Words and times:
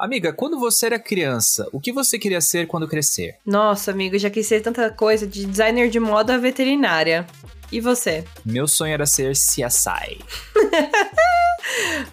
Amiga, 0.00 0.32
quando 0.32 0.58
você 0.58 0.86
era 0.86 0.98
criança, 0.98 1.68
o 1.72 1.78
que 1.78 1.92
você 1.92 2.18
queria 2.18 2.40
ser 2.40 2.66
quando 2.66 2.88
crescer? 2.88 3.36
Nossa, 3.44 3.90
amigo, 3.90 4.18
já 4.18 4.30
quis 4.30 4.46
ser 4.46 4.62
tanta 4.62 4.88
coisa, 4.88 5.26
de 5.26 5.44
designer 5.44 5.90
de 5.90 6.00
moda 6.00 6.36
a 6.36 6.38
veterinária. 6.38 7.26
E 7.70 7.82
você? 7.82 8.24
Meu 8.42 8.66
sonho 8.66 8.94
era 8.94 9.04
ser 9.04 9.32
CSI. 9.32 10.24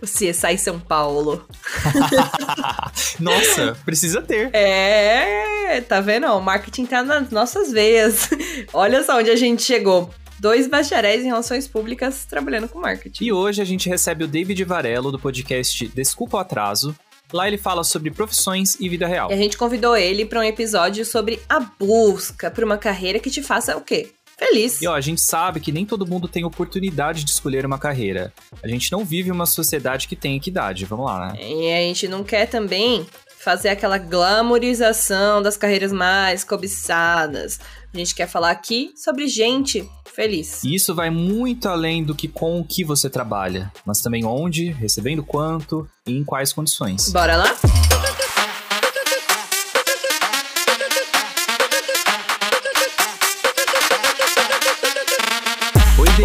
o 0.02 0.04
CSI 0.06 0.58
São 0.58 0.82
Paulo. 0.82 1.48
Nossa, 3.22 3.78
precisa 3.86 4.22
ter. 4.22 4.54
É, 4.54 5.80
tá 5.80 6.02
vendo? 6.02 6.28
O 6.28 6.42
marketing 6.42 6.86
tá 6.88 7.02
nas 7.04 7.30
nossas 7.32 7.72
veias. 7.72 8.30
Olha 8.74 9.02
só 9.02 9.18
onde 9.18 9.30
a 9.30 9.36
gente 9.38 9.62
chegou 9.62 10.14
dois 10.40 10.68
bacharéis 10.68 11.24
em 11.24 11.28
relações 11.28 11.70
públicas 11.70 12.26
trabalhando 12.26 12.68
com 12.68 12.80
marketing. 12.80 13.24
E 13.24 13.32
hoje 13.32 13.62
a 13.62 13.66
gente 13.66 13.88
recebe 13.88 14.26
o 14.26 14.28
David 14.28 14.62
Varelo 14.66 15.10
do 15.10 15.18
podcast 15.18 15.88
Desculpa 15.88 16.36
o 16.36 16.40
Atraso. 16.42 16.94
Lá 17.34 17.48
ele 17.48 17.58
fala 17.58 17.84
sobre 17.84 18.12
profissões 18.12 18.78
e 18.80 18.88
vida 18.88 19.08
real. 19.08 19.30
E 19.30 19.34
a 19.34 19.38
gente 19.38 19.58
convidou 19.58 19.96
ele 19.96 20.26
para 20.26 20.40
um 20.40 20.44
episódio 20.44 21.06
sobre 21.06 21.42
a 21.50 21.60
busca 21.60 22.50
por 22.50 22.64
uma 22.64 22.78
carreira 22.78 23.20
que 23.20 23.30
te 23.30 23.42
faça 23.44 23.76
o 23.76 23.82
quê? 23.82 24.12
Feliz. 24.38 24.82
E 24.82 24.88
ó, 24.88 24.94
a 24.94 25.02
gente 25.02 25.20
sabe 25.20 25.60
que 25.60 25.72
nem 25.72 25.84
todo 25.84 26.06
mundo 26.06 26.28
tem 26.28 26.46
oportunidade 26.46 27.24
de 27.24 27.32
escolher 27.32 27.66
uma 27.66 27.80
carreira. 27.80 28.32
A 28.64 28.68
gente 28.68 28.92
não 28.92 29.04
vive 29.04 29.32
uma 29.32 29.48
sociedade 29.48 30.08
que 30.08 30.16
tem 30.16 30.38
equidade. 30.38 30.86
Vamos 30.86 31.06
lá, 31.08 31.34
né? 31.34 31.40
E 31.42 31.74
a 31.74 31.82
gente 31.82 32.08
não 32.08 32.24
quer 32.24 32.46
também 32.46 33.06
fazer 33.40 33.70
aquela 33.70 33.98
glamorização 33.98 35.42
das 35.42 35.58
carreiras 35.58 35.92
mais 35.92 36.44
cobiçadas. 36.44 37.60
A 37.92 37.98
gente 37.98 38.14
quer 38.14 38.28
falar 38.28 38.52
aqui 38.52 38.92
sobre 38.96 39.28
gente 39.28 39.90
feliz. 40.18 40.64
E 40.64 40.74
isso 40.74 40.96
vai 40.96 41.12
muito 41.12 41.70
além 41.70 42.04
do 42.04 42.16
que 42.16 42.28
com 42.28 42.60
o 42.60 42.66
que 42.66 42.84
você 42.84 43.08
trabalha, 43.08 43.72
mas 43.86 44.02
também 44.02 44.26
onde, 44.26 44.72
recebendo 44.72 45.24
quanto 45.24 45.88
e 46.08 46.18
em 46.18 46.24
quais 46.24 46.52
condições. 46.52 47.12
Bora 47.12 47.38
lá? 47.38 47.56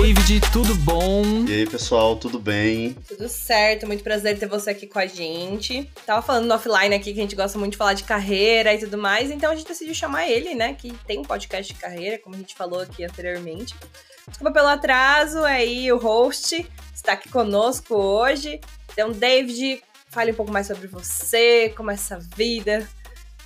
David, 0.03 0.41
tudo 0.53 0.75
bom? 0.75 1.45
E 1.47 1.53
aí, 1.53 1.65
pessoal, 1.65 2.17
tudo 2.17 2.41
bem? 2.41 2.97
Tudo 3.07 3.29
certo, 3.29 3.87
muito 3.87 4.03
prazer 4.03 4.37
ter 4.37 4.49
você 4.49 4.71
aqui 4.71 4.85
com 4.85 4.99
a 4.99 5.07
gente. 5.07 5.89
Tava 6.05 6.21
falando 6.21 6.47
no 6.49 6.55
offline 6.57 6.93
aqui 6.93 7.15
que 7.15 7.21
a 7.21 7.23
gente 7.23 7.37
gosta 7.37 7.57
muito 7.57 7.73
de 7.73 7.79
falar 7.79 7.95
de 7.95 8.03
carreira 8.03 8.75
e 8.75 8.79
tudo 8.79 8.99
mais, 8.99 9.31
então 9.31 9.53
a 9.53 9.55
gente 9.55 9.69
decidiu 9.69 9.95
chamar 9.95 10.29
ele, 10.29 10.57
né, 10.57 10.75
que 10.75 10.93
tem 11.07 11.21
um 11.21 11.23
podcast 11.23 11.73
de 11.73 11.79
carreira, 11.79 12.19
como 12.19 12.35
a 12.35 12.39
gente 12.39 12.57
falou 12.57 12.81
aqui 12.81 13.05
anteriormente. 13.05 13.77
Desculpa 14.27 14.53
pelo 14.53 14.67
atraso, 14.67 15.39
aí 15.45 15.93
o 15.93 15.99
host 15.99 16.69
está 16.93 17.13
aqui 17.13 17.29
conosco 17.29 17.95
hoje. 17.95 18.61
Então, 18.93 19.13
David, 19.13 19.85
fale 20.11 20.33
um 20.33 20.35
pouco 20.35 20.51
mais 20.51 20.67
sobre 20.67 20.89
você, 20.89 21.73
como 21.77 21.93
é 21.93 21.95
essa 21.95 22.19
vida, 22.19 22.89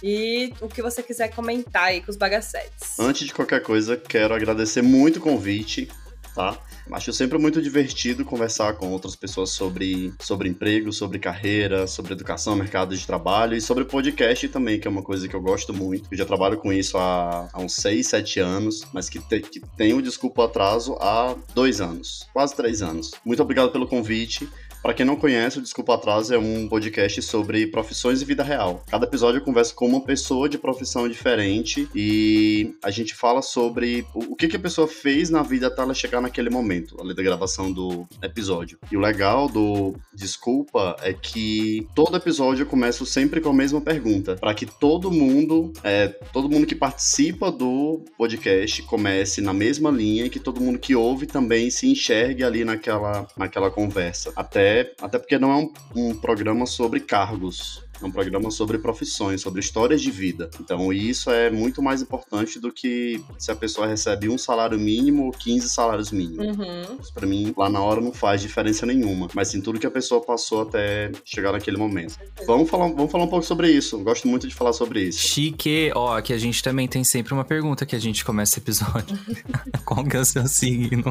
e 0.02 0.54
o 0.62 0.68
que 0.68 0.80
você 0.80 1.02
quiser 1.02 1.28
comentar 1.34 1.88
aí 1.88 2.00
com 2.00 2.10
os 2.10 2.16
bagacetes. 2.16 2.98
Antes 2.98 3.27
de 3.27 3.34
qualquer 3.34 3.62
coisa, 3.62 3.94
quero 3.94 4.34
agradecer 4.34 4.80
muito 4.80 5.18
o 5.18 5.22
convite 5.22 5.90
tá? 6.37 6.59
Acho 6.92 7.12
sempre 7.15 7.39
muito 7.39 7.62
divertido 7.62 8.25
conversar 8.25 8.75
com 8.75 8.92
outras 8.92 9.17
pessoas 9.17 9.51
sobre, 9.51 10.12
sobre 10.20 10.51
emprego, 10.51 10.92
sobre 10.92 11.19
carreira, 11.19 11.87
sobre 11.87 12.12
educação, 12.12 12.55
mercado 12.55 12.95
de 12.95 13.06
trabalho 13.06 13.56
e 13.56 13.61
sobre 13.61 13.87
podcast 13.87 14.47
também, 14.48 14.79
que 14.79 14.87
é 14.87 14.91
uma 14.91 15.03
coisa 15.03 15.27
que 15.27 15.34
eu 15.34 15.41
gosto 15.41 15.73
muito. 15.73 16.09
Eu 16.12 16.19
já 16.19 16.27
trabalho 16.27 16.59
com 16.59 16.70
isso 16.70 16.98
há, 16.98 17.48
há 17.53 17.59
uns 17.59 17.73
6, 17.75 18.07
7 18.07 18.41
anos, 18.41 18.87
mas 18.92 19.09
que, 19.09 19.19
te, 19.19 19.41
que 19.41 19.61
tenho, 19.77 20.03
desculpa, 20.03 20.45
atraso 20.45 20.95
há 21.01 21.34
dois 21.55 21.81
anos, 21.81 22.29
quase 22.34 22.55
três 22.55 22.83
anos. 22.83 23.12
Muito 23.25 23.42
obrigado 23.42 23.73
pelo 23.73 23.89
convite. 23.89 24.47
Para 24.87 24.95
quem 24.95 25.05
não 25.05 25.17
conhece, 25.17 25.59
o 25.59 25.62
Desculpa 25.62 25.95
Atraso 25.95 26.33
é 26.33 26.39
um 26.39 26.69
podcast 26.69 27.20
sobre 27.20 27.67
profissões 27.67 28.23
e 28.23 28.25
vida 28.25 28.45
real. 28.45 28.84
Cada 28.89 29.05
episódio 29.05 29.41
eu 29.41 29.45
converso 29.45 29.75
com 29.75 29.84
uma 29.84 30.01
pessoa 30.01 30.48
de 30.48 30.59
profissão 30.59 31.09
diferente 31.09 31.89
e 31.92 32.73
a 32.84 32.89
gente 32.92 33.12
fala 33.12 33.42
sobre 33.42 34.07
o 34.14 34.37
que, 34.37 34.47
que 34.47 34.55
a 34.55 34.61
pessoa 34.61 34.87
fez 34.87 35.29
na 35.29 35.42
vida 35.42 35.67
até 35.67 35.83
ela 35.83 35.92
chegar 35.92 36.20
naquele 36.20 36.51
momento, 36.51 36.96
além 37.01 37.17
da 37.17 37.23
gravação 37.25 37.73
do 37.73 38.07
episódio. 38.23 38.79
E 38.89 38.96
o 38.96 39.01
legal 39.01 39.48
do 39.48 39.92
Desculpa 40.14 40.95
é 41.02 41.13
que 41.13 41.85
todo 41.92 42.17
episódio 42.17 42.63
eu 42.63 42.67
começo 42.67 43.05
sempre 43.05 43.41
com 43.41 43.48
a 43.48 43.55
mesma 43.55 43.80
pergunta, 43.80 44.36
para 44.36 44.55
que 44.55 44.67
todo 44.67 45.11
mundo, 45.11 45.73
é, 45.83 46.07
todo 46.33 46.48
mundo 46.48 46.64
que 46.64 46.77
participa 46.77 47.51
do 47.51 48.05
podcast 48.17 48.80
comece 48.85 49.41
na 49.41 49.52
mesma 49.52 49.91
linha 49.91 50.27
e 50.27 50.30
que 50.30 50.39
todo 50.39 50.61
mundo 50.61 50.79
que 50.79 50.95
ouve 50.95 51.27
também 51.27 51.70
se 51.70 51.91
enxergue 51.91 52.45
ali 52.45 52.64
naquela, 52.64 53.27
naquela 53.36 53.69
conversa. 53.69 54.33
Até 54.36 54.76
até 55.01 55.19
porque 55.19 55.39
não 55.39 55.53
é 55.53 55.57
um, 55.57 55.73
um 55.95 56.14
programa 56.14 56.67
sobre 56.67 57.01
cargos. 57.01 57.86
É 58.01 58.05
um 58.05 58.11
programa 58.11 58.51
sobre 58.51 58.79
profissões, 58.79 59.40
sobre 59.40 59.61
histórias 59.61 60.02
de 60.02 60.11
vida. 60.11 60.51
Então, 60.61 60.92
isso 60.92 61.30
é 61.30 61.51
muito 61.51 61.83
mais 61.83 62.02
importante 62.02 62.58
do 62.58 62.73
que 62.73 63.23
se 63.39 63.51
a 63.51 63.57
pessoa 63.57 63.86
recebe 63.86 64.29
um 64.29 64.39
salário 64.39 64.79
mínimo 64.79 65.27
ou 65.27 65.33
15 65.33 65.68
salários 65.68 66.11
mínimos. 66.11 66.57
Uhum. 66.57 66.98
Isso, 67.01 67.12
pra 67.12 67.27
mim, 67.27 67.55
lá 67.57 67.68
na 67.68 67.80
hora 67.80 68.01
não 68.01 68.12
faz 68.12 68.40
diferença 68.40 68.84
nenhuma. 68.84 69.29
Mas 69.34 69.48
sim 69.48 69.61
tudo 69.61 69.79
que 69.79 69.86
a 69.86 69.90
pessoa 69.90 70.20
passou 70.20 70.62
até 70.62 71.11
chegar 71.24 71.52
naquele 71.52 71.77
momento. 71.77 72.18
Vamos 72.46 72.68
falar, 72.68 72.89
vamos 72.89 73.11
falar 73.11 73.24
um 73.24 73.29
pouco 73.29 73.45
sobre 73.45 73.70
isso. 73.70 73.98
Gosto 73.98 74.28
muito 74.28 74.46
de 74.46 74.55
falar 74.55 74.73
sobre 74.73 75.02
isso. 75.02 75.18
Chique. 75.18 75.90
Ó, 75.95 76.17
aqui 76.17 76.33
a 76.33 76.39
gente 76.39 76.63
também 76.63 76.86
tem 76.86 77.05
sempre 77.05 77.33
uma 77.33 77.45
pergunta 77.45 77.86
que 77.86 77.96
a 77.96 77.98
gente 77.98 78.24
começa 78.24 78.58
o 78.58 78.63
episódio. 78.63 79.18
Qual 79.84 80.05
que 80.05 80.17
é 80.17 80.20
o 80.20 80.24
seu 80.24 80.46
signo? 80.46 81.05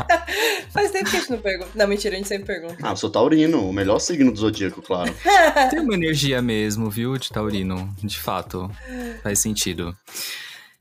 Faz 0.70 0.90
tempo 0.90 1.10
que 1.10 1.16
a 1.16 1.20
gente 1.20 1.30
não 1.30 1.38
pergunta. 1.38 1.70
Não, 1.74 1.86
mentira, 1.86 2.14
a 2.14 2.18
gente 2.18 2.28
sempre 2.28 2.46
pergunta. 2.46 2.76
Ah, 2.82 2.90
eu 2.90 2.96
sou 2.96 3.10
taurino, 3.10 3.68
o 3.68 3.72
melhor 3.72 3.98
signo 3.98 4.32
do 4.32 4.38
zodíaco, 4.38 4.80
claro. 4.82 5.14
tem 5.70 5.80
uma 5.80 5.94
energia 6.02 6.42
mesmo, 6.42 6.90
viu, 6.90 7.16
de 7.16 7.30
taurino. 7.30 7.94
De 8.02 8.18
fato, 8.18 8.70
faz 9.22 9.38
sentido. 9.38 9.96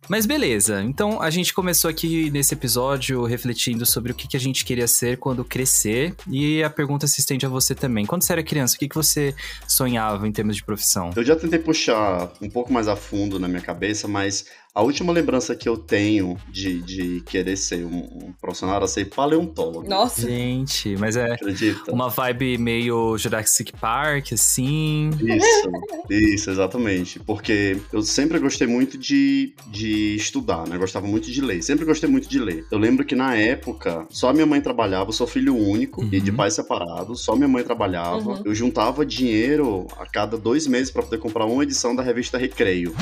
Mas 0.10 0.26
beleza, 0.26 0.82
então 0.84 1.22
a 1.22 1.30
gente 1.30 1.54
começou 1.54 1.90
aqui 1.90 2.30
nesse 2.32 2.54
episódio 2.54 3.24
refletindo 3.24 3.86
sobre 3.86 4.12
o 4.12 4.16
que, 4.16 4.28
que 4.28 4.36
a 4.36 4.40
gente 4.40 4.66
queria 4.66 4.88
ser 4.88 5.18
quando 5.18 5.46
crescer. 5.46 6.14
E 6.28 6.64
a 6.64 6.70
pergunta 6.70 7.08
se 7.08 7.22
estende 7.22 7.46
a 7.46 7.50
você 7.50 7.76
também. 7.76 8.06
Quando 8.06 8.24
você 8.24 8.34
era 8.34 8.44
criança, 8.44 8.76
o 8.76 8.80
que, 8.80 8.90
que 8.90 8.96
você 8.96 9.34
sonhava 9.68 10.28
em 10.28 10.32
termos 10.32 10.56
de 10.56 10.66
profissão? 10.66 11.12
Eu 11.16 11.24
já 11.24 11.36
tentei 11.36 11.60
puxar 11.60 12.32
um 12.42 12.50
pouco 12.50 12.74
mais 12.74 12.88
a 12.88 12.96
fundo 12.96 13.40
na 13.40 13.48
minha 13.48 13.62
cabeça, 13.62 14.08
mas 14.08 14.48
a 14.74 14.82
última 14.82 15.12
lembrança 15.12 15.54
que 15.54 15.68
eu 15.68 15.78
tenho 15.78 16.38
de, 16.50 16.82
de 16.82 17.22
querer 17.22 17.58
ser 17.58 17.86
um, 17.86 17.98
um 17.98 18.34
profissional 18.40 18.78
era 18.78 18.88
ser 18.88 19.06
paleontólogo. 19.06 19.88
Nossa! 19.88 20.22
Gente, 20.22 20.96
mas 20.98 21.18
é 21.18 21.34
Acredita? 21.34 21.92
uma 21.92 22.08
vibe 22.08 22.58
meio 22.58 23.18
Jurassic 23.18 23.74
Park, 23.74 24.32
assim. 24.32 25.10
Isso, 25.20 25.72
isso, 26.10 26.50
exatamente. 26.50 27.20
Porque 27.20 27.78
eu 27.92 28.02
sempre 28.02 28.40
gostei 28.40 28.66
muito 28.66 28.98
de, 28.98 29.54
de 29.68 30.16
estudar, 30.16 30.66
né? 30.68 30.78
Eu 30.78 30.80
gostava 30.80 31.06
muito 31.06 31.30
de 31.30 31.42
ler. 31.42 31.62
Sempre 31.62 31.84
gostei 31.84 32.10
muito 32.10 32.30
de 32.30 32.40
ler. 32.40 32.66
Eu 32.72 32.78
lembro 32.78 33.04
que 33.04 33.16
na 33.16 33.36
época, 33.36 34.08
só 34.10 34.32
minha 34.32 34.46
mãe 34.46 34.62
trabalhava, 34.62 35.10
eu 35.10 35.14
sou 35.14 35.28
filho 35.28 35.56
único 35.56 36.02
uhum. 36.02 36.10
e 36.14 36.22
de 36.22 36.32
pais 36.32 36.54
separados, 36.54 37.22
só 37.22 37.36
minha 37.36 37.48
mãe 37.48 37.64
trabalhava. 37.64 38.32
Uhum. 38.32 38.42
Eu 38.46 38.56
juntava 38.56 39.06
dinheiro 39.06 39.86
a 39.98 40.06
cada 40.06 40.38
dois 40.38 40.66
meses 40.66 40.92
para 40.92 41.04
poder 41.04 41.18
comprar 41.18 41.46
uma 41.46 41.64
edição 41.64 41.94
da 41.94 42.02
revista 42.02 42.38
Recreio. 42.38 42.96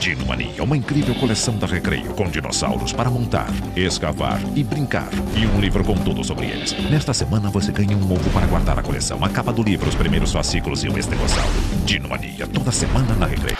Dinomania 0.00 0.54
é 0.56 0.62
uma 0.62 0.78
incrível 0.78 1.14
coleção 1.14 1.58
da 1.58 1.66
Recreio, 1.66 2.14
com 2.14 2.24
dinossauros 2.24 2.90
para 2.90 3.10
montar, 3.10 3.50
escavar 3.76 4.40
e 4.56 4.64
brincar. 4.64 5.10
E 5.36 5.46
um 5.46 5.60
livro 5.60 5.84
com 5.84 5.94
tudo 5.94 6.24
sobre 6.24 6.46
eles. 6.46 6.72
Nesta 6.90 7.12
semana 7.12 7.50
você 7.50 7.70
ganha 7.70 7.94
um 7.94 8.10
ovo 8.10 8.30
para 8.30 8.46
guardar 8.46 8.78
a 8.78 8.82
coleção, 8.82 9.22
a 9.22 9.28
capa 9.28 9.52
do 9.52 9.62
livro, 9.62 9.86
os 9.86 9.94
primeiros 9.94 10.32
fascículos 10.32 10.82
e 10.84 10.88
um 10.88 10.96
estegossauro. 10.96 11.50
Dinomania, 11.84 12.46
toda 12.46 12.72
semana 12.72 13.14
na 13.14 13.26
Recreio. 13.26 13.58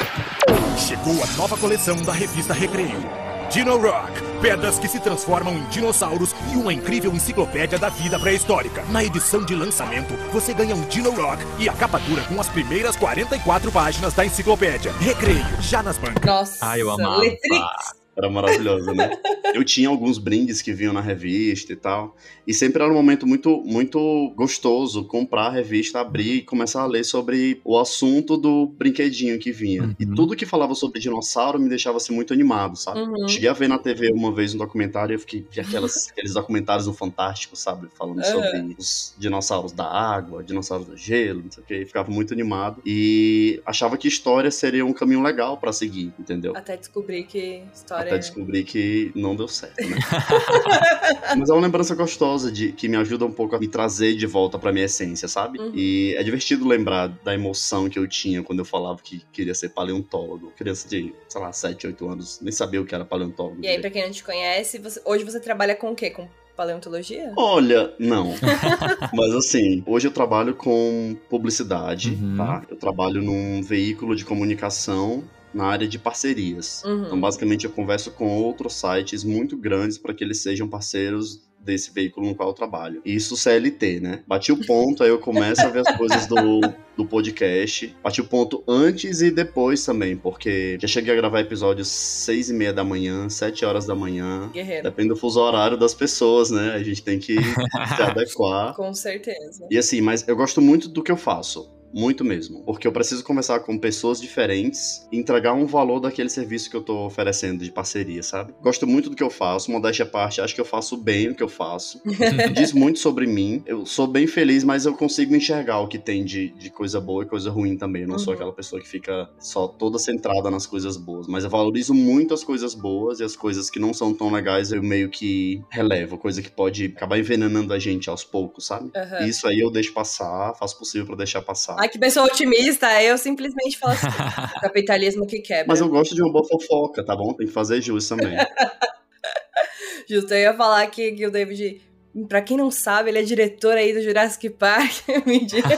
Chegou 0.79 1.23
a 1.23 1.27
nova 1.37 1.59
coleção 1.59 2.01
da 2.03 2.13
revista 2.15 2.55
Recreio. 2.55 3.30
Dino 3.51 3.77
Rock, 3.79 4.13
pedras 4.41 4.79
que 4.79 4.87
se 4.87 5.01
transformam 5.01 5.53
em 5.55 5.65
dinossauros 5.71 6.33
e 6.53 6.57
uma 6.57 6.73
incrível 6.73 7.13
enciclopédia 7.13 7.81
da 7.81 7.89
vida 7.89 8.17
pré-histórica. 8.17 8.85
Na 8.91 9.03
edição 9.03 9.45
de 9.45 9.57
lançamento, 9.57 10.15
você 10.33 10.55
ganha 10.55 10.75
um 10.77 10.83
Dino 10.83 11.11
Rock 11.11 11.45
e 11.59 11.69
a 11.69 11.73
capa 11.73 11.99
dura 11.99 12.23
com 12.23 12.41
as 12.41 12.49
primeiras 12.49 12.95
44 12.95 13.73
páginas 13.73 14.15
da 14.15 14.25
enciclopédia. 14.25 14.93
Recreio, 15.01 15.45
já 15.61 15.83
nas 15.83 15.99
bancas. 15.99 16.25
Nossa, 16.25 16.65
Ai, 16.65 16.81
eu 16.81 16.91
amava. 16.91 17.19
Letrix. 17.19 18.00
Era 18.21 18.31
maravilhoso, 18.31 18.93
né? 18.93 19.11
Eu 19.55 19.65
tinha 19.65 19.89
alguns 19.89 20.19
brindes 20.19 20.61
que 20.61 20.73
vinham 20.73 20.93
na 20.93 21.01
revista 21.01 21.73
e 21.73 21.77
tal. 21.77 22.15
E 22.47 22.53
sempre 22.53 22.83
era 22.83 22.93
um 22.93 22.95
momento 22.95 23.27
muito, 23.27 23.63
muito 23.65 24.31
gostoso 24.37 25.05
comprar 25.05 25.47
a 25.47 25.51
revista, 25.51 26.01
abrir 26.01 26.37
e 26.37 26.43
começar 26.43 26.83
a 26.83 26.87
ler 26.87 27.03
sobre 27.03 27.61
o 27.65 27.79
assunto 27.79 28.37
do 28.37 28.67
brinquedinho 28.67 29.39
que 29.39 29.51
vinha. 29.51 29.85
Uhum. 29.85 29.95
E 29.99 30.07
tudo 30.07 30.37
que 30.37 30.45
falava 30.45 30.75
sobre 30.75 31.01
dinossauro 31.01 31.59
me 31.59 31.69
deixava 31.69 31.97
assim, 31.97 32.15
muito 32.15 32.35
animado, 32.35 32.77
sabe? 32.77 33.01
Uhum. 33.01 33.27
Cheguei 33.27 33.49
a 33.49 33.55
ver 33.55 33.69
na 33.69 33.79
TV 33.79 34.13
uma 34.13 34.33
vez 34.33 34.55
um 34.55 34.59
documentário 34.59 35.15
e 35.15 35.17
eu 35.17 35.19
fiquei 35.19 35.47
vi 35.51 35.61
aquelas, 35.61 36.09
aqueles 36.13 36.35
documentários 36.35 36.87
no 36.87 36.93
Fantástico, 36.93 37.57
sabe? 37.57 37.89
Falando 37.97 38.19
uhum. 38.19 38.25
sobre 38.25 38.77
os 38.79 39.15
dinossauros 39.19 39.73
da 39.73 39.87
água, 39.87 40.45
dinossauros 40.45 40.87
do 40.87 40.97
gelo, 40.97 41.43
não 41.45 41.51
sei 41.51 41.63
o 41.63 41.67
que. 41.67 41.87
Ficava 41.87 42.11
muito 42.11 42.35
animado. 42.35 42.83
E 42.85 43.63
achava 43.65 43.97
que 43.97 44.07
história 44.07 44.51
seria 44.51 44.85
um 44.85 44.93
caminho 44.93 45.23
legal 45.23 45.57
para 45.57 45.73
seguir, 45.73 46.13
entendeu? 46.19 46.53
Até 46.55 46.77
descobrir 46.77 47.25
que 47.25 47.63
história 47.73 48.10
Até 48.11 48.19
descobrir 48.19 48.65
que 48.65 49.13
não 49.15 49.35
deu 49.37 49.49
certo, 49.49 49.87
né? 49.89 49.97
Mas 51.37 51.49
é 51.49 51.53
uma 51.53 51.61
lembrança 51.63 51.95
gostosa 51.95 52.51
de 52.51 52.73
que 52.73 52.89
me 52.89 52.97
ajuda 52.97 53.25
um 53.25 53.33
pouco 53.33 53.55
a 53.57 53.59
me 53.59 53.69
trazer 53.69 54.15
de 54.15 54.27
volta 54.27 54.59
pra 54.59 54.73
minha 54.73 54.85
essência, 54.87 55.29
sabe? 55.29 55.59
Uhum. 55.59 55.73
E 55.75 56.15
é 56.17 56.23
divertido 56.23 56.67
lembrar 56.67 57.09
da 57.25 57.35
emoção 57.35 57.89
que 57.89 57.99
eu 57.99 58.07
tinha 58.09 58.43
quando 58.43 58.59
eu 58.61 58.65
falava 58.65 58.99
que 59.03 59.23
queria 59.33 59.55
ser 59.55 59.71
paleontólogo. 59.71 60.53
Criança 60.57 60.89
de, 60.89 61.15
sei 61.29 61.41
lá, 61.41 61.53
7, 61.53 61.87
8 61.87 62.09
anos, 62.09 62.39
nem 62.43 62.53
sabia 62.53 62.81
o 62.81 62.85
que 62.85 62.95
era 62.95 63.05
paleontólogo. 63.05 63.59
E 63.63 63.67
aí, 63.69 63.79
pra 63.81 63.91
quem 63.91 64.05
não 64.05 64.11
te 64.11 64.23
conhece, 64.25 64.79
você- 64.79 65.01
hoje 65.05 65.25
você 65.25 65.41
trabalha 65.41 65.75
com 65.75 65.91
o 65.93 65.95
quê? 65.95 66.11
Com 66.11 66.29
paleontologia? 66.57 67.33
Olha, 67.37 67.95
não. 67.99 68.35
Mas 69.15 69.33
assim, 69.35 69.83
hoje 69.87 70.09
eu 70.09 70.13
trabalho 70.13 70.55
com 70.55 71.17
publicidade, 71.29 72.11
Uhum. 72.11 72.37
tá? 72.37 72.63
Eu 72.69 72.77
trabalho 72.77 73.23
num 73.23 73.63
veículo 73.63 74.15
de 74.15 74.25
comunicação 74.25 75.25
na 75.53 75.65
área 75.65 75.87
de 75.87 75.99
parcerias. 75.99 76.83
Uhum. 76.85 77.07
Então, 77.07 77.21
basicamente, 77.21 77.65
eu 77.65 77.71
converso 77.71 78.11
com 78.13 78.29
outros 78.29 78.75
sites 78.75 79.25
muito 79.25 79.57
grandes 79.57 79.99
para 79.99 80.15
que 80.15 80.23
eles 80.23 80.43
sejam 80.43 80.69
parceiros 80.69 81.51
desse 81.63 81.93
veículo 81.93 82.27
no 82.27 82.35
qual 82.35 82.49
eu 82.49 82.55
trabalho. 82.55 83.03
Isso 83.05 83.37
CLT, 83.37 84.01
né? 84.01 84.23
Bati 84.27 84.51
o 84.51 84.65
ponto, 84.65 85.03
aí 85.03 85.11
eu 85.11 85.19
começo 85.19 85.61
a 85.61 85.69
ver 85.69 85.87
as 85.87 85.97
coisas 85.97 86.27
do, 86.27 86.61
do 86.97 87.05
podcast. 87.05 87.95
Bati 88.03 88.21
o 88.21 88.25
ponto 88.25 88.65
antes 88.67 89.21
e 89.21 89.31
depois 89.31 89.85
também, 89.85 90.17
porque 90.17 90.79
já 90.81 90.89
cheguei 90.89 91.13
a 91.13 91.17
gravar 91.17 91.41
episódios 91.41 91.89
seis 91.89 92.49
e 92.49 92.55
meia 92.55 92.73
da 92.73 92.83
manhã, 92.83 93.29
sete 93.29 93.65
horas 93.65 93.87
da 93.87 93.95
manhã. 93.95 94.51
Guerreiro. 94.53 94.85
Depende 94.85 95.11
do 95.11 95.17
fuso 95.17 95.41
horário 95.41 95.77
das 95.77 95.95
pessoas, 95.95 96.51
né? 96.51 96.73
A 96.73 96.83
gente 96.83 97.03
tem 97.03 97.19
que 97.19 97.37
se 97.37 98.03
adequar. 98.03 98.75
Com 98.75 98.93
certeza. 98.95 99.67
E 99.71 99.77
assim, 99.77 100.01
mas 100.01 100.27
eu 100.27 100.37
gosto 100.37 100.63
muito 100.63 100.89
do 100.89 101.03
que 101.03 101.13
eu 101.13 101.17
faço. 101.17 101.71
Muito 101.93 102.25
mesmo. 102.25 102.63
Porque 102.65 102.87
eu 102.87 102.93
preciso 102.93 103.25
conversar 103.25 103.61
com 103.61 103.79
pessoas 103.79 104.21
diferentes 104.21 105.07
e 105.11 105.19
entregar 105.19 105.53
um 105.55 105.67
valor 105.67 106.01
daquele 106.01 106.29
serviço 106.29 106.71
que 106.71 106.77
eu 106.77 106.83
tô 106.83 107.07
oferecendo 107.07 107.65
de 107.65 107.71
parceria, 107.71 108.23
sabe? 108.23 108.55
Gosto 108.63 108.87
muito 108.87 109.11
do 109.11 109.17
que 109.17 109.23
eu 109.23 109.31
faço, 109.31 109.71
modéstia 109.71 110.05
à 110.05 110.09
parte, 110.09 110.41
acho 110.41 110.55
que 110.55 110.61
eu 110.61 110.65
faço 110.65 110.97
bem 110.97 111.29
o 111.29 111.35
que 111.35 111.43
eu 111.43 111.49
faço. 111.49 112.01
Diz 112.55 112.73
muito 112.73 112.99
sobre 112.99 113.27
mim. 113.27 113.63
Eu 113.67 113.85
sou 113.87 114.07
bem 114.07 114.27
feliz, 114.27 114.63
mas 114.65 114.87
eu 114.87 114.95
consigo 114.95 115.35
enxergar 115.35 115.81
o 115.81 115.89
que 115.89 115.99
tem 115.99 116.25
de, 116.25 116.49
de 116.51 116.71
coisa 116.71 117.01
boa 117.01 117.25
e 117.25 117.27
coisa 117.27 117.51
ruim 117.51 117.77
também. 117.77 118.03
Eu 118.03 118.09
não 118.09 118.19
sou 118.19 118.31
Uhum. 118.31 118.35
aquela 118.35 118.53
pessoa 118.53 118.81
que 118.81 118.89
fica 118.89 119.29
só 119.41 119.67
toda 119.67 119.99
centrada 119.99 120.51
nas 120.51 120.67
coisas 120.67 120.97
boas. 120.97 121.27
Mas 121.27 121.43
eu 121.45 121.51
valorizo 121.51 121.93
muito 121.93 122.33
as 122.33 122.45
coisas 122.45 122.75
boas 122.75 123.19
e 123.19 123.25
as 123.25 123.35
coisas 123.35 123.69
que 123.69 123.79
não 123.81 123.93
são 123.93 124.15
tão 124.15 124.31
legais 124.31 124.71
eu 124.71 124.83
meio 124.83 125.09
que 125.11 125.61
relevo. 125.71 126.17
Coisa 126.17 126.41
que 126.41 126.51
pode 126.51 126.87
acabar 126.97 127.19
envenenando 127.19 127.73
a 127.73 127.79
gente 127.79 128.09
aos 128.09 128.23
poucos, 128.23 128.67
sabe? 128.67 128.91
Aham. 128.95 129.27
Isso 129.27 129.49
aí 129.49 129.59
eu 129.59 129.71
deixo 129.71 129.93
passar, 129.93 130.55
faço 130.55 130.77
o 130.77 130.79
possível 130.79 131.07
pra 131.07 131.17
deixar 131.17 131.43
passar. 131.43 131.80
Ai, 131.81 131.89
que 131.89 131.99
pessoa 131.99 132.27
otimista. 132.27 133.03
Eu 133.03 133.17
simplesmente 133.17 133.79
falo 133.79 133.95
assim: 133.95 134.07
capitalismo 134.61 135.27
que 135.27 135.41
quebra. 135.41 135.65
Mas 135.67 135.81
eu 135.81 135.89
gosto 135.89 136.15
de 136.15 136.23
uma 136.23 136.31
boa 136.31 136.45
fofoca, 136.47 137.03
tá 137.03 137.17
bom? 137.17 137.33
Tem 137.33 137.47
que 137.47 137.53
fazer 137.53 137.81
jus 137.81 138.07
também. 138.07 138.37
Justo, 140.07 140.35
eu 140.35 140.41
ia 140.41 140.55
falar 140.55 140.83
aqui 140.83 141.13
que 141.13 141.27
o 141.27 141.31
David, 141.31 141.81
pra 142.29 142.43
quem 142.43 142.57
não 142.57 142.71
sabe, 142.71 143.09
ele 143.09 143.21
é 143.21 143.23
diretor 143.23 143.77
aí 143.77 143.95
do 143.95 144.03
Jurassic 144.03 144.51
Park. 144.51 145.09
Mentira. 145.25 145.69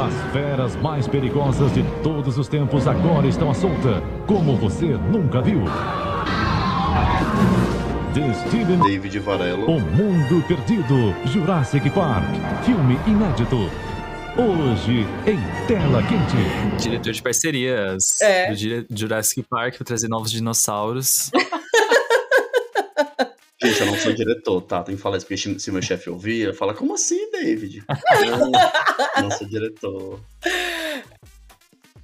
As 0.00 0.32
feras 0.32 0.76
mais 0.76 1.06
perigosas 1.06 1.72
de 1.74 1.82
todos 2.02 2.38
os 2.38 2.48
tempos 2.48 2.86
agora 2.86 3.26
estão 3.26 3.50
à 3.50 3.54
solta, 3.54 4.02
como 4.26 4.56
você 4.56 4.86
nunca 4.86 5.42
viu. 5.42 5.62
Destino 8.14 8.76
David 8.84 9.18
Varelo. 9.20 9.66
O 9.70 9.80
Mundo 9.80 10.42
Perdido, 10.46 11.14
Jurassic 11.26 11.88
Park, 11.90 12.24
filme 12.64 12.94
inédito. 13.06 13.56
Hoje 14.36 15.00
em 15.26 15.66
tela 15.66 16.02
quente. 16.02 16.82
Diretor 16.82 17.12
de 17.12 17.22
parcerias 17.22 18.20
É. 18.20 18.50
do 18.50 18.56
Dire- 18.56 18.86
Jurassic 18.90 19.42
Park 19.48 19.76
pra 19.76 19.84
trazer 19.84 20.08
novos 20.08 20.30
dinossauros. 20.30 21.30
Gente, 23.62 23.80
eu 23.80 23.86
não 23.86 23.96
sou 23.96 24.12
diretor, 24.12 24.60
tá? 24.62 24.82
Tem 24.82 24.96
que 24.96 25.00
falar 25.02 25.18
isso, 25.18 25.26
porque 25.26 25.58
se 25.58 25.70
meu 25.70 25.80
chefe 25.82 26.10
ouvir, 26.10 26.42
ele 26.42 26.52
fala, 26.52 26.74
como 26.74 26.94
assim, 26.94 27.30
David? 27.30 27.84
não, 27.88 28.50
não 29.22 29.30
sou 29.30 29.46
diretor. 29.46 30.18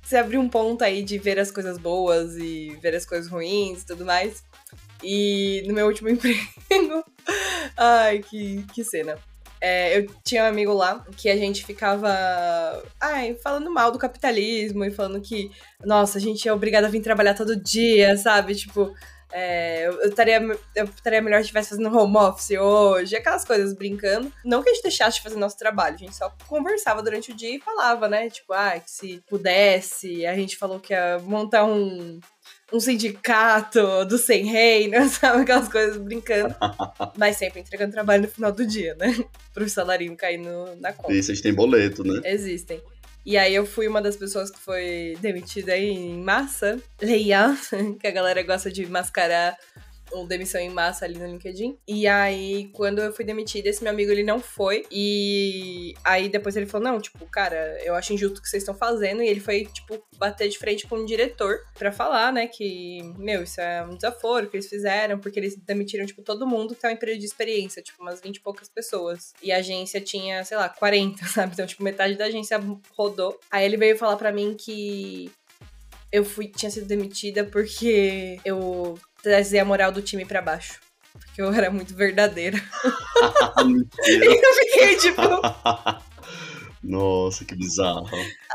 Você 0.02 0.16
abriu 0.16 0.40
um 0.40 0.48
ponto 0.48 0.82
aí 0.84 1.02
de 1.02 1.18
ver 1.18 1.38
as 1.38 1.50
coisas 1.50 1.76
boas 1.76 2.36
e 2.36 2.78
ver 2.80 2.94
as 2.94 3.04
coisas 3.04 3.28
ruins 3.28 3.82
e 3.82 3.86
tudo 3.86 4.04
mais. 4.06 4.44
E 5.02 5.62
no 5.66 5.74
meu 5.74 5.86
último 5.86 6.08
emprego. 6.10 7.04
Ai, 7.76 8.20
que, 8.20 8.64
que 8.74 8.84
cena. 8.84 9.16
É, 9.60 9.98
eu 9.98 10.06
tinha 10.24 10.44
um 10.44 10.46
amigo 10.46 10.72
lá 10.72 11.04
que 11.16 11.28
a 11.28 11.36
gente 11.36 11.64
ficava 11.64 12.08
ai, 13.00 13.34
falando 13.42 13.70
mal 13.70 13.90
do 13.90 13.98
capitalismo 13.98 14.84
e 14.84 14.90
falando 14.90 15.20
que, 15.20 15.50
nossa, 15.84 16.18
a 16.18 16.20
gente 16.20 16.48
é 16.48 16.52
obrigado 16.52 16.84
a 16.84 16.88
vir 16.88 17.00
trabalhar 17.00 17.34
todo 17.34 17.56
dia, 17.56 18.16
sabe? 18.16 18.54
Tipo, 18.54 18.94
é, 19.32 19.86
eu 19.86 20.08
estaria 20.08 20.40
eu 20.74 20.84
estaria 20.84 21.20
melhor 21.20 21.38
se 21.38 21.42
estivesse 21.42 21.70
fazendo 21.70 21.94
home 21.94 22.16
office 22.16 22.56
hoje, 22.58 23.16
aquelas 23.16 23.44
coisas 23.44 23.74
brincando. 23.74 24.32
Não 24.44 24.62
que 24.62 24.70
a 24.70 24.74
gente 24.74 24.82
deixasse 24.82 25.16
de 25.18 25.22
fazer 25.22 25.36
nosso 25.36 25.58
trabalho, 25.58 25.96
a 25.96 25.98
gente 25.98 26.16
só 26.16 26.32
conversava 26.46 27.02
durante 27.02 27.32
o 27.32 27.34
dia 27.34 27.56
e 27.56 27.60
falava, 27.60 28.08
né? 28.08 28.30
Tipo, 28.30 28.52
ah, 28.52 28.78
que 28.78 28.90
se 28.90 29.22
pudesse, 29.28 30.24
a 30.24 30.34
gente 30.34 30.56
falou 30.56 30.80
que 30.80 30.92
ia 30.94 31.18
montar 31.18 31.64
um, 31.64 32.20
um 32.72 32.80
sindicato 32.80 34.04
do 34.04 34.18
sem 34.18 34.44
reino, 34.44 35.06
sabe? 35.08 35.42
Aquelas 35.42 35.68
coisas 35.68 35.96
brincando. 35.96 36.54
Mas 37.16 37.36
sempre 37.36 37.60
entregando 37.60 37.92
trabalho 37.92 38.22
no 38.22 38.28
final 38.28 38.52
do 38.52 38.66
dia, 38.66 38.94
né? 38.94 39.16
Pro 39.54 39.68
salarinho 39.68 40.16
cair 40.16 40.38
no, 40.38 40.76
na 40.76 40.92
conta. 40.92 41.12
E 41.12 41.22
vocês 41.22 41.40
têm 41.40 41.54
boleto, 41.54 42.04
né? 42.04 42.20
Existem. 42.24 42.80
E 43.24 43.36
aí 43.36 43.54
eu 43.54 43.66
fui 43.66 43.86
uma 43.86 44.00
das 44.00 44.16
pessoas 44.16 44.50
que 44.50 44.58
foi 44.58 45.16
demitida 45.20 45.76
em 45.76 46.22
massa, 46.22 46.80
layout, 47.00 47.68
que 48.00 48.06
a 48.06 48.10
galera 48.10 48.42
gosta 48.42 48.70
de 48.70 48.86
mascarar 48.86 49.56
ou 50.12 50.26
demissão 50.26 50.60
em 50.60 50.70
massa 50.70 51.04
ali 51.04 51.18
no 51.18 51.26
LinkedIn. 51.26 51.78
E 51.86 52.06
aí, 52.06 52.70
quando 52.72 53.00
eu 53.00 53.12
fui 53.12 53.24
demitida, 53.24 53.68
esse 53.68 53.82
meu 53.82 53.92
amigo 53.92 54.10
ele 54.10 54.22
não 54.22 54.40
foi. 54.40 54.86
E 54.90 55.94
aí 56.04 56.28
depois 56.28 56.56
ele 56.56 56.66
falou: 56.66 56.92
Não, 56.92 57.00
tipo, 57.00 57.24
cara, 57.26 57.78
eu 57.82 57.94
acho 57.94 58.12
injusto 58.12 58.38
o 58.38 58.42
que 58.42 58.48
vocês 58.48 58.62
estão 58.62 58.74
fazendo. 58.74 59.22
E 59.22 59.28
ele 59.28 59.40
foi, 59.40 59.66
tipo, 59.66 60.02
bater 60.16 60.48
de 60.48 60.58
frente 60.58 60.86
com 60.86 60.96
o 60.96 61.06
diretor 61.06 61.60
pra 61.74 61.92
falar, 61.92 62.32
né, 62.32 62.46
que, 62.46 63.00
meu, 63.16 63.42
isso 63.42 63.60
é 63.60 63.84
um 63.84 63.94
desaforo 63.94 64.48
que 64.48 64.56
eles 64.56 64.68
fizeram, 64.68 65.18
porque 65.18 65.38
eles 65.38 65.56
demitiram, 65.56 66.06
tipo, 66.06 66.22
todo 66.22 66.46
mundo 66.46 66.74
que 66.74 66.80
tá 66.80 66.92
em 66.92 66.96
período 66.96 67.20
de 67.20 67.26
experiência, 67.26 67.82
tipo, 67.82 68.02
umas 68.02 68.20
20 68.20 68.36
e 68.36 68.40
poucas 68.40 68.68
pessoas. 68.68 69.32
E 69.42 69.52
a 69.52 69.58
agência 69.58 70.00
tinha, 70.00 70.44
sei 70.44 70.56
lá, 70.56 70.68
40, 70.68 71.24
sabe? 71.28 71.52
Então, 71.52 71.66
tipo, 71.66 71.82
metade 71.82 72.16
da 72.16 72.26
agência 72.26 72.60
rodou. 72.96 73.38
Aí 73.50 73.64
ele 73.64 73.76
veio 73.76 73.96
falar 73.96 74.16
pra 74.16 74.32
mim 74.32 74.54
que 74.58 75.30
eu 76.10 76.24
fui, 76.24 76.48
tinha 76.48 76.70
sido 76.70 76.86
demitida 76.86 77.44
porque 77.44 78.40
eu 78.44 78.98
trazia 79.22 79.62
a 79.62 79.64
moral 79.64 79.90
do 79.92 80.02
time 80.02 80.24
pra 80.24 80.40
baixo. 80.42 80.80
Porque 81.12 81.42
eu 81.42 81.52
era 81.52 81.70
muito 81.70 81.94
verdadeira. 81.94 82.60
Mentira. 83.64 84.24
Eu 84.30 84.54
fiquei 84.54 84.96
tipo, 84.96 85.22
Nossa, 86.82 87.44
que 87.44 87.56
bizarro. 87.56 88.08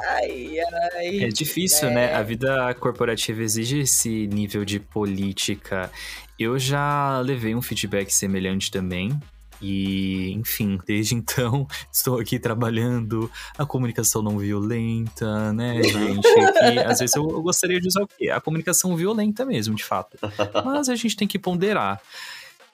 ai, 0.10 0.58
ai. 0.96 1.24
É 1.26 1.28
difícil, 1.28 1.90
É. 1.90 1.94
né? 1.94 2.14
A 2.16 2.24
vida 2.24 2.74
corporativa 2.76 3.42
exige 3.44 3.80
esse 3.80 4.28
nível 4.28 4.64
de 4.64 4.80
política. 4.80 5.92
Eu 6.40 6.58
já 6.58 7.20
levei 7.20 7.54
um 7.54 7.62
feedback 7.62 8.10
semelhante 8.12 8.72
também. 8.72 9.20
E, 9.64 10.34
enfim, 10.34 10.78
desde 10.86 11.16
então 11.16 11.66
estou 11.90 12.20
aqui 12.20 12.38
trabalhando 12.38 13.32
a 13.58 13.66
comunicação 13.66 14.22
não 14.22 14.38
violenta, 14.38 15.54
né, 15.54 15.82
gente? 15.82 16.22
Que, 16.22 16.80
às 16.80 17.00
vezes 17.00 17.16
eu, 17.16 17.30
eu 17.30 17.42
gostaria 17.42 17.80
de 17.80 17.88
usar 17.88 18.04
o 18.04 18.08
quê? 18.08 18.30
A 18.30 18.42
comunicação 18.42 18.94
violenta 18.98 19.46
mesmo, 19.46 19.74
de 19.74 19.84
fato. 19.84 20.18
Mas 20.66 20.90
a 20.90 20.96
gente 20.96 21.16
tem 21.16 21.28
que 21.28 21.40
ponderar. 21.40 22.02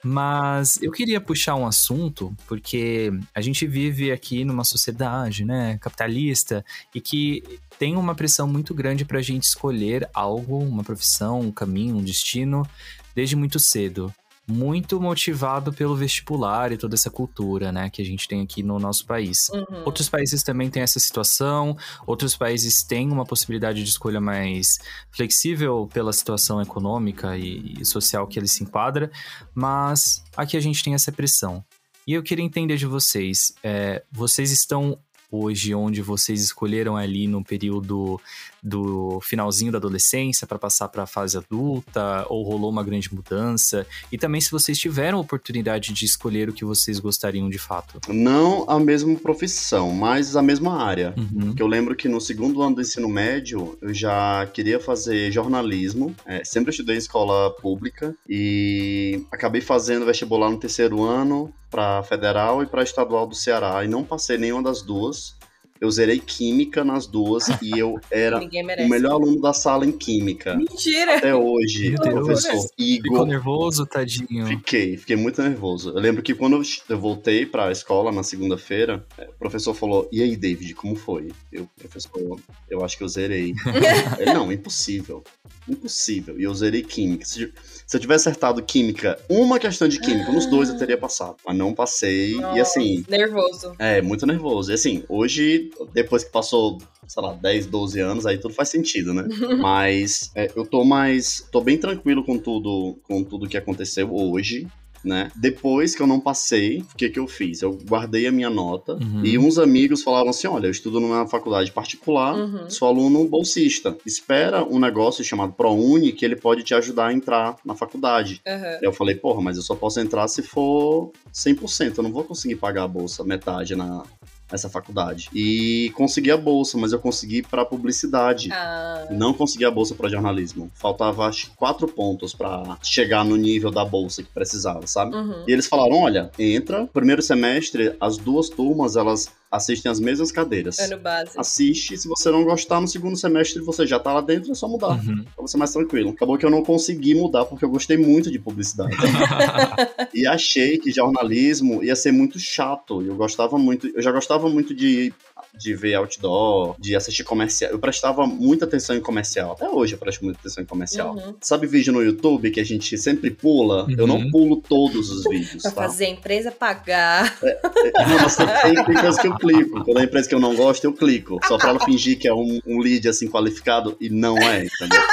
Mas 0.02 0.82
eu 0.82 0.90
queria 0.90 1.20
puxar 1.20 1.54
um 1.54 1.66
assunto, 1.66 2.34
porque 2.48 3.12
a 3.34 3.40
gente 3.40 3.66
vive 3.66 4.10
aqui 4.10 4.44
numa 4.44 4.64
sociedade, 4.64 5.44
né, 5.44 5.78
capitalista, 5.78 6.64
e 6.94 7.00
que 7.00 7.42
tem 7.78 7.96
uma 7.96 8.14
pressão 8.14 8.48
muito 8.48 8.74
grande 8.74 9.04
para 9.04 9.18
a 9.18 9.22
gente 9.22 9.44
escolher 9.44 10.08
algo, 10.14 10.58
uma 10.58 10.82
profissão, 10.82 11.40
um 11.40 11.52
caminho, 11.52 11.96
um 11.96 12.02
destino, 12.02 12.66
desde 13.14 13.36
muito 13.36 13.60
cedo. 13.60 14.12
Muito 14.50 15.00
motivado 15.00 15.72
pelo 15.72 15.94
vestibular 15.94 16.72
e 16.72 16.76
toda 16.76 16.94
essa 16.94 17.10
cultura, 17.10 17.70
né, 17.70 17.88
que 17.88 18.02
a 18.02 18.04
gente 18.04 18.26
tem 18.26 18.40
aqui 18.40 18.62
no 18.62 18.78
nosso 18.78 19.06
país. 19.06 19.48
Uhum. 19.50 19.84
Outros 19.84 20.08
países 20.08 20.42
também 20.42 20.68
têm 20.68 20.82
essa 20.82 20.98
situação, 20.98 21.76
outros 22.06 22.36
países 22.36 22.82
têm 22.82 23.10
uma 23.10 23.24
possibilidade 23.24 23.82
de 23.82 23.88
escolha 23.88 24.20
mais 24.20 24.78
flexível 25.10 25.88
pela 25.92 26.12
situação 26.12 26.60
econômica 26.60 27.38
e 27.38 27.84
social 27.84 28.26
que 28.26 28.38
ele 28.38 28.48
se 28.48 28.64
enquadra, 28.64 29.10
mas 29.54 30.24
aqui 30.36 30.56
a 30.56 30.60
gente 30.60 30.82
tem 30.82 30.94
essa 30.94 31.12
pressão. 31.12 31.64
E 32.06 32.12
eu 32.12 32.22
queria 32.22 32.44
entender 32.44 32.76
de 32.76 32.86
vocês, 32.86 33.54
é, 33.62 34.02
vocês 34.10 34.50
estão 34.50 34.98
hoje 35.30 35.74
onde 35.74 36.02
vocês 36.02 36.42
escolheram 36.42 36.96
ali 36.96 37.28
no 37.28 37.44
período 37.44 38.20
do 38.62 39.20
finalzinho 39.22 39.72
da 39.72 39.78
adolescência 39.78 40.46
para 40.46 40.58
passar 40.58 40.88
para 40.88 41.04
a 41.04 41.06
fase 41.06 41.36
adulta, 41.36 42.26
ou 42.28 42.42
rolou 42.42 42.70
uma 42.70 42.84
grande 42.84 43.12
mudança? 43.14 43.86
E 44.10 44.18
também 44.18 44.40
se 44.40 44.50
vocês 44.50 44.78
tiveram 44.78 45.18
a 45.18 45.20
oportunidade 45.20 45.92
de 45.92 46.04
escolher 46.04 46.48
o 46.48 46.52
que 46.52 46.64
vocês 46.64 46.98
gostariam 46.98 47.48
de 47.48 47.58
fato. 47.58 48.00
Não 48.08 48.68
a 48.68 48.78
mesma 48.78 49.14
profissão, 49.16 49.90
mas 49.92 50.36
a 50.36 50.42
mesma 50.42 50.82
área. 50.82 51.14
Uhum. 51.16 51.54
Que 51.54 51.62
eu 51.62 51.66
lembro 51.66 51.96
que 51.96 52.08
no 52.08 52.20
segundo 52.20 52.62
ano 52.62 52.76
do 52.76 52.80
ensino 52.80 53.08
médio 53.08 53.78
eu 53.80 53.92
já 53.92 54.46
queria 54.52 54.80
fazer 54.80 55.30
jornalismo. 55.30 56.14
É, 56.26 56.42
sempre 56.44 56.70
estudei 56.70 56.96
em 56.96 56.98
escola 56.98 57.50
pública 57.50 58.14
e 58.28 59.24
acabei 59.30 59.60
fazendo 59.60 60.06
vestibular 60.06 60.50
no 60.50 60.58
terceiro 60.58 61.04
ano 61.04 61.52
para 61.70 62.02
federal 62.02 62.62
e 62.62 62.66
para 62.66 62.82
estadual 62.82 63.26
do 63.26 63.34
Ceará 63.34 63.84
e 63.84 63.88
não 63.88 64.04
passei 64.04 64.36
nenhuma 64.36 64.62
das 64.62 64.82
duas. 64.82 65.38
Eu 65.80 65.90
zerei 65.90 66.18
química 66.18 66.84
nas 66.84 67.06
duas 67.06 67.48
e 67.62 67.78
eu 67.78 67.98
era 68.10 68.38
o 68.84 68.88
melhor 68.88 69.12
aluno 69.12 69.40
da 69.40 69.52
sala 69.52 69.86
em 69.86 69.92
química. 69.92 70.54
Mentira! 70.56 71.16
Até 71.16 71.34
hoje, 71.34 71.90
Meu 71.90 72.00
Deus. 72.02 72.14
professor 72.14 72.50
Ficou 72.76 72.76
Igor. 73.16 73.26
nervoso, 73.26 73.86
tadinho? 73.86 74.46
Fiquei, 74.46 74.96
fiquei 74.96 75.16
muito 75.16 75.40
nervoso. 75.42 75.90
Eu 75.90 76.00
lembro 76.00 76.22
que 76.22 76.34
quando 76.34 76.62
eu- 76.88 76.98
voltei 76.98 77.46
pra 77.46 77.72
escola 77.72 78.12
na 78.12 78.22
segunda-feira, 78.22 79.04
é, 79.16 79.24
o 79.28 79.32
professor 79.38 79.72
falou: 79.74 80.08
E 80.12 80.22
aí, 80.22 80.36
David, 80.36 80.74
como 80.74 80.94
foi? 80.94 81.28
Eu, 81.50 81.66
professor, 81.78 82.38
eu 82.68 82.84
acho 82.84 82.98
que 82.98 83.04
eu 83.04 83.08
zerei. 83.08 83.54
Ele, 84.18 84.34
não, 84.34 84.52
impossível. 84.52 85.22
Impossível. 85.70 86.38
E 86.38 86.44
eu 86.44 86.54
zerei 86.54 86.82
química. 86.82 87.24
Se, 87.24 87.52
se 87.86 87.96
eu 87.96 88.00
tivesse 88.00 88.28
acertado 88.28 88.62
química, 88.62 89.18
uma 89.28 89.58
questão 89.58 89.88
de 89.88 89.98
química, 90.00 90.32
nos 90.32 90.46
dois 90.46 90.68
eu 90.68 90.76
teria 90.78 90.98
passado. 90.98 91.36
Mas 91.46 91.56
não 91.56 91.72
passei. 91.72 92.36
E 92.54 92.60
assim, 92.60 93.04
Nervoso. 93.08 93.72
é, 93.78 94.00
muito 94.02 94.26
nervoso. 94.26 94.70
E 94.70 94.74
assim, 94.74 95.04
hoje, 95.08 95.70
depois 95.92 96.24
que 96.24 96.30
passou, 96.30 96.78
sei 97.06 97.22
lá, 97.22 97.32
10, 97.34 97.66
12 97.66 98.00
anos, 98.00 98.26
aí 98.26 98.38
tudo 98.38 98.54
faz 98.54 98.68
sentido, 98.68 99.14
né? 99.14 99.24
Mas 99.60 100.30
é, 100.34 100.50
eu 100.54 100.64
tô 100.66 100.84
mais. 100.84 101.46
tô 101.50 101.60
bem 101.60 101.78
tranquilo 101.78 102.24
com 102.24 102.38
tudo, 102.38 102.98
com 103.04 103.22
tudo 103.24 103.48
que 103.48 103.56
aconteceu 103.56 104.14
hoje. 104.14 104.66
Né? 105.02 105.30
Depois 105.34 105.94
que 105.94 106.02
eu 106.02 106.06
não 106.06 106.20
passei, 106.20 106.80
o 106.92 106.96
que 106.96 107.08
que 107.08 107.18
eu 107.18 107.26
fiz? 107.26 107.62
Eu 107.62 107.72
guardei 107.88 108.26
a 108.26 108.32
minha 108.32 108.50
nota 108.50 108.94
Uhum. 108.94 109.24
e 109.24 109.38
uns 109.38 109.58
amigos 109.58 110.02
falaram 110.02 110.28
assim: 110.28 110.46
olha, 110.46 110.66
eu 110.66 110.70
estudo 110.70 111.00
numa 111.00 111.26
faculdade 111.26 111.72
particular, 111.72 112.36
Uhum. 112.36 112.68
sou 112.68 112.86
aluno 112.88 113.26
bolsista. 113.26 113.96
Espera 114.04 114.62
um 114.62 114.78
negócio 114.78 115.24
chamado 115.24 115.52
ProUni 115.54 116.12
que 116.12 116.22
ele 116.24 116.36
pode 116.36 116.62
te 116.62 116.74
ajudar 116.74 117.06
a 117.06 117.12
entrar 117.14 117.56
na 117.64 117.74
faculdade. 117.74 118.42
Aí 118.76 118.78
eu 118.82 118.92
falei, 118.92 119.14
porra, 119.14 119.40
mas 119.40 119.56
eu 119.56 119.62
só 119.62 119.74
posso 119.74 119.98
entrar 120.00 120.28
se 120.28 120.42
for 120.42 121.10
100%. 121.32 121.96
Eu 121.98 122.02
não 122.04 122.12
vou 122.12 122.24
conseguir 122.24 122.56
pagar 122.56 122.84
a 122.84 122.88
bolsa, 122.88 123.24
metade 123.24 123.74
na, 123.74 124.02
nessa 124.50 124.68
faculdade. 124.68 125.28
E 125.34 125.92
consegui 125.94 126.30
a 126.30 126.36
bolsa, 126.36 126.76
mas 126.78 126.92
eu 126.92 126.98
consegui 126.98 127.42
para 127.42 127.64
publicidade. 127.64 128.48
Ah, 128.52 129.06
Não 129.10 129.32
consegui 129.32 129.64
a 129.64 129.70
bolsa 129.70 129.94
para 129.94 130.08
jornalismo. 130.08 130.70
Faltava, 130.74 131.26
acho 131.26 131.50
que, 131.50 131.56
quatro 131.56 131.86
pontos 131.88 132.34
para 132.34 132.78
chegar 132.82 133.24
no 133.24 133.36
nível 133.36 133.70
da 133.70 133.84
bolsa 133.84 134.22
que 134.22 134.28
precisava, 134.30 134.86
sabe? 134.86 135.14
uhum. 135.14 135.44
E 135.46 135.52
eles 135.52 135.66
falaram, 135.66 135.96
olha, 135.96 136.30
entra. 136.38 136.86
Primeiro 136.92 137.22
semestre, 137.22 137.94
as 138.00 138.16
duas 138.16 138.48
turmas, 138.48 138.96
elas 138.96 139.28
assistem 139.50 139.90
as 139.90 139.98
mesmas 139.98 140.30
cadeiras. 140.30 140.78
Ano 140.78 140.98
base. 140.98 141.32
Assiste, 141.36 141.96
se 141.98 142.06
você 142.06 142.30
não 142.30 142.44
gostar, 142.44 142.80
no 142.80 142.86
segundo 142.86 143.16
semestre 143.16 143.60
você 143.62 143.86
já 143.86 143.98
tá 143.98 144.12
lá 144.12 144.20
dentro, 144.20 144.52
é 144.52 144.54
só 144.54 144.68
mudar 144.68 144.90
Uhum. 144.90 145.24
pra 145.24 145.42
você 145.42 145.56
mais 145.56 145.72
tranquilo. 145.72 146.10
Acabou 146.10 146.38
que 146.38 146.46
eu 146.46 146.50
não 146.50 146.62
consegui 146.62 147.14
mudar 147.14 147.44
porque 147.44 147.64
eu 147.64 147.68
gostei 147.70 147.96
muito 147.96 148.30
de 148.30 148.38
publicidade. 148.38 148.94
e 150.14 150.26
achei 150.26 150.78
que 150.78 150.90
jornalismo 150.92 151.82
ia 151.82 151.96
ser 151.96 152.12
muito 152.12 152.38
chato. 152.38 153.02
Eu 153.02 153.14
gostava 153.16 153.58
muito, 153.58 153.88
eu 153.88 154.02
já 154.02 154.12
gostava 154.12 154.48
muito 154.48 154.74
de, 154.74 155.12
de 155.54 155.74
ver 155.74 155.94
outdoor, 155.94 156.74
de 156.78 156.94
assistir 156.96 157.24
comercial. 157.24 157.70
Eu 157.70 157.78
prestava 157.78 158.26
muita 158.26 158.64
atenção 158.64 158.96
em 158.96 159.00
comercial. 159.00 159.52
Até 159.52 159.68
hoje 159.68 159.94
eu 159.94 159.98
presto 159.98 160.24
muita 160.24 160.40
atenção 160.40 160.62
em 160.62 160.66
comercial. 160.66 161.14
Uhum. 161.14 161.34
Sabe 161.40 161.66
vídeo 161.66 161.92
no 161.92 162.02
YouTube 162.02 162.50
que 162.50 162.60
a 162.60 162.64
gente 162.64 162.96
sempre 162.98 163.30
pula? 163.30 163.86
Eu 163.96 164.06
não 164.06 164.16
Uhum. 164.16 164.30
pulo 164.30 164.56
todos 164.56 165.10
os 165.10 165.24
vídeos, 165.24 165.62
Pra 165.62 165.70
tá? 165.70 165.82
fazer 165.82 166.06
a 166.06 166.10
empresa 166.10 166.50
pagar. 166.50 167.38
Não, 167.42 168.20
mas 168.22 168.36
tem, 168.36 168.46
tem 168.46 168.84
coisas 168.84 169.18
que 169.18 169.26
eu 169.26 169.34
clico. 169.36 169.84
Quando 169.84 170.00
é 170.00 170.04
empresa 170.04 170.28
que 170.28 170.34
eu 170.34 170.40
não 170.40 170.54
gosto, 170.54 170.84
eu 170.84 170.92
clico. 170.92 171.38
Só 171.46 171.56
pra 171.58 171.70
ela 171.70 171.80
fingir 171.80 172.18
que 172.18 172.28
é 172.28 172.34
um, 172.34 172.60
um 172.66 172.78
lead 172.80 173.08
assim 173.08 173.28
qualificado 173.28 173.96
e 174.00 174.08
não 174.10 174.36
é, 174.38 174.64
entendeu? 174.64 175.00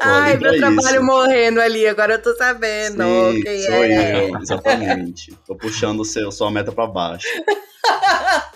Ai, 0.00 0.36
meu 0.36 0.56
trabalho 0.58 0.96
isso. 0.96 1.02
morrendo 1.04 1.60
ali, 1.60 1.86
agora 1.86 2.14
eu 2.14 2.22
tô 2.22 2.34
sabendo. 2.36 3.02
Sim, 3.02 3.42
quem 3.42 3.62
sou 3.62 3.74
é. 3.74 4.28
eu, 4.30 4.38
exatamente. 4.40 5.34
Tô 5.46 5.54
puxando 5.56 6.00
o 6.00 6.04
seu, 6.04 6.30
sua 6.32 6.50
meta 6.50 6.72
pra 6.72 6.86
baixo. 6.86 7.26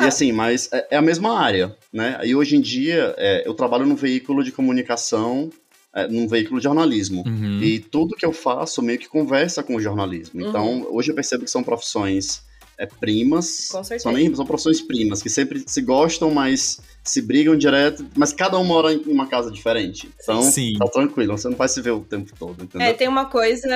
E 0.00 0.04
assim, 0.04 0.32
mas 0.32 0.68
é, 0.72 0.88
é 0.92 0.96
a 0.96 1.02
mesma 1.02 1.38
área, 1.38 1.76
né? 1.92 2.18
E 2.24 2.34
hoje 2.34 2.56
em 2.56 2.60
dia, 2.60 3.14
é, 3.16 3.46
eu 3.46 3.54
trabalho 3.54 3.86
num 3.86 3.94
veículo 3.94 4.42
de 4.42 4.50
comunicação, 4.50 5.50
é, 5.94 6.08
num 6.08 6.26
veículo 6.26 6.58
de 6.58 6.64
jornalismo. 6.64 7.22
Uhum. 7.26 7.60
E 7.62 7.78
tudo 7.78 8.16
que 8.16 8.26
eu 8.26 8.32
faço 8.32 8.82
meio 8.82 8.98
que 8.98 9.08
conversa 9.08 9.62
com 9.62 9.76
o 9.76 9.80
jornalismo. 9.80 10.40
Então, 10.40 10.86
hoje 10.90 11.10
eu 11.10 11.14
percebo 11.14 11.44
que 11.44 11.50
são 11.50 11.62
profissões 11.62 12.42
é, 12.82 12.86
primas. 12.86 13.68
Com 13.70 13.82
certeza. 13.84 14.02
São, 14.02 14.12
nem, 14.12 14.34
são 14.34 14.44
profissões 14.44 14.80
primas, 14.80 15.22
que 15.22 15.30
sempre 15.30 15.62
se 15.66 15.80
gostam, 15.82 16.30
mas 16.30 16.80
se 17.04 17.20
brigam 17.22 17.56
direto. 17.56 18.04
Mas 18.16 18.32
cada 18.32 18.58
um 18.58 18.64
mora 18.64 18.92
em 18.92 18.98
uma 19.06 19.26
casa 19.28 19.50
diferente. 19.50 20.10
Então, 20.22 20.42
Sim. 20.42 20.74
tá 20.78 20.86
tranquilo, 20.86 21.36
você 21.36 21.48
não 21.48 21.56
vai 21.56 21.68
se 21.68 21.80
ver 21.80 21.90
o 21.92 22.00
tempo 22.00 22.32
todo, 22.38 22.62
entendeu? 22.64 22.86
É, 22.86 22.92
tem 22.92 23.08
uma 23.08 23.26
coisa 23.26 23.68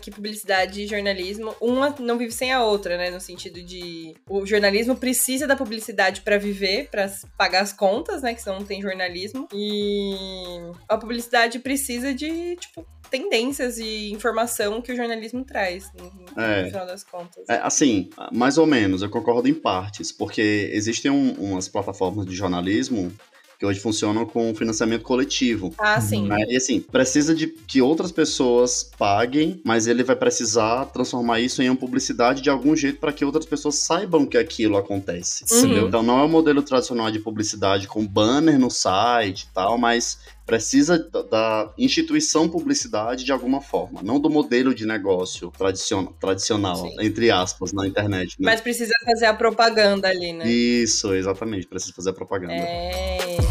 que 0.00 0.10
publicidade 0.10 0.82
e 0.82 0.86
jornalismo, 0.86 1.54
uma 1.60 1.94
não 1.98 2.16
vive 2.18 2.32
sem 2.32 2.52
a 2.52 2.62
outra, 2.64 2.96
né? 2.96 3.10
No 3.10 3.20
sentido 3.20 3.62
de 3.62 4.14
o 4.28 4.44
jornalismo 4.46 4.96
precisa 4.96 5.46
da 5.46 5.56
publicidade 5.56 6.20
pra 6.22 6.38
viver, 6.38 6.88
pra 6.90 7.02
s- 7.02 7.26
pagar 7.36 7.62
as 7.62 7.72
contas, 7.72 8.22
né? 8.22 8.34
Que 8.34 8.42
senão 8.42 8.58
não 8.60 8.66
tem 8.66 8.80
jornalismo. 8.82 9.48
E 9.54 10.60
a 10.88 10.96
publicidade 10.96 11.58
precisa 11.58 12.14
de, 12.14 12.56
tipo, 12.56 12.86
tendências 13.10 13.78
e 13.78 14.10
informação 14.12 14.80
que 14.80 14.92
o 14.92 14.96
jornalismo 14.96 15.44
traz, 15.44 15.90
no, 15.98 16.04
no 16.04 16.40
É. 16.42 16.66
final 16.66 16.86
das 16.86 17.02
contas. 17.04 17.48
É, 17.48 17.56
assim, 17.62 18.08
mais 18.32 18.56
ou 18.58 18.66
menos, 18.66 19.02
eu 19.02 19.10
concordo 19.10 19.48
em 19.48 19.54
partes, 19.54 20.12
porque 20.12 20.70
existem 20.72 21.10
um- 21.10 21.32
umas 21.32 21.68
plataformas 21.68 22.24
de 22.26 22.34
jornalismo 22.34 23.12
que 23.58 23.66
hoje 23.66 23.78
funcionam 23.78 24.24
com 24.24 24.54
financiamento 24.54 25.02
coletivo. 25.02 25.74
Ah, 25.76 26.00
sim. 26.00 26.26
né? 26.26 26.46
E 26.48 26.56
assim, 26.56 26.80
precisa 26.80 27.34
de 27.34 27.46
que 27.46 27.82
outras 27.82 28.10
pessoas 28.10 28.90
paguem, 28.96 29.60
mas 29.66 29.86
ele 29.86 30.02
vai 30.02 30.16
precisar 30.16 30.86
transformar 30.86 31.40
isso 31.40 31.62
em 31.62 31.68
uma 31.68 31.76
publicidade 31.76 32.40
de 32.40 32.48
algum 32.48 32.74
jeito 32.74 32.98
para 32.98 33.12
que 33.12 33.22
outras 33.22 33.44
pessoas 33.44 33.74
saibam 33.74 34.24
que 34.24 34.38
aquilo 34.38 34.78
acontece. 34.78 35.44
Uhum. 35.50 35.58
entendeu? 35.58 35.88
Então 35.88 36.02
não 36.02 36.18
é 36.20 36.22
o 36.24 36.28
modelo 36.28 36.62
tradicional 36.62 37.10
de 37.10 37.18
publicidade 37.18 37.86
com 37.86 38.06
banner 38.06 38.58
no 38.58 38.70
site 38.70 39.42
e 39.42 39.52
tal, 39.52 39.76
mas 39.76 40.20
precisa 40.50 40.98
da, 40.98 41.72
instituição 41.78 42.48
publicidade 42.48 43.24
de 43.24 43.30
alguma 43.30 43.60
forma, 43.60 44.02
não 44.02 44.18
do 44.18 44.28
modelo 44.28 44.74
de 44.74 44.84
negócio 44.84 45.52
tradicional, 45.56 46.12
tradicional 46.20 46.76
Sim. 46.76 46.96
entre 47.00 47.30
aspas, 47.30 47.72
na 47.72 47.86
internet. 47.86 48.36
Né? 48.40 48.50
Mas 48.50 48.60
precisa 48.60 48.92
fazer 49.04 49.26
a 49.26 49.34
propaganda 49.34 50.08
ali, 50.08 50.32
né? 50.32 50.50
Isso, 50.50 51.14
exatamente, 51.14 51.66
precisa 51.66 51.92
fazer 51.92 52.10
a 52.10 52.12
propaganda. 52.12 52.52
É. 52.52 53.49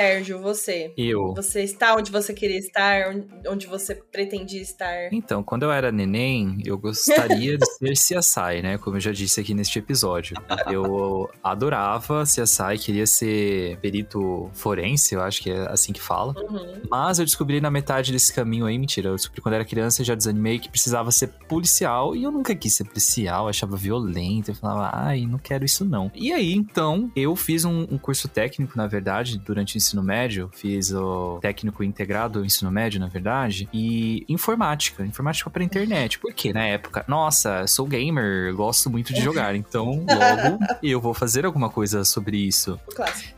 Sérgio, 0.00 0.40
você. 0.40 0.92
Eu. 0.96 1.34
Você 1.34 1.62
está 1.62 1.94
onde 1.94 2.10
você 2.10 2.32
queria 2.32 2.58
estar, 2.58 3.14
onde- 3.46 3.66
você 3.66 3.94
pretendia 3.94 4.60
estar. 4.62 5.12
Então, 5.12 5.42
quando 5.42 5.62
eu 5.64 5.70
era 5.70 5.92
neném, 5.92 6.58
eu 6.64 6.78
gostaria 6.78 7.58
de 7.58 7.66
ser 7.94 8.18
CSI, 8.18 8.62
né? 8.62 8.78
Como 8.78 8.96
eu 8.96 9.00
já 9.00 9.12
disse 9.12 9.38
aqui 9.40 9.52
neste 9.52 9.78
episódio. 9.78 10.36
Eu 10.70 11.28
adorava 11.42 12.24
CSI, 12.24 12.78
queria 12.78 13.06
ser 13.06 13.76
perito 13.78 14.50
forense, 14.54 15.14
eu 15.14 15.20
acho 15.20 15.42
que 15.42 15.50
é 15.50 15.70
assim 15.70 15.92
que 15.92 16.00
fala. 16.00 16.34
Uhum. 16.40 16.80
Mas 16.90 17.18
eu 17.18 17.24
descobri 17.24 17.60
na 17.60 17.70
metade 17.70 18.10
desse 18.10 18.32
caminho 18.32 18.64
aí, 18.66 18.78
mentira, 18.78 19.10
eu 19.10 19.14
descobri 19.16 19.40
quando 19.42 19.54
era 19.54 19.64
criança, 19.64 20.00
eu 20.00 20.06
já 20.06 20.14
desanimei 20.14 20.58
que 20.58 20.68
precisava 20.70 21.12
ser 21.12 21.28
policial, 21.48 22.16
e 22.16 22.22
eu 22.22 22.30
nunca 22.32 22.54
quis 22.54 22.74
ser 22.74 22.84
policial, 22.84 23.48
achava 23.48 23.76
violento, 23.76 24.50
eu 24.50 24.54
falava, 24.54 24.90
ai, 24.92 25.26
não 25.26 25.38
quero 25.38 25.64
isso 25.64 25.84
não. 25.84 26.10
E 26.14 26.32
aí, 26.32 26.52
então, 26.54 27.12
eu 27.14 27.36
fiz 27.36 27.64
um, 27.64 27.82
um 27.90 27.98
curso 27.98 28.26
técnico, 28.28 28.76
na 28.76 28.86
verdade, 28.86 29.38
durante 29.38 29.76
o 29.76 29.78
ensino 29.90 30.02
médio, 30.02 30.48
fiz 30.52 30.92
o 30.92 31.38
técnico 31.40 31.82
integrado 31.82 32.44
ensino 32.44 32.70
médio, 32.70 33.00
na 33.00 33.08
verdade, 33.08 33.68
e 33.72 34.24
informática, 34.28 35.04
informática 35.04 35.50
pra 35.50 35.64
internet. 35.64 36.18
Por 36.18 36.32
quê? 36.32 36.52
Na 36.52 36.64
época, 36.64 37.04
nossa, 37.08 37.66
sou 37.66 37.86
gamer, 37.86 38.54
gosto 38.54 38.88
muito 38.88 39.12
de 39.12 39.20
jogar, 39.20 39.56
então 39.56 40.04
logo 40.06 40.64
eu 40.82 41.00
vou 41.00 41.12
fazer 41.12 41.44
alguma 41.44 41.68
coisa 41.68 42.04
sobre 42.04 42.36
isso. 42.36 42.78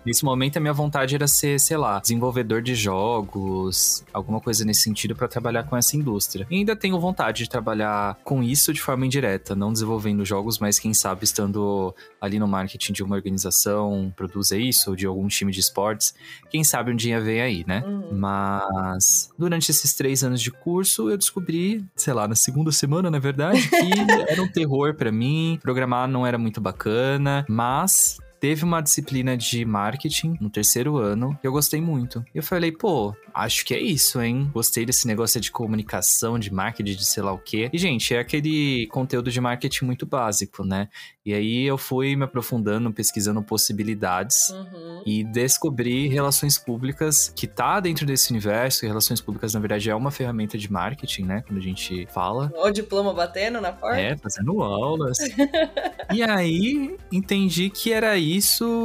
Nesse 0.04 0.24
momento, 0.24 0.58
a 0.58 0.60
minha 0.60 0.72
vontade 0.72 1.14
era 1.14 1.26
ser, 1.26 1.58
sei 1.58 1.76
lá, 1.76 1.98
desenvolvedor 1.98 2.60
de 2.60 2.74
jogos, 2.74 4.04
alguma 4.12 4.40
coisa 4.40 4.64
nesse 4.64 4.82
sentido 4.82 5.16
para 5.16 5.28
trabalhar 5.28 5.62
com 5.64 5.76
essa 5.76 5.96
indústria. 5.96 6.46
E 6.50 6.56
ainda 6.56 6.76
tenho 6.76 7.00
vontade 7.00 7.44
de 7.44 7.48
trabalhar 7.48 8.18
com 8.24 8.42
isso 8.42 8.72
de 8.72 8.80
forma 8.80 9.06
indireta, 9.06 9.54
não 9.54 9.72
desenvolvendo 9.72 10.24
jogos, 10.24 10.58
mas 10.58 10.78
quem 10.78 10.92
sabe 10.92 11.24
estando 11.24 11.94
ali 12.20 12.38
no 12.38 12.46
marketing 12.46 12.92
de 12.92 13.02
uma 13.02 13.16
organização, 13.16 14.12
produza 14.14 14.56
isso, 14.56 14.90
ou 14.90 14.96
de 14.96 15.06
algum 15.06 15.26
time 15.28 15.50
de 15.50 15.60
esportes. 15.60 16.14
Quem 16.50 16.62
sabe 16.64 16.92
um 16.92 16.96
dia 16.96 17.20
vem 17.20 17.40
aí, 17.40 17.64
né? 17.66 17.82
Uhum. 17.86 18.08
Mas 18.12 19.30
durante 19.38 19.70
esses 19.70 19.94
três 19.94 20.22
anos 20.22 20.40
de 20.40 20.50
curso, 20.50 21.10
eu 21.10 21.16
descobri, 21.16 21.84
sei 21.96 22.12
lá, 22.12 22.28
na 22.28 22.34
segunda 22.34 22.70
semana, 22.70 23.10
na 23.10 23.18
verdade, 23.18 23.68
que 23.68 23.76
era 24.28 24.42
um 24.42 24.48
terror 24.48 24.94
pra 24.94 25.10
mim. 25.10 25.58
Programar 25.62 26.08
não 26.08 26.26
era 26.26 26.38
muito 26.38 26.60
bacana, 26.60 27.44
mas 27.48 28.18
teve 28.42 28.64
uma 28.64 28.80
disciplina 28.82 29.36
de 29.36 29.64
marketing 29.64 30.36
no 30.40 30.50
terceiro 30.50 30.96
ano 30.96 31.38
que 31.40 31.46
eu 31.46 31.52
gostei 31.52 31.80
muito. 31.80 32.24
E 32.34 32.38
eu 32.38 32.42
falei, 32.42 32.72
pô, 32.72 33.14
acho 33.32 33.64
que 33.64 33.72
é 33.72 33.80
isso, 33.80 34.20
hein? 34.20 34.50
Gostei 34.52 34.84
desse 34.84 35.06
negócio 35.06 35.40
de 35.40 35.48
comunicação, 35.48 36.36
de 36.36 36.52
marketing, 36.52 36.96
de 36.96 37.04
sei 37.04 37.22
lá 37.22 37.32
o 37.32 37.38
quê. 37.38 37.70
E, 37.72 37.78
gente, 37.78 38.12
é 38.12 38.18
aquele 38.18 38.88
conteúdo 38.88 39.30
de 39.30 39.40
marketing 39.40 39.84
muito 39.84 40.04
básico, 40.04 40.64
né? 40.64 40.88
E 41.24 41.32
aí 41.32 41.62
eu 41.64 41.78
fui 41.78 42.16
me 42.16 42.24
aprofundando, 42.24 42.92
pesquisando 42.92 43.40
possibilidades 43.44 44.50
Uhum. 44.50 45.02
e 45.06 45.22
descobri 45.22 46.08
relações 46.08 46.58
públicas 46.58 47.32
que 47.36 47.46
tá 47.46 47.78
dentro 47.78 48.04
desse 48.04 48.32
universo. 48.32 48.84
E 48.84 48.88
relações 48.88 49.20
públicas, 49.20 49.54
na 49.54 49.60
verdade, 49.60 49.88
é 49.88 49.94
uma 49.94 50.10
ferramenta 50.10 50.58
de 50.58 50.70
marketing, 50.70 51.22
né? 51.22 51.44
Quando 51.46 51.58
a 51.58 51.62
gente 51.62 52.08
fala. 52.12 52.52
O 52.56 52.72
diploma 52.72 53.14
batendo 53.14 53.60
na 53.60 53.70
porta. 53.70 54.00
É, 54.00 54.16
fazendo 54.16 54.60
aulas. 54.64 55.16
e 56.12 56.24
aí 56.24 56.96
entendi 57.12 57.70
que 57.70 57.92
era 57.92 58.18
isso 58.18 58.31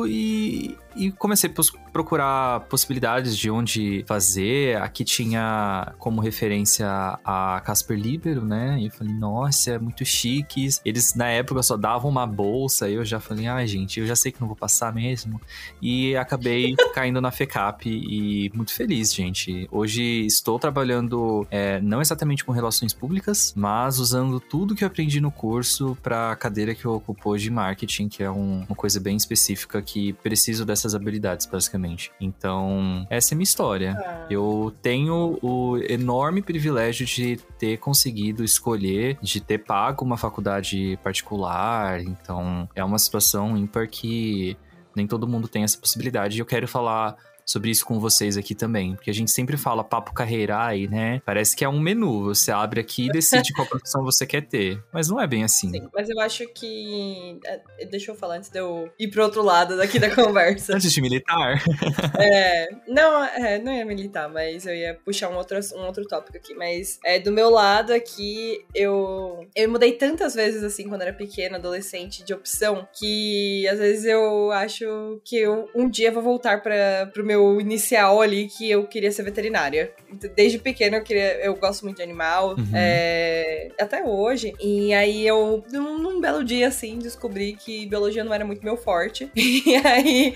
e, 0.08 0.76
e 0.98 1.12
comecei 1.12 1.50
a 1.50 1.92
procurar 1.92 2.62
possibilidades 2.62 3.38
de 3.38 3.50
onde 3.50 4.04
fazer. 4.08 4.78
Aqui 4.82 5.04
tinha 5.04 5.94
como 5.98 6.22
referência 6.22 6.88
a 7.24 7.62
Casper 7.66 7.98
Libero, 7.98 8.44
né? 8.46 8.78
E 8.80 8.86
eu 8.86 8.92
falei, 8.92 9.14
nossa, 9.14 9.72
é 9.72 9.80
muito 9.80 10.04
chique. 10.06 10.68
Eles 10.84 11.14
na 11.16 11.28
época 11.28 11.62
só 11.64 11.78
davam 11.78 12.10
uma 12.10 12.26
bolsa. 12.26 12.90
E 12.90 12.94
eu 12.96 13.06
já 13.06 13.20
falei, 13.20 13.48
ai, 13.48 13.68
gente, 13.68 14.00
eu 14.00 14.08
já 14.08 14.16
sei 14.16 14.32
que 14.32 14.40
não 14.42 14.48
vou 14.48 14.56
passar 14.56 14.94
mesmo. 14.94 15.40
E 15.82 16.16
acabei 16.16 16.76
caindo 16.94 17.20
na 17.22 17.32
FECAP 17.32 17.86
e 17.90 18.52
muito 18.54 18.74
feliz, 18.74 19.14
gente. 19.14 19.68
Hoje 19.72 20.26
estou 20.26 20.60
trabalhando 20.60 21.48
é, 21.50 21.80
não 21.82 22.02
exatamente 22.02 22.44
com 22.44 22.52
relações 22.52 22.94
públicas, 22.94 23.54
mas 23.56 24.00
usando 24.00 24.40
tudo 24.40 24.76
que 24.76 24.84
eu 24.84 24.88
aprendi 24.88 25.20
no 25.22 25.32
curso 25.32 25.98
para 26.02 26.32
a 26.32 26.36
cadeira 26.36 26.74
que 26.76 26.86
eu 26.86 26.94
ocupo 26.94 27.30
hoje 27.32 27.46
de 27.46 27.52
marketing, 27.52 28.10
que 28.10 28.24
é 28.24 28.30
um- 28.32 28.66
uma 28.68 28.76
coisa 28.76 29.00
bem 29.00 29.16
específica 29.16 29.82
que 29.82 30.14
preciso 30.14 30.66
dessas 30.88 30.96
habilidades, 30.96 31.46
basicamente. 31.46 32.12
Então, 32.20 33.06
essa 33.10 33.34
é 33.34 33.36
minha 33.36 33.44
história. 33.44 33.96
Ah. 33.98 34.26
Eu 34.30 34.74
tenho 34.82 35.38
o 35.42 35.78
enorme 35.78 36.42
privilégio 36.42 37.06
de 37.06 37.38
ter 37.60 37.78
conseguido 37.78 38.44
escolher, 38.44 39.18
de 39.22 39.42
ter 39.42 39.60
pago 39.60 40.06
uma 40.06 40.18
faculdade 40.18 40.98
particular. 41.04 42.00
Então, 42.00 42.68
é 42.74 42.84
uma 42.84 42.98
situação 42.98 43.58
ímpar 43.58 43.88
que 43.88 44.58
nem 44.96 45.06
todo 45.06 45.28
mundo 45.28 45.48
tem 45.48 45.64
essa 45.64 45.78
possibilidade. 45.78 46.38
E 46.38 46.40
eu 46.40 46.46
quero 46.46 46.68
falar 46.68 47.16
sobre 47.48 47.72
isso 47.72 47.86
com 47.86 47.98
vocês 48.00 48.36
aqui 48.36 48.54
também. 48.54 48.96
Porque 48.96 49.10
a 49.10 49.14
gente 49.14 49.32
sempre 49.32 49.56
fala 49.56 49.84
papo 49.84 50.14
carreira 50.14 50.66
aí, 50.66 50.88
né? 50.88 51.22
Parece 51.26 51.56
que 51.56 51.64
é 51.64 51.70
um 51.70 51.80
menu. 51.80 52.26
Você 52.26 52.52
abre 52.52 52.82
aqui 52.82 53.06
e 53.06 53.10
decide 53.10 53.54
qual 53.54 53.66
profissão 53.68 54.04
você 54.04 54.26
quer 54.26 54.42
ter. 54.42 54.84
Mas 54.92 55.08
não 55.08 55.20
é 55.20 55.26
bem 55.26 55.44
assim. 55.44 55.72
Sim, 55.72 55.88
mas 55.94 56.10
eu 56.10 56.20
acho 56.20 56.46
que. 56.54 57.40
é, 57.46 57.86
Deixa 57.86 58.12
eu 58.12 58.16
falar 58.16 58.38
antes 58.38 58.50
de 58.50 58.60
eu 58.60 58.92
ir 59.00 59.08
pro 59.08 59.24
outro 59.24 59.42
lado 59.42 59.78
daqui 59.78 59.98
da 59.98 60.10
conversa. 60.14 60.76
Antes 60.76 60.92
de 60.92 61.02
militar? 61.02 61.64
É, 62.20 62.68
não, 62.88 63.24
é, 63.24 63.60
não 63.60 63.72
ia 63.72 63.86
militar, 63.86 64.28
mas 64.28 64.66
eu 64.66 64.74
ia 64.76 64.94
puxar 65.06 65.30
um 65.30 65.36
outro, 65.36 65.58
um 65.76 65.86
outro 65.86 66.06
tópico 66.06 66.36
aqui. 66.36 66.54
Mas 66.56 67.00
é, 67.06 67.20
do 67.20 67.32
meu 67.32 67.50
lado 67.50 67.94
aqui, 67.94 68.66
eu, 68.74 69.48
eu 69.56 69.70
mudei 69.70 69.94
tantas 69.94 70.34
vezes 70.34 70.64
assim 70.64 70.90
quando 70.90 71.04
era 71.04 71.14
pequena, 71.14 71.58
adolescente, 71.58 72.24
de 72.24 72.34
opção, 72.34 72.88
que 72.94 73.68
às 73.68 73.78
vezes 73.78 74.06
eu 74.06 74.52
acho 74.52 75.22
que 75.24 75.38
eu 75.38 75.70
um 75.76 75.88
dia 75.90 76.12
vou 76.12 76.24
voltar 76.24 76.62
para 76.62 77.10
pro 77.14 77.24
meu 77.24 77.37
inicial 77.60 78.22
ali, 78.22 78.48
que 78.48 78.70
eu 78.70 78.86
queria 78.86 79.12
ser 79.12 79.24
veterinária. 79.24 79.92
Desde 80.36 80.60
pequena 80.60 80.98
eu 80.98 81.04
queria. 81.04 81.40
Eu 81.44 81.56
gosto 81.56 81.84
muito 81.84 81.98
de 81.98 82.04
animal. 82.04 82.56
Uhum. 82.58 82.72
é, 82.74 83.70
até 83.80 84.04
hoje. 84.04 84.54
E 84.60 84.94
aí 84.94 85.26
eu, 85.26 85.64
num, 85.72 85.98
num 85.98 86.22
belo 86.22 86.44
dia, 86.44 86.68
assim, 86.68 86.98
descobri 87.00 87.54
que 87.54 87.86
biologia 87.86 88.24
não 88.24 88.34
era 88.34 88.46
muito 88.46 88.64
meu 88.64 88.78
forte. 88.78 89.30
E 89.68 89.76
aí. 89.76 90.36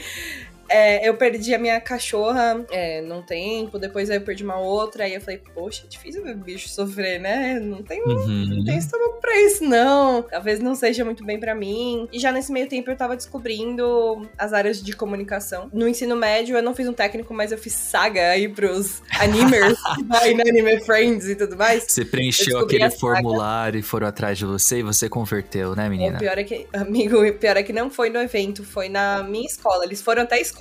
É, 0.72 1.08
eu 1.08 1.14
perdi 1.16 1.54
a 1.54 1.60
minha 1.60 1.80
cachorra 1.82 2.66
é, 2.72 3.02
num 3.02 3.22
tempo, 3.22 3.78
depois 3.78 4.10
aí 4.10 4.18
eu 4.18 4.22
perdi 4.22 4.44
uma 4.44 4.58
outra, 4.60 5.04
aí 5.04 5.14
eu 5.14 5.22
falei, 5.22 5.42
poxa, 5.54 5.84
é 5.86 5.90
difícil 5.90 6.24
ver 6.24 6.36
bicho 6.36 6.70
sofrer, 6.70 7.20
né? 7.20 7.60
Não 7.60 7.84
tem 7.84 8.00
não 8.06 8.16
Uhum. 8.16 8.64
tem 8.66 8.78
estômago 8.78 9.20
pra 9.20 9.40
isso, 9.42 9.64
não. 9.64 10.22
Talvez 10.24 10.60
não 10.60 10.76
seja 10.76 11.04
muito 11.04 11.24
bem 11.26 11.40
pra 11.40 11.54
mim. 11.54 12.08
E 12.12 12.20
já 12.20 12.32
nesse 12.32 12.52
meio 12.52 12.68
tempo 12.68 12.90
eu 12.90 12.96
tava 12.96 13.16
descobrindo 13.16 14.30
as 14.38 14.54
áreas 14.54 14.82
de 14.82 14.94
comunicação. 14.96 15.70
No 15.74 15.88
ensino 15.88 16.16
médio 16.16 16.56
eu 16.56 16.64
não 16.64 16.74
fiz 16.74 16.88
um 16.88 16.94
técnico, 16.94 17.34
mas 17.34 17.52
eu 17.52 17.58
fiz 17.58 17.74
saga 17.74 18.30
aí 18.30 18.48
pros 18.48 19.02
animers, 19.20 19.78
aí 20.22 20.34
no 20.34 20.42
Anime 20.42 20.80
Friends 20.86 21.28
e 21.28 21.36
tudo 21.36 21.58
mais. 21.58 21.84
Você 21.88 22.02
Eu 22.02 22.06
preencheu 22.08 22.60
aquele 22.60 22.90
formulário 22.92 23.80
e 23.80 23.84
foram 23.84 24.08
atrás 24.08 24.38
de 24.38 24.46
você 24.46 24.80
e 24.80 24.84
você 24.84 25.10
converteu, 25.10 25.76
né, 25.76 25.88
O 25.88 25.90
menina? 25.90 26.18
pior 26.20 26.38
é 26.38 26.44
que, 26.44 26.68
amigo, 26.74 27.22
o 27.26 27.34
pior 27.34 27.58
é 27.58 27.64
que 27.64 27.74
não 27.74 27.90
foi 27.90 28.10
no 28.10 28.20
evento, 28.20 28.64
foi 28.64 28.88
na 28.90 29.24
minha 29.24 29.46
escola. 29.46 29.84
Eles 29.86 30.02
foram 30.02 30.24
até 30.24 30.36
a 30.36 30.40
escola 30.40 30.61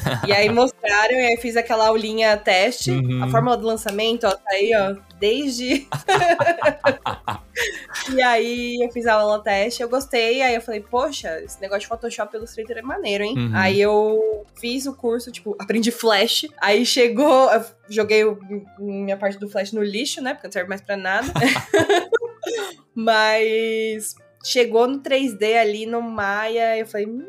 e 0.26 0.32
aí 0.32 0.48
mostraram, 0.48 1.14
e 1.14 1.26
aí 1.26 1.34
eu 1.34 1.40
fiz 1.40 1.56
aquela 1.56 1.88
aulinha 1.88 2.36
teste. 2.36 2.90
Uhum. 2.90 3.24
A 3.24 3.28
fórmula 3.28 3.56
do 3.56 3.66
lançamento, 3.66 4.26
ó, 4.26 4.30
tá 4.30 4.40
aí, 4.50 4.72
ó, 4.74 4.96
desde. 5.18 5.86
e 8.14 8.22
aí 8.22 8.78
eu 8.82 8.90
fiz 8.92 9.06
a 9.06 9.14
aula 9.14 9.42
teste, 9.42 9.82
eu 9.82 9.88
gostei, 9.88 10.42
aí 10.42 10.54
eu 10.54 10.60
falei, 10.60 10.80
poxa, 10.80 11.40
esse 11.42 11.60
negócio 11.60 11.82
de 11.82 11.86
Photoshop 11.88 12.34
e 12.34 12.38
Illustrator 12.38 12.78
é 12.78 12.82
maneiro, 12.82 13.24
hein? 13.24 13.34
Uhum. 13.36 13.50
Aí 13.54 13.80
eu 13.80 14.44
fiz 14.58 14.86
o 14.86 14.94
curso, 14.94 15.30
tipo, 15.30 15.56
aprendi 15.58 15.90
Flash, 15.90 16.46
aí 16.60 16.84
chegou, 16.86 17.50
eu 17.52 17.64
joguei 17.88 18.24
o- 18.24 18.38
minha 18.78 19.16
parte 19.16 19.38
do 19.38 19.48
Flash 19.48 19.72
no 19.72 19.82
lixo, 19.82 20.22
né? 20.22 20.34
Porque 20.34 20.46
não 20.46 20.52
serve 20.52 20.68
mais 20.68 20.80
pra 20.80 20.96
nada. 20.96 21.26
Mas 22.94 24.14
chegou 24.44 24.86
no 24.86 25.00
3D 25.00 25.58
ali 25.58 25.86
no 25.86 26.00
Maya, 26.02 26.76
eu 26.78 26.86
falei, 26.86 27.06
hum, 27.06 27.26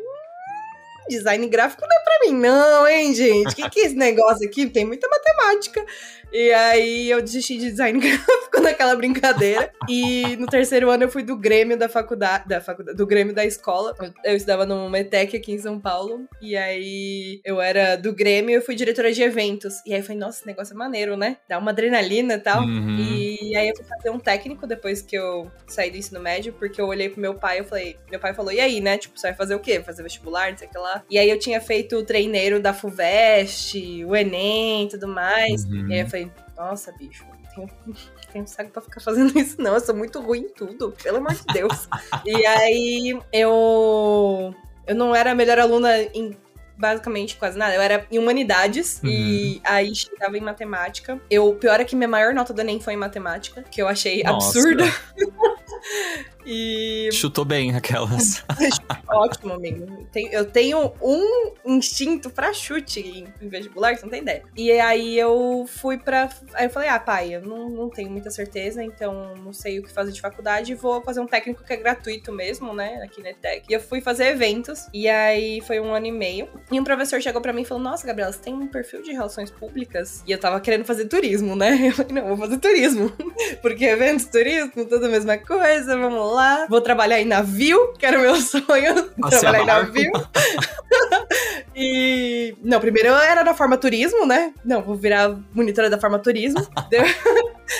design 1.09 1.47
gráfico 1.47 1.81
não 1.81 1.95
é 1.95 2.03
pra 2.03 2.19
mim, 2.25 2.39
não, 2.39 2.87
hein, 2.87 3.13
gente? 3.13 3.51
O 3.51 3.55
que, 3.55 3.69
que 3.69 3.79
é 3.81 3.85
esse 3.85 3.95
negócio 3.95 4.47
aqui? 4.47 4.69
Tem 4.69 4.85
muita 4.85 5.07
matemática. 5.07 5.85
E 6.31 6.51
aí 6.53 7.09
eu 7.09 7.21
desisti 7.21 7.57
de 7.57 7.71
design 7.71 7.99
gráfico 8.01 8.61
naquela 8.61 8.95
brincadeira. 8.95 9.71
E 9.89 10.35
no 10.37 10.47
terceiro 10.47 10.89
ano 10.89 11.03
eu 11.03 11.09
fui 11.09 11.23
do 11.23 11.35
Grêmio 11.35 11.77
da 11.77 11.89
faculdade, 11.89 12.47
da 12.47 12.61
faculdade 12.61 12.97
do 12.97 13.05
Grêmio 13.05 13.33
da 13.33 13.45
escola. 13.45 13.93
Eu, 13.99 14.13
eu 14.31 14.35
estudava 14.35 14.65
no 14.65 14.89
Metec 14.89 15.35
aqui 15.35 15.51
em 15.51 15.59
São 15.59 15.79
Paulo. 15.79 16.27
E 16.41 16.55
aí 16.55 17.41
eu 17.43 17.59
era 17.59 17.95
do 17.95 18.13
Grêmio 18.13 18.57
e 18.57 18.61
fui 18.61 18.75
diretora 18.75 19.11
de 19.11 19.21
eventos. 19.21 19.75
E 19.85 19.93
aí 19.93 19.99
eu 19.99 20.03
falei, 20.03 20.19
nossa, 20.19 20.39
esse 20.39 20.47
negócio 20.47 20.73
é 20.73 20.77
maneiro, 20.77 21.17
né? 21.17 21.37
Dá 21.49 21.57
uma 21.57 21.71
adrenalina 21.71 22.35
e 22.35 22.39
tal. 22.39 22.61
Uhum. 22.61 22.97
E 22.97 23.55
aí 23.55 23.69
eu 23.69 23.75
fui 23.75 23.85
fazer 23.85 24.09
um 24.09 24.19
técnico 24.19 24.65
depois 24.65 25.01
que 25.01 25.15
eu 25.15 25.51
saí 25.67 25.91
do 25.91 25.97
ensino 25.97 26.19
médio, 26.19 26.53
porque 26.53 26.79
eu 26.79 26.87
olhei 26.87 27.09
pro 27.09 27.19
meu 27.19 27.35
pai 27.35 27.59
e 27.59 27.63
falei, 27.63 27.97
meu 28.09 28.19
pai 28.19 28.33
falou, 28.33 28.51
e 28.51 28.59
aí, 28.59 28.79
né? 28.79 28.97
Tipo, 28.97 29.19
você 29.19 29.27
vai 29.27 29.35
fazer 29.35 29.55
o 29.55 29.59
quê? 29.59 29.81
Fazer 29.81 30.03
vestibular, 30.03 30.51
não 30.51 30.57
sei 30.57 30.67
o 30.67 30.71
que 30.71 30.77
lá. 30.77 31.03
E 31.09 31.17
aí 31.17 31.29
eu 31.29 31.37
tinha 31.37 31.59
feito 31.59 31.97
o 31.97 32.03
treineiro 32.03 32.59
da 32.59 32.73
FUVEST, 32.73 34.05
o 34.05 34.15
Enem 34.15 34.85
e 34.85 34.89
tudo 34.89 35.07
mais. 35.07 35.65
Uhum. 35.65 35.87
E 35.89 35.93
aí 35.93 35.99
eu 36.01 36.07
falei, 36.07 36.20
nossa, 36.61 36.91
bicho, 36.91 37.25
não 37.57 37.67
tenho, 37.67 37.69
tenho 38.31 38.47
saco 38.47 38.69
pra 38.69 38.81
ficar 38.81 38.99
fazendo 38.99 39.37
isso, 39.37 39.59
não. 39.59 39.73
Eu 39.73 39.79
sou 39.79 39.95
muito 39.95 40.19
ruim 40.21 40.41
em 40.41 40.49
tudo, 40.49 40.91
pelo 41.03 41.17
amor 41.17 41.33
de 41.33 41.45
Deus. 41.53 41.87
e 42.25 42.45
aí 42.45 43.19
eu. 43.33 44.53
Eu 44.87 44.95
não 44.95 45.15
era 45.15 45.31
a 45.31 45.35
melhor 45.35 45.59
aluna 45.59 46.01
em 46.13 46.35
basicamente 46.77 47.37
quase 47.37 47.57
nada. 47.57 47.75
Eu 47.75 47.81
era 47.81 48.05
em 48.11 48.17
humanidades 48.17 48.99
e 49.03 49.61
aí 49.63 49.93
chegava 49.93 50.35
em 50.37 50.41
matemática. 50.41 51.21
Eu, 51.29 51.49
o 51.49 51.55
pior 51.55 51.79
é 51.79 51.85
que 51.85 51.95
minha 51.95 52.07
maior 52.07 52.33
nota 52.33 52.51
do 52.51 52.59
Enem 52.61 52.79
foi 52.79 52.93
em 52.93 52.97
matemática, 52.97 53.61
que 53.61 53.81
eu 53.81 53.87
achei 53.87 54.23
Nossa. 54.23 54.57
absurda. 54.57 54.83
e 56.45 57.09
Chutou 57.11 57.45
bem 57.45 57.75
aquelas. 57.75 58.43
ótimo, 59.07 59.53
amigo. 59.53 60.07
Eu 60.31 60.45
tenho 60.45 60.93
um 61.01 61.51
instinto 61.65 62.29
pra 62.29 62.53
chute 62.53 63.25
em, 63.41 63.47
vestibular, 63.47 63.95
você 63.95 64.03
não 64.03 64.09
tem 64.09 64.21
ideia. 64.21 64.43
E 64.55 64.71
aí 64.71 65.17
eu 65.17 65.65
fui 65.67 65.97
pra. 65.97 66.29
Aí 66.53 66.65
eu 66.65 66.69
falei, 66.69 66.89
ah, 66.89 66.99
pai, 66.99 67.35
eu 67.35 67.41
não, 67.41 67.69
não 67.69 67.89
tenho 67.89 68.09
muita 68.09 68.29
certeza, 68.29 68.83
então 68.83 69.35
não 69.35 69.53
sei 69.53 69.79
o 69.79 69.83
que 69.83 69.91
fazer 69.91 70.11
de 70.11 70.21
faculdade. 70.21 70.73
Vou 70.75 71.01
fazer 71.01 71.19
um 71.19 71.27
técnico 71.27 71.63
que 71.63 71.73
é 71.73 71.77
gratuito 71.77 72.31
mesmo, 72.31 72.73
né? 72.73 73.01
Aqui 73.03 73.21
na 73.21 73.31
ETEC. 73.31 73.65
E 73.69 73.73
eu 73.73 73.79
fui 73.79 74.01
fazer 74.01 74.27
eventos. 74.27 74.87
E 74.93 75.07
aí 75.07 75.61
foi 75.61 75.79
um 75.79 75.93
ano 75.93 76.07
e 76.07 76.11
meio. 76.11 76.47
E 76.71 76.79
um 76.79 76.83
professor 76.83 77.21
chegou 77.21 77.41
pra 77.41 77.53
mim 77.53 77.61
e 77.61 77.65
falou: 77.65 77.83
Nossa, 77.83 78.05
Gabriela, 78.05 78.31
você 78.31 78.39
tem 78.39 78.53
um 78.53 78.67
perfil 78.67 79.01
de 79.01 79.11
relações 79.11 79.51
públicas? 79.51 80.23
E 80.27 80.31
eu 80.31 80.39
tava 80.39 80.59
querendo 80.59 80.85
fazer 80.85 81.05
turismo, 81.05 81.55
né? 81.55 81.79
Eu 81.91 81.93
falei, 81.93 82.13
não, 82.13 82.27
vou 82.27 82.37
fazer 82.37 82.57
turismo. 82.57 83.11
Porque 83.61 83.85
eventos, 83.85 84.25
turismo, 84.25 84.85
tudo 84.85 85.05
a 85.05 85.09
mesma 85.09 85.37
coisa, 85.37 85.97
vamos 85.97 86.19
lá. 86.19 86.30
Vou 86.69 86.81
trabalhar 86.81 87.19
em 87.19 87.25
navio, 87.25 87.93
que 87.93 88.05
era 88.05 88.17
o 88.17 88.21
meu 88.21 88.35
sonho, 88.41 89.09
Passear 89.19 89.39
trabalhar 89.53 89.63
em 89.63 89.65
barco. 89.65 89.87
navio. 89.93 90.11
e. 91.75 92.55
Não, 92.61 92.79
primeiro 92.79 93.09
eu 93.09 93.15
era 93.17 93.43
da 93.43 93.53
forma 93.53 93.77
turismo, 93.77 94.25
né? 94.25 94.53
Não, 94.63 94.81
vou 94.81 94.95
virar 94.95 95.37
monitora 95.53 95.89
da 95.89 95.99
forma 95.99 96.19
turismo. 96.19 96.61
De- 96.89 96.97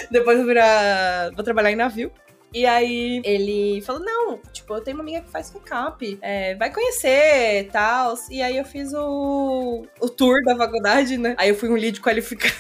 Depois 0.10 0.38
vou 0.38 0.48
virar. 0.48 1.32
Vou 1.36 1.44
trabalhar 1.44 1.72
em 1.72 1.76
navio. 1.76 2.12
E 2.54 2.66
aí 2.66 3.22
ele 3.24 3.82
falou: 3.82 4.02
Não, 4.04 4.38
tipo, 4.52 4.74
eu 4.74 4.82
tenho 4.82 4.98
uma 4.98 5.04
amiga 5.04 5.22
que 5.22 5.32
faz 5.32 5.50
recap, 5.52 6.20
é, 6.22 6.56
vai 6.56 6.70
conhecer 6.72 7.70
tal. 7.72 8.16
E 8.30 8.42
aí 8.42 8.58
eu 8.58 8.66
fiz 8.66 8.92
o, 8.94 9.86
o 10.02 10.10
tour 10.10 10.44
da 10.44 10.56
faculdade, 10.56 11.18
né? 11.18 11.34
Aí 11.38 11.50
eu 11.50 11.56
fui 11.56 11.70
um 11.70 11.76
lead 11.76 12.02
qualificado 12.02 12.54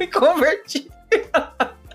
e 0.00 0.06
converti. 0.06 0.90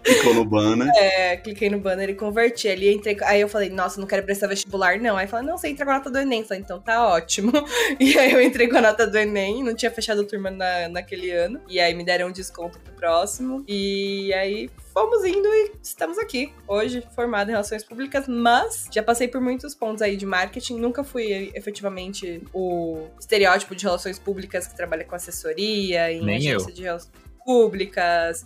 Clicou 0.04 0.34
no 0.34 0.46
banner. 0.46 0.90
É, 1.02 1.38
cliquei 1.38 1.70
no 1.70 1.80
banner 1.80 2.10
e 2.10 2.16
converti 2.16 2.68
ali. 2.68 2.94
Entrei, 2.94 3.18
aí 3.24 3.42
eu 3.42 3.48
falei, 3.48 3.70
nossa, 3.70 4.00
não 4.00 4.08
quero 4.08 4.24
prestar 4.24 4.48
vestibular, 4.48 5.00
não. 5.00 5.18
Aí 5.18 5.26
falei, 5.28 5.48
não, 5.48 5.58
você 5.58 5.68
entra 5.68 5.86
com 5.86 5.92
a 5.92 5.96
nota 5.96 6.10
do 6.10 6.18
Enem. 6.18 6.42
Eu 6.42 6.48
falei, 6.48 6.62
então 6.64 6.80
tá 6.80 7.08
ótimo. 7.08 7.52
E 8.00 8.18
aí 8.18 8.32
eu 8.32 8.42
entrei 8.42 8.68
com 8.68 8.78
a 8.78 8.82
nota 8.82 9.06
do 9.06 9.18
Enem, 9.18 9.64
não 9.64 9.76
tinha 9.76 9.92
fechado 9.92 10.22
a 10.22 10.24
turma 10.24 10.50
na, 10.50 10.88
naquele 10.90 11.32
ano. 11.32 11.60
E 11.68 11.80
aí 11.80 11.94
me 11.94 12.04
deram 12.04 12.28
um 12.28 12.32
desconto 12.32 12.80
pro 12.80 12.94
próximo. 12.94 13.64
E 13.68 14.34
aí 14.34 14.70
fomos 14.94 15.24
indo 15.26 15.48
e 15.48 15.72
estamos 15.82 16.18
aqui. 16.18 16.54
Hoje, 16.68 17.04
formado 17.16 17.50
em 17.50 17.52
Relações 17.52 17.84
Públicas, 17.84 18.28
mas 18.28 18.88
já 18.92 19.02
passei 19.02 19.28
por 19.28 19.42
muitos 19.42 19.74
pontos 19.74 20.02
aí 20.02 20.16
de 20.16 20.26
marketing. 20.26 20.80
Nunca 20.80 21.04
fui 21.04 21.52
efetivamente 21.54 22.42
o 22.54 23.08
estereótipo 23.20 23.76
de 23.76 23.84
Relações 23.84 24.20
Públicas 24.20 24.68
que 24.68 24.76
trabalha 24.76 25.04
com 25.04 25.16
assessoria, 25.16 26.12
em 26.12 26.24
Nem 26.24 26.38
agência 26.38 26.70
eu. 26.70 26.76
de 26.76 26.84
Relações 26.84 27.12
Públicas. 27.46 28.44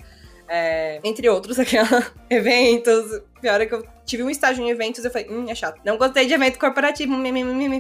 É, 0.48 1.00
entre 1.04 1.28
outros, 1.30 1.58
aquela, 1.60 2.12
eventos. 2.30 3.22
Pior 3.42 3.62
é 3.62 3.66
que 3.66 3.74
eu 3.74 3.86
tive 4.06 4.24
um 4.24 4.30
estágio 4.30 4.64
em 4.64 4.70
eventos 4.70 5.04
eu 5.04 5.12
falei, 5.12 5.28
hum, 5.30 5.46
é 5.50 5.56
chato. 5.56 5.80
Não 5.84 5.98
gostei 5.98 6.26
de 6.26 6.34
evento 6.34 6.60
corporativo. 6.60 7.14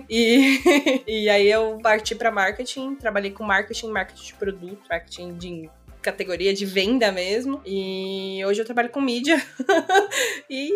E, 0.09 0.61
e 1.07 1.29
aí 1.29 1.49
eu 1.49 1.79
parti 1.81 2.15
pra 2.15 2.31
marketing, 2.31 2.95
trabalhei 2.95 3.31
com 3.31 3.43
marketing, 3.43 3.89
marketing 3.89 4.25
de 4.25 4.33
produto, 4.33 4.81
marketing 4.89 5.37
de 5.37 5.69
categoria 6.01 6.53
de 6.53 6.65
venda 6.65 7.11
mesmo. 7.11 7.61
E 7.65 8.43
hoje 8.45 8.61
eu 8.61 8.65
trabalho 8.65 8.89
com 8.89 9.01
mídia. 9.01 9.41
e 10.49 10.69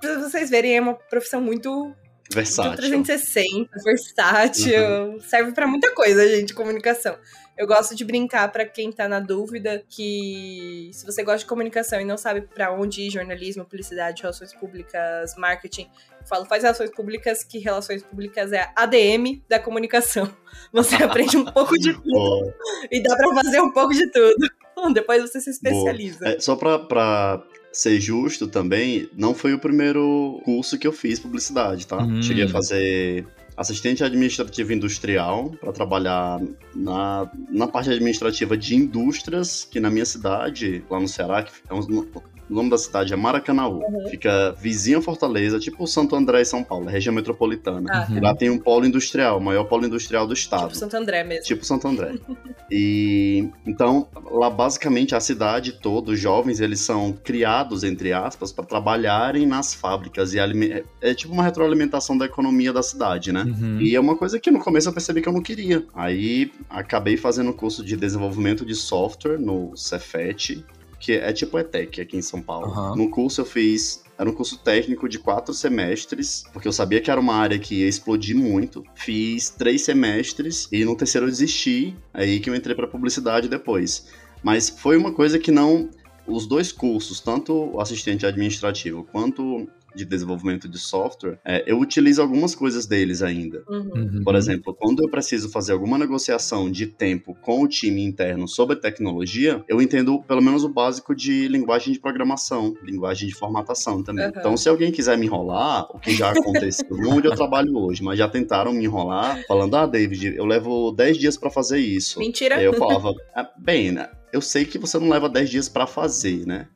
pra 0.00 0.18
vocês 0.18 0.50
verem, 0.50 0.76
é 0.76 0.80
uma 0.80 0.94
profissão 0.94 1.40
muito 1.40 1.94
Versátil. 2.30 2.76
360, 2.76 3.70
versátil, 3.82 5.18
serve 5.22 5.52
pra 5.52 5.66
muita 5.66 5.94
coisa, 5.94 6.28
gente, 6.28 6.52
comunicação. 6.52 7.16
Eu 7.58 7.66
gosto 7.66 7.92
de 7.92 8.04
brincar 8.04 8.52
pra 8.52 8.64
quem 8.64 8.92
tá 8.92 9.08
na 9.08 9.18
dúvida 9.18 9.82
que 9.90 10.90
se 10.92 11.04
você 11.04 11.24
gosta 11.24 11.40
de 11.40 11.46
comunicação 11.46 12.00
e 12.00 12.04
não 12.04 12.16
sabe 12.16 12.42
pra 12.42 12.72
onde 12.72 13.02
ir, 13.02 13.10
jornalismo, 13.10 13.64
publicidade, 13.64 14.22
relações 14.22 14.54
públicas, 14.54 15.34
marketing, 15.36 15.88
eu 16.20 16.26
falo, 16.28 16.44
faz 16.44 16.62
relações 16.62 16.90
públicas, 16.92 17.42
que 17.42 17.58
relações 17.58 18.04
públicas 18.04 18.52
é 18.52 18.60
a 18.60 18.84
ADM 18.84 19.42
da 19.48 19.58
comunicação. 19.58 20.30
Você 20.72 20.94
aprende 21.02 21.36
um 21.36 21.44
pouco 21.44 21.76
de 21.76 21.94
tudo 22.00 22.12
Boa. 22.12 22.54
e 22.92 23.02
dá 23.02 23.16
pra 23.16 23.34
fazer 23.34 23.60
um 23.60 23.72
pouco 23.72 23.92
de 23.92 24.08
tudo. 24.12 24.48
Depois 24.94 25.20
você 25.22 25.40
se 25.40 25.50
especializa. 25.50 26.28
É, 26.28 26.38
só 26.38 26.54
pra, 26.54 26.78
pra 26.78 27.42
ser 27.72 28.00
justo 28.00 28.46
também, 28.46 29.10
não 29.12 29.34
foi 29.34 29.52
o 29.52 29.58
primeiro 29.58 30.40
curso 30.44 30.78
que 30.78 30.86
eu 30.86 30.92
fiz 30.92 31.18
publicidade, 31.18 31.84
tá? 31.84 31.96
Hum. 31.96 32.22
Cheguei 32.22 32.44
a 32.44 32.48
fazer 32.48 33.26
assistente 33.58 34.04
administrativo 34.04 34.72
industrial 34.72 35.50
para 35.60 35.72
trabalhar 35.72 36.40
na, 36.74 37.28
na 37.50 37.66
parte 37.66 37.90
administrativa 37.90 38.56
de 38.56 38.76
indústrias, 38.76 39.66
que 39.68 39.80
na 39.80 39.90
minha 39.90 40.06
cidade, 40.06 40.84
lá 40.88 41.00
no 41.00 41.08
Ceará, 41.08 41.42
que 41.42 41.52
é 41.68 41.74
um, 41.74 42.06
o 42.50 42.54
nome 42.54 42.70
da 42.70 42.78
cidade 42.78 43.12
é 43.12 43.16
Maracanaú. 43.16 43.80
Fica 44.10 44.52
vizinho 44.58 44.98
a 44.98 45.02
Fortaleza, 45.02 45.58
tipo 45.58 45.86
Santo 45.86 46.16
André 46.16 46.40
e 46.40 46.44
São 46.44 46.64
Paulo, 46.64 46.86
região 46.86 47.14
metropolitana. 47.14 47.88
Ah, 47.90 48.06
E 48.10 48.20
lá 48.20 48.34
tem 48.34 48.50
um 48.50 48.58
polo 48.58 48.86
industrial, 48.86 49.38
o 49.38 49.40
maior 49.40 49.64
polo 49.64 49.86
industrial 49.86 50.26
do 50.26 50.32
estado. 50.32 50.68
tipo 50.68 50.76
Santo 50.76 50.96
André 50.96 51.24
mesmo. 51.24 51.44
Tipo 51.44 51.64
Santo 51.64 51.88
André. 51.88 52.14
e 52.70 53.48
então, 53.66 54.08
lá 54.30 54.48
basicamente 54.48 55.14
a 55.14 55.20
cidade 55.20 55.72
toda, 55.72 56.12
os 56.12 56.20
jovens, 56.20 56.60
eles 56.60 56.80
são 56.80 57.12
criados, 57.12 57.84
entre 57.84 58.12
aspas, 58.12 58.52
para 58.52 58.64
trabalharem 58.64 59.46
nas 59.46 59.74
fábricas. 59.74 60.32
e 60.34 60.38
É, 60.38 60.84
é 61.00 61.14
tipo 61.14 61.32
uma 61.32 61.42
retroalimentação 61.42 62.16
da 62.16 62.26
economia 62.26 62.72
da 62.72 62.82
cidade, 62.82 63.32
né? 63.32 63.42
Uhum. 63.42 63.80
E 63.80 63.94
é 63.94 64.00
uma 64.00 64.16
coisa 64.16 64.38
que 64.38 64.50
no 64.50 64.58
começo 64.58 64.88
eu 64.88 64.92
percebi 64.92 65.20
que 65.20 65.28
eu 65.28 65.32
não 65.32 65.42
queria. 65.42 65.84
Aí 65.94 66.50
acabei 66.68 67.16
fazendo 67.16 67.52
curso 67.52 67.84
de 67.84 67.96
desenvolvimento 67.96 68.64
de 68.64 68.74
software 68.74 69.38
no 69.38 69.76
Cefet, 69.76 70.64
que 70.98 71.12
é 71.12 71.32
tipo 71.32 71.58
ETEC 71.58 72.00
aqui 72.00 72.16
em 72.16 72.22
São 72.22 72.42
Paulo. 72.42 72.66
Aham. 72.66 72.96
No 72.96 73.10
curso 73.10 73.40
eu 73.40 73.44
fiz. 73.44 74.02
Era 74.18 74.28
um 74.28 74.32
curso 74.32 74.58
técnico 74.58 75.08
de 75.08 75.16
quatro 75.18 75.54
semestres, 75.54 76.42
porque 76.52 76.66
eu 76.66 76.72
sabia 76.72 77.00
que 77.00 77.08
era 77.08 77.20
uma 77.20 77.34
área 77.34 77.56
que 77.56 77.76
ia 77.76 77.88
explodir 77.88 78.36
muito. 78.36 78.82
Fiz 78.96 79.50
três 79.50 79.82
semestres 79.82 80.68
e 80.72 80.84
no 80.84 80.96
terceiro 80.96 81.26
eu 81.26 81.30
desisti, 81.30 81.96
aí 82.12 82.40
que 82.40 82.50
eu 82.50 82.54
entrei 82.54 82.74
para 82.74 82.88
publicidade 82.88 83.48
depois. 83.48 84.08
Mas 84.42 84.68
foi 84.68 84.96
uma 84.96 85.12
coisa 85.12 85.38
que 85.38 85.50
não. 85.50 85.88
Os 86.26 86.46
dois 86.46 86.70
cursos, 86.70 87.20
tanto 87.20 87.54
o 87.54 87.80
assistente 87.80 88.26
administrativo 88.26 89.02
quanto 89.04 89.66
de 89.98 90.04
desenvolvimento 90.04 90.68
de 90.68 90.78
software, 90.78 91.38
é, 91.44 91.64
eu 91.66 91.78
utilizo 91.78 92.22
algumas 92.22 92.54
coisas 92.54 92.86
deles 92.86 93.22
ainda. 93.22 93.64
Uhum. 93.68 93.90
Uhum. 93.94 94.24
Por 94.24 94.34
exemplo, 94.34 94.74
quando 94.74 95.02
eu 95.02 95.10
preciso 95.10 95.48
fazer 95.50 95.72
alguma 95.72 95.98
negociação 95.98 96.70
de 96.70 96.86
tempo 96.86 97.36
com 97.42 97.62
o 97.62 97.68
time 97.68 98.04
interno 98.04 98.46
sobre 98.46 98.76
tecnologia, 98.76 99.64
eu 99.68 99.82
entendo 99.82 100.22
pelo 100.22 100.40
menos 100.40 100.62
o 100.62 100.68
básico 100.68 101.14
de 101.14 101.48
linguagem 101.48 101.92
de 101.92 101.98
programação, 101.98 102.74
linguagem 102.82 103.28
de 103.28 103.34
formatação 103.34 104.02
também. 104.02 104.26
Uhum. 104.26 104.32
Então, 104.36 104.56
se 104.56 104.68
alguém 104.68 104.92
quiser 104.92 105.18
me 105.18 105.26
enrolar, 105.26 105.86
o 105.90 105.98
que 105.98 106.12
já 106.12 106.30
aconteceu, 106.30 106.86
não 106.90 107.16
onde 107.16 107.26
eu 107.26 107.34
trabalho 107.34 107.76
hoje, 107.76 108.02
mas 108.02 108.18
já 108.18 108.28
tentaram 108.28 108.72
me 108.72 108.84
enrolar, 108.84 109.42
falando: 109.46 109.74
ah, 109.76 109.86
David, 109.86 110.34
eu 110.36 110.44
levo 110.44 110.92
10 110.92 111.18
dias 111.18 111.36
pra 111.36 111.50
fazer 111.50 111.78
isso. 111.78 112.20
Mentira. 112.20 112.56
Aí 112.56 112.64
eu 112.64 112.74
falava: 112.74 113.12
ah, 113.34 113.48
bem, 113.58 113.90
né? 113.90 114.08
Eu 114.32 114.40
sei 114.40 114.64
que 114.64 114.78
você 114.78 114.98
não 114.98 115.08
leva 115.08 115.28
10 115.28 115.50
dias 115.50 115.68
pra 115.68 115.86
fazer, 115.86 116.46
né? 116.46 116.68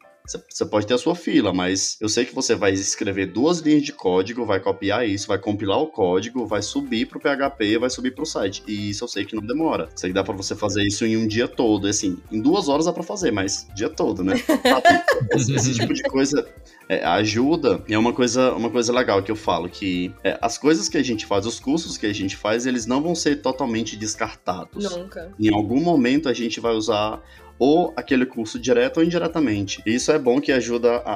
Você- 0.48 0.64
pode 0.66 0.86
ter 0.86 0.94
a 0.94 0.98
sua 0.98 1.14
fila, 1.14 1.52
mas 1.52 1.96
eu 2.00 2.08
sei 2.08 2.24
que 2.24 2.34
você 2.34 2.54
vai 2.54 2.72
escrever 2.72 3.26
duas 3.26 3.58
linhas 3.58 3.82
de 3.82 3.92
código, 3.92 4.46
vai 4.46 4.60
copiar 4.60 5.06
isso, 5.06 5.26
vai 5.28 5.38
compilar 5.38 5.78
o 5.78 5.88
código, 5.88 6.46
vai 6.46 6.62
subir 6.62 7.06
pro 7.06 7.20
PHP, 7.20 7.78
vai 7.78 7.90
subir 7.90 8.14
pro 8.14 8.24
site. 8.24 8.62
E 8.66 8.90
isso 8.90 9.04
eu 9.04 9.08
sei 9.08 9.24
que 9.24 9.34
não 9.36 9.42
demora. 9.44 9.88
Sei 9.94 10.10
que 10.10 10.14
dá 10.14 10.24
pra 10.24 10.34
você 10.34 10.54
fazer 10.54 10.82
isso 10.82 11.04
em 11.04 11.16
um 11.16 11.26
dia 11.26 11.46
todo. 11.48 11.86
E, 11.86 11.90
Assim, 11.90 12.18
em 12.30 12.40
duas 12.40 12.68
horas 12.68 12.86
dá 12.86 12.92
pra 12.92 13.02
fazer, 13.02 13.30
mas 13.30 13.66
dia 13.74 13.88
todo, 13.90 14.24
né? 14.24 14.34
Sabe? 14.62 15.04
esse, 15.32 15.54
esse 15.54 15.74
tipo 15.74 15.92
de 15.92 16.02
coisa 16.04 16.46
é, 16.88 17.04
ajuda. 17.04 17.82
E 17.88 17.94
é 17.94 17.98
uma 17.98 18.12
coisa, 18.12 18.52
uma 18.54 18.70
coisa 18.70 18.92
legal 18.92 19.22
que 19.22 19.30
eu 19.30 19.36
falo, 19.36 19.68
que 19.68 20.12
é, 20.24 20.38
as 20.40 20.56
coisas 20.58 20.88
que 20.88 20.96
a 20.96 21.02
gente 21.02 21.26
faz, 21.26 21.46
os 21.46 21.60
cursos 21.60 21.96
que 21.98 22.06
a 22.06 22.12
gente 22.12 22.36
faz, 22.36 22.66
eles 22.66 22.86
não 22.86 23.02
vão 23.02 23.14
ser 23.14 23.36
totalmente 23.36 23.96
descartados 23.96 24.90
Nunca. 24.90 25.32
em 25.38 25.52
algum 25.52 25.80
momento 25.80 26.28
a 26.28 26.32
gente 26.32 26.60
vai 26.60 26.72
usar 26.74 27.22
ou 27.64 27.92
aquele 27.94 28.26
curso 28.26 28.58
direto 28.58 28.96
ou 28.96 29.04
indiretamente. 29.04 29.80
E 29.86 29.94
isso 29.94 30.10
é 30.10 30.18
bom 30.18 30.40
que 30.40 30.50
ajuda 30.50 30.96
a, 30.96 31.12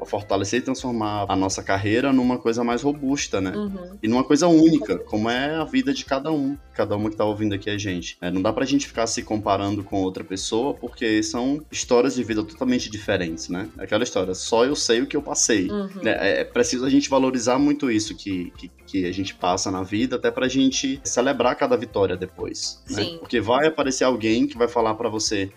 a- 0.00 0.06
fortalecer 0.06 0.60
e 0.60 0.62
transformar 0.62 1.26
a 1.28 1.36
nossa 1.36 1.62
carreira 1.62 2.10
numa 2.10 2.38
coisa 2.38 2.64
mais 2.64 2.80
robusta, 2.80 3.38
né? 3.38 3.52
Uhum. 3.54 3.98
E 4.02 4.08
numa 4.08 4.24
coisa 4.24 4.48
única, 4.48 4.98
como 5.00 5.28
é 5.28 5.56
a 5.56 5.64
vida 5.64 5.92
de 5.92 6.06
cada 6.06 6.32
um, 6.32 6.56
cada 6.72 6.96
uma 6.96 7.10
que 7.10 7.16
tá 7.16 7.24
ouvindo 7.26 7.54
aqui 7.54 7.68
a 7.68 7.76
gente. 7.76 8.16
É, 8.22 8.30
não 8.30 8.40
dá 8.40 8.50
pra 8.50 8.64
gente 8.64 8.86
ficar 8.86 9.06
se 9.06 9.22
comparando 9.22 9.84
com 9.84 10.00
outra 10.00 10.24
pessoa, 10.24 10.72
porque 10.72 11.22
são 11.22 11.60
histórias 11.70 12.14
de 12.14 12.24
vida 12.24 12.42
totalmente 12.42 12.88
diferentes, 12.90 13.50
né? 13.50 13.68
Aquela 13.76 14.02
história, 14.02 14.32
só 14.34 14.64
eu 14.64 14.74
sei 14.74 15.02
o 15.02 15.06
que 15.06 15.14
eu 15.14 15.20
passei. 15.20 15.70
Uhum. 15.70 16.00
É, 16.06 16.40
é 16.40 16.44
preciso 16.44 16.86
a 16.86 16.88
gente 16.88 17.10
valorizar 17.10 17.58
muito 17.58 17.90
isso 17.90 18.16
que, 18.16 18.50
que, 18.56 18.70
que 18.86 19.04
a 19.04 19.12
gente 19.12 19.34
passa 19.34 19.70
na 19.70 19.82
vida, 19.82 20.16
até 20.16 20.30
pra 20.30 20.48
gente 20.48 20.98
celebrar 21.04 21.54
cada 21.56 21.76
vitória 21.76 22.16
depois. 22.16 22.82
Né? 22.88 23.18
Porque 23.18 23.38
vai 23.38 23.66
aparecer 23.66 24.04
alguém 24.04 24.46
que 24.46 24.56
vai 24.56 24.66
falar 24.66 24.94
pra 24.94 25.10
você: 25.10 25.50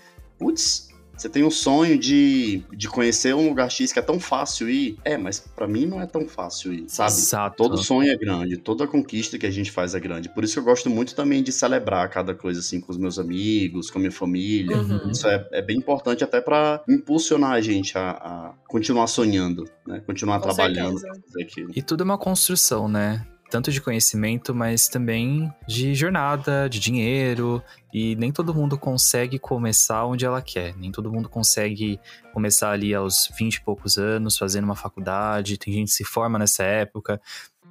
putz, 0.44 0.90
você 1.16 1.30
tem 1.30 1.44
um 1.44 1.52
sonho 1.52 1.98
de, 1.98 2.64
de 2.76 2.90
conhecer 2.90 3.34
um 3.36 3.48
lugar 3.48 3.70
X 3.70 3.94
que 3.94 4.00
é 4.00 4.02
tão 4.02 4.20
fácil 4.20 4.70
ir. 4.70 4.98
É, 5.06 5.16
mas 5.16 5.40
pra 5.40 5.68
mim 5.68 5.86
não 5.86 6.02
é 6.02 6.06
tão 6.06 6.28
fácil 6.28 6.74
ir, 6.74 6.86
sabe? 6.88 7.12
Exato. 7.12 7.56
Todo 7.56 7.78
sonho 7.78 8.12
é 8.12 8.18
grande, 8.18 8.58
toda 8.58 8.88
conquista 8.88 9.38
que 9.38 9.46
a 9.46 9.52
gente 9.52 9.72
faz 9.72 9.94
é 9.94 10.00
grande. 10.00 10.28
Por 10.28 10.44
isso 10.44 10.54
que 10.54 10.60
eu 10.60 10.64
gosto 10.64 10.90
muito 10.90 11.16
também 11.16 11.44
de 11.44 11.52
celebrar 11.52 12.10
cada 12.10 12.34
coisa 12.34 12.60
assim 12.60 12.82
com 12.82 12.92
os 12.92 12.98
meus 12.98 13.20
amigos, 13.20 13.92
com 13.92 14.00
a 14.00 14.02
minha 14.02 14.12
família. 14.12 14.76
Uhum. 14.76 15.12
Isso 15.12 15.28
é, 15.28 15.48
é 15.54 15.62
bem 15.62 15.78
importante 15.78 16.24
até 16.24 16.42
pra 16.42 16.84
impulsionar 16.90 17.52
a 17.52 17.62
gente 17.62 17.98
a, 17.98 18.10
a 18.12 18.54
continuar 18.68 19.08
sonhando, 19.08 19.66
né? 19.88 20.02
Continuar 20.06 20.40
Com 20.40 20.50
trabalhando 20.50 21.00
certeza. 21.00 21.22
pra 21.22 21.32
fazer 21.32 21.44
aquilo. 21.44 21.72
E 21.76 21.82
tudo 21.82 22.02
é 22.02 22.06
uma 22.06 22.18
construção, 22.18 22.88
né? 22.88 23.26
Tanto 23.54 23.72
de 23.72 23.80
conhecimento, 23.80 24.56
mas 24.56 24.88
também 24.88 25.54
de 25.68 25.94
jornada, 25.94 26.68
de 26.68 26.80
dinheiro. 26.80 27.62
E 27.94 28.16
nem 28.16 28.32
todo 28.32 28.52
mundo 28.52 28.80
consegue 28.80 29.38
começar 29.38 30.08
onde 30.08 30.26
ela 30.26 30.42
quer. 30.42 30.76
Nem 30.76 30.92
todo 30.92 31.12
mundo 31.12 31.30
consegue 31.30 32.00
começar 32.34 32.72
ali 32.72 32.96
aos 32.96 33.30
20 33.38 33.54
e 33.54 33.62
poucos 33.62 34.00
anos, 34.00 34.39
fazendo 34.39 34.63
uma 34.63 34.76
faculdade. 34.76 35.60
Tem 35.60 35.72
gente 35.72 35.89
que 35.89 35.94
se 35.94 36.04
forma 36.04 36.39
nessa 36.39 36.63
época. 36.63 37.22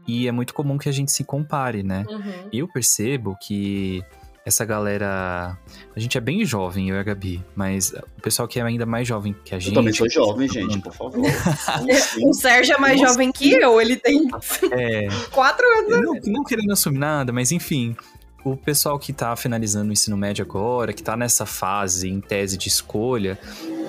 E 0.06 0.28
é 0.28 0.30
muito 0.30 0.54
comum 0.54 0.78
que 0.78 0.88
a 0.88 0.92
gente 0.92 1.10
se 1.10 1.24
compare, 1.24 1.82
né? 1.82 2.04
Uhum. 2.08 2.48
Eu 2.52 2.68
percebo 2.68 3.36
que 3.42 4.04
essa 4.44 4.64
galera. 4.64 5.56
A 5.94 6.00
gente 6.00 6.16
é 6.18 6.20
bem 6.20 6.44
jovem, 6.44 6.88
eu 6.90 6.96
e 6.96 6.98
a 6.98 7.02
Gabi, 7.02 7.44
mas 7.54 7.92
o 7.92 8.20
pessoal 8.22 8.48
que 8.48 8.58
é 8.58 8.62
ainda 8.62 8.84
mais 8.86 9.06
jovem 9.06 9.34
que 9.44 9.54
a 9.54 9.58
gente. 9.58 9.68
Eu 9.70 9.74
também 9.74 9.92
sou 9.92 10.08
jovem, 10.10 10.48
gente, 10.48 10.78
por 10.80 10.92
favor. 10.92 11.20
O 12.24 12.32
Sérgio 12.34 12.74
é 12.74 12.78
mais 12.78 13.00
Nossa. 13.00 13.12
jovem 13.12 13.30
que 13.32 13.52
eu, 13.52 13.80
ele 13.80 13.96
tem 13.96 14.28
É. 14.72 15.08
quatro 15.30 15.64
anos. 15.78 16.00
Não, 16.26 16.32
não 16.32 16.44
querendo 16.44 16.72
assumir 16.72 16.98
nada, 16.98 17.32
mas 17.32 17.52
enfim. 17.52 17.96
O 18.44 18.56
pessoal 18.56 18.98
que 18.98 19.12
tá 19.12 19.36
finalizando 19.36 19.90
o 19.90 19.92
ensino 19.92 20.16
médio 20.16 20.44
agora, 20.44 20.92
que 20.92 21.00
tá 21.02 21.16
nessa 21.16 21.46
fase, 21.46 22.08
em 22.08 22.20
tese 22.20 22.56
de 22.58 22.68
escolha, 22.68 23.38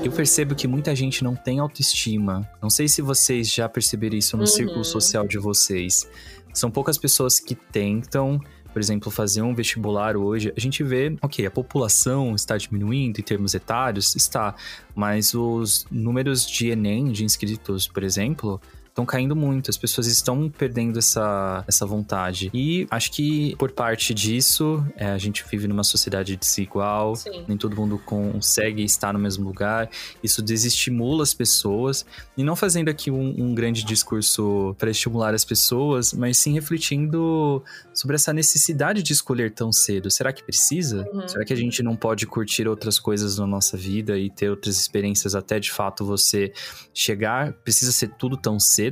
Eu 0.04 0.12
percebo 0.12 0.54
que 0.54 0.68
muita 0.68 0.94
gente 0.94 1.24
não 1.24 1.34
tem 1.34 1.60
autoestima. 1.60 2.48
Não 2.62 2.70
sei 2.70 2.88
se 2.90 3.02
vocês 3.02 3.50
já 3.52 3.70
perceberam 3.70 4.18
isso 4.18 4.36
no 4.36 4.44
Uhum. 4.44 4.48
círculo 4.48 4.84
social 4.84 5.26
de 5.26 5.38
vocês. 5.38 6.06
São 6.54 6.70
poucas 6.70 6.98
pessoas 6.98 7.40
que 7.40 7.56
tentam, 7.56 8.40
por 8.74 8.80
exemplo, 8.80 9.12
fazer 9.12 9.42
um 9.44 9.54
vestibular 9.54 10.18
hoje. 10.18 10.52
A 10.58 10.60
gente 10.60 10.84
vê, 10.84 11.16
ok, 11.22 11.46
a 11.46 11.52
população 11.52 12.36
está 12.36 12.58
diminuindo 12.58 13.20
em 13.20 13.24
termos 13.24 13.54
etários, 13.54 14.16
está, 14.16 14.56
mas 14.96 15.34
os 15.34 15.86
números 15.92 16.46
de 16.46 16.70
Enem, 16.70 17.12
de 17.12 17.24
inscritos, 17.24 17.88
por 17.88 18.04
exemplo, 18.04 18.60
estão 18.94 19.06
caindo 19.08 19.36
muito, 19.36 19.72
as 19.72 19.78
pessoas 19.78 20.06
estão 20.06 20.48
perdendo 20.50 21.00
essa, 21.00 21.64
essa 21.68 21.84
vontade. 21.84 22.52
E 22.54 22.86
acho 22.92 23.12
que 23.12 23.56
por 23.58 23.72
parte 23.72 24.14
disso, 24.14 24.86
é, 24.96 25.08
a 25.08 25.18
gente 25.18 25.44
vive 25.50 25.68
numa 25.68 25.84
sociedade 25.84 26.38
desigual, 26.38 27.16
Sim. 27.16 27.44
nem 27.48 27.58
todo 27.58 27.76
mundo 27.76 27.98
consegue 27.98 28.84
estar 28.84 29.12
no 29.12 29.18
mesmo 29.18 29.46
lugar. 29.46 29.90
Isso 30.24 30.44
desestimula 30.44 31.24
as 31.24 31.34
pessoas. 31.34 32.06
E 32.38 32.44
não 32.44 32.56
fazendo 32.56 32.90
aqui 32.90 33.10
um, 33.10 33.34
um 33.36 33.56
grande 33.56 33.84
discurso 33.84 34.76
para 34.78 34.92
estimular 34.92 35.34
as 35.34 35.44
pessoas, 35.44 36.14
mas 36.14 36.38
sim 36.38 36.54
refletindo 36.54 37.64
sobre 37.96 38.16
essa 38.16 38.32
necessidade 38.32 39.02
de 39.02 39.12
escolher 39.12 39.52
tão 39.52 39.72
cedo. 39.72 40.12
Será 40.12 40.32
que 40.32 40.44
precisa? 40.44 41.10
Uhum. 41.12 41.28
Será 41.28 41.44
que 41.44 41.54
a 41.54 41.56
gente 41.56 41.82
não 41.82 41.96
pode 41.96 42.28
curtir 42.28 42.68
outras 42.68 43.00
coisas 43.00 43.40
na 43.40 43.48
nossa 43.48 43.76
vida 43.76 44.20
e 44.20 44.30
ter 44.30 44.52
outras 44.52 44.78
experiências 44.78 45.34
até 45.34 45.60
de 45.60 45.72
fato 45.72 46.06
você 46.06 46.54
chegar? 46.94 47.54
Precisa 47.54 47.92
ser 47.92 48.10
tudo 48.20 48.38
tão 48.38 48.60
cedo? 48.60 48.83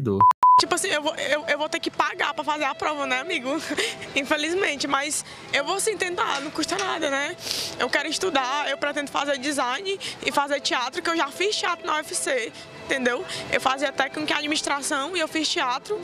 Tipo 0.62 0.76
assim, 0.76 0.90
eu 0.90 1.02
vou, 1.02 1.16
eu, 1.16 1.44
eu 1.48 1.58
vou 1.58 1.68
ter 1.68 1.80
que 1.80 1.90
pagar 1.90 2.36
pra 2.36 2.44
fazer 2.44 2.66
a 2.66 2.76
prova, 2.76 3.08
né, 3.08 3.20
amigo? 3.20 3.50
Infelizmente, 4.16 4.88
mas 4.88 5.26
eu 5.52 5.66
vou 5.66 5.80
sim 5.80 5.98
tentar, 5.98 6.40
não 6.42 6.52
custa 6.52 6.78
nada, 6.78 7.10
né? 7.10 7.36
Eu 7.80 7.90
quero 7.90 8.08
estudar, 8.08 8.70
eu 8.70 8.78
pretendo 8.78 9.10
fazer 9.10 9.40
design 9.40 10.00
e 10.24 10.32
fazer 10.32 10.60
teatro, 10.60 11.02
que 11.02 11.10
eu 11.10 11.18
já 11.18 11.30
fiz 11.30 11.56
teatro 11.56 11.88
na 11.88 11.96
UFC, 11.96 12.54
entendeu? 12.86 13.26
Eu 13.52 13.60
fazia 13.60 13.92
técnica 13.92 14.34
em 14.34 14.38
administração 14.38 15.18
e 15.18 15.20
eu 15.20 15.28
fiz 15.28 15.50
teatro. 15.50 16.00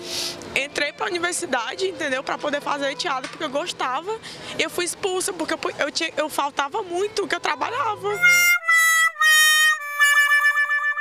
Entrei 0.55 0.91
pra 0.91 1.05
universidade, 1.05 1.85
entendeu? 1.87 2.23
Pra 2.23 2.39
poder 2.39 2.59
fazer 2.59 2.95
teatro, 2.95 3.29
porque 3.29 3.43
eu 3.43 3.49
gostava. 3.49 4.11
Eu 4.57 4.71
fui 4.71 4.85
expulsa, 4.85 5.31
porque 5.33 5.53
eu, 5.53 5.59
eu, 5.77 5.91
tinha, 5.91 6.11
eu 6.17 6.29
faltava 6.29 6.81
muito, 6.81 7.27
que 7.27 7.35
eu 7.35 7.39
trabalhava. 7.39 8.09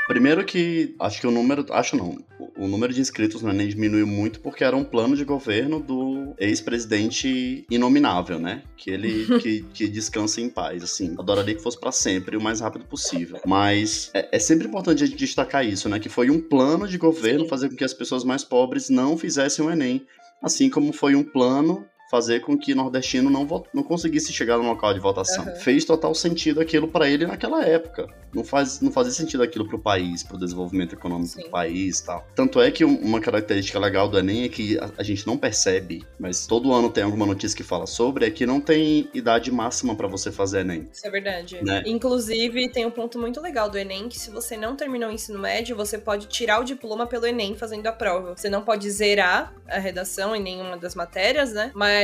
Primeiro 0.06 0.44
que 0.44 0.94
acho 1.00 1.20
que 1.20 1.26
o 1.26 1.30
número, 1.30 1.66
acho 1.70 1.96
não, 1.96 2.18
o 2.56 2.66
número 2.66 2.92
de 2.92 3.00
inscritos 3.00 3.42
no 3.42 3.50
Enem 3.50 3.68
diminuiu 3.68 4.06
muito 4.06 4.40
porque 4.40 4.64
era 4.64 4.76
um 4.76 4.84
plano 4.84 5.16
de 5.16 5.24
governo 5.24 5.80
do 5.80 6.34
ex-presidente 6.38 7.66
inominável, 7.70 8.38
né? 8.38 8.62
Que 8.76 8.90
ele 8.90 9.26
que, 9.40 9.62
que 9.74 9.88
descansa 9.88 10.40
em 10.40 10.48
paz, 10.48 10.82
assim. 10.82 11.14
Adoraria 11.18 11.54
que 11.54 11.62
fosse 11.62 11.78
pra 11.78 11.92
sempre, 11.92 12.36
o 12.36 12.40
mais 12.40 12.60
rápido 12.60 12.84
possível. 12.86 13.40
Mas 13.44 14.10
é, 14.14 14.28
é 14.32 14.38
sempre 14.38 14.66
importante 14.66 15.02
a 15.02 15.06
gente 15.06 15.18
destacar 15.18 15.66
isso, 15.66 15.88
né? 15.88 15.98
Que 15.98 16.08
foi 16.08 16.30
um 16.30 16.40
plano 16.40 16.86
de 16.88 16.96
governo 16.98 17.46
fazer 17.46 17.68
com 17.68 17.76
que 17.76 17.84
as 17.84 17.94
pessoas 17.94 18.24
mais 18.24 18.44
pobres 18.44 18.88
não 18.88 19.18
fizessem 19.18 19.64
o 19.64 19.70
Enem, 19.70 20.06
assim 20.42 20.70
como 20.70 20.92
foi 20.92 21.14
um 21.14 21.24
plano 21.24 21.84
fazer 22.10 22.40
com 22.40 22.56
que 22.56 22.74
nordestino 22.74 23.28
não, 23.30 23.46
não 23.74 23.82
conseguisse 23.82 24.32
chegar 24.32 24.56
no 24.58 24.64
local 24.64 24.94
de 24.94 25.00
votação. 25.00 25.44
Aham. 25.44 25.56
Fez 25.56 25.84
total 25.84 26.14
sentido 26.14 26.60
aquilo 26.60 26.86
pra 26.88 27.08
ele 27.08 27.26
naquela 27.26 27.64
época. 27.64 28.08
Não, 28.34 28.44
faz, 28.44 28.80
não 28.80 28.92
fazia 28.92 29.12
sentido 29.12 29.42
aquilo 29.42 29.66
pro 29.66 29.78
país, 29.78 30.22
pro 30.22 30.38
desenvolvimento 30.38 30.94
econômico 30.94 31.32
Sim. 31.32 31.42
do 31.44 31.50
país 31.50 31.98
e 32.00 32.04
tal. 32.06 32.26
Tanto 32.34 32.60
é 32.60 32.70
que 32.70 32.84
um- 32.84 32.96
uma 33.00 33.20
característica 33.20 33.78
legal 33.78 34.08
do 34.08 34.18
Enem 34.18 34.44
é 34.44 34.48
que 34.48 34.78
a, 34.78 34.90
a 34.98 35.02
gente 35.02 35.26
não 35.26 35.36
percebe, 35.38 36.04
mas 36.18 36.46
todo 36.46 36.72
ano 36.72 36.90
tem 36.90 37.02
alguma 37.02 37.24
notícia 37.26 37.56
que 37.56 37.62
fala 37.62 37.86
sobre, 37.86 38.26
é 38.26 38.30
que 38.30 38.44
não 38.46 38.60
tem 38.60 39.08
idade 39.14 39.50
máxima 39.50 39.94
pra 39.96 40.06
você 40.06 40.30
fazer 40.30 40.60
Enem. 40.60 40.88
Isso 40.92 41.06
é 41.06 41.10
verdade. 41.10 41.58
Né? 41.64 41.82
Inclusive, 41.86 42.68
tem 42.70 42.84
um 42.86 42.90
ponto 42.90 43.18
muito 43.18 43.40
legal 43.40 43.68
do 43.70 43.78
Enem, 43.78 44.08
que 44.08 44.18
se 44.18 44.30
você 44.30 44.56
não 44.56 44.76
terminou 44.76 45.08
o 45.08 45.12
ensino 45.12 45.38
médio, 45.38 45.74
você 45.76 45.98
pode 45.98 46.26
tirar 46.28 46.60
o 46.60 46.64
diploma 46.64 47.06
pelo 47.06 47.26
Enem 47.26 47.54
fazendo 47.56 47.86
a 47.86 47.92
prova. 47.92 48.36
Você 48.36 48.48
não 48.50 48.62
pode 48.62 48.88
zerar 48.90 49.54
a 49.68 49.78
redação 49.78 50.36
em 50.36 50.42
nenhuma 50.42 50.76
das 50.76 50.94
matérias, 50.94 51.52
né? 51.52 51.72
Mas 51.74 51.95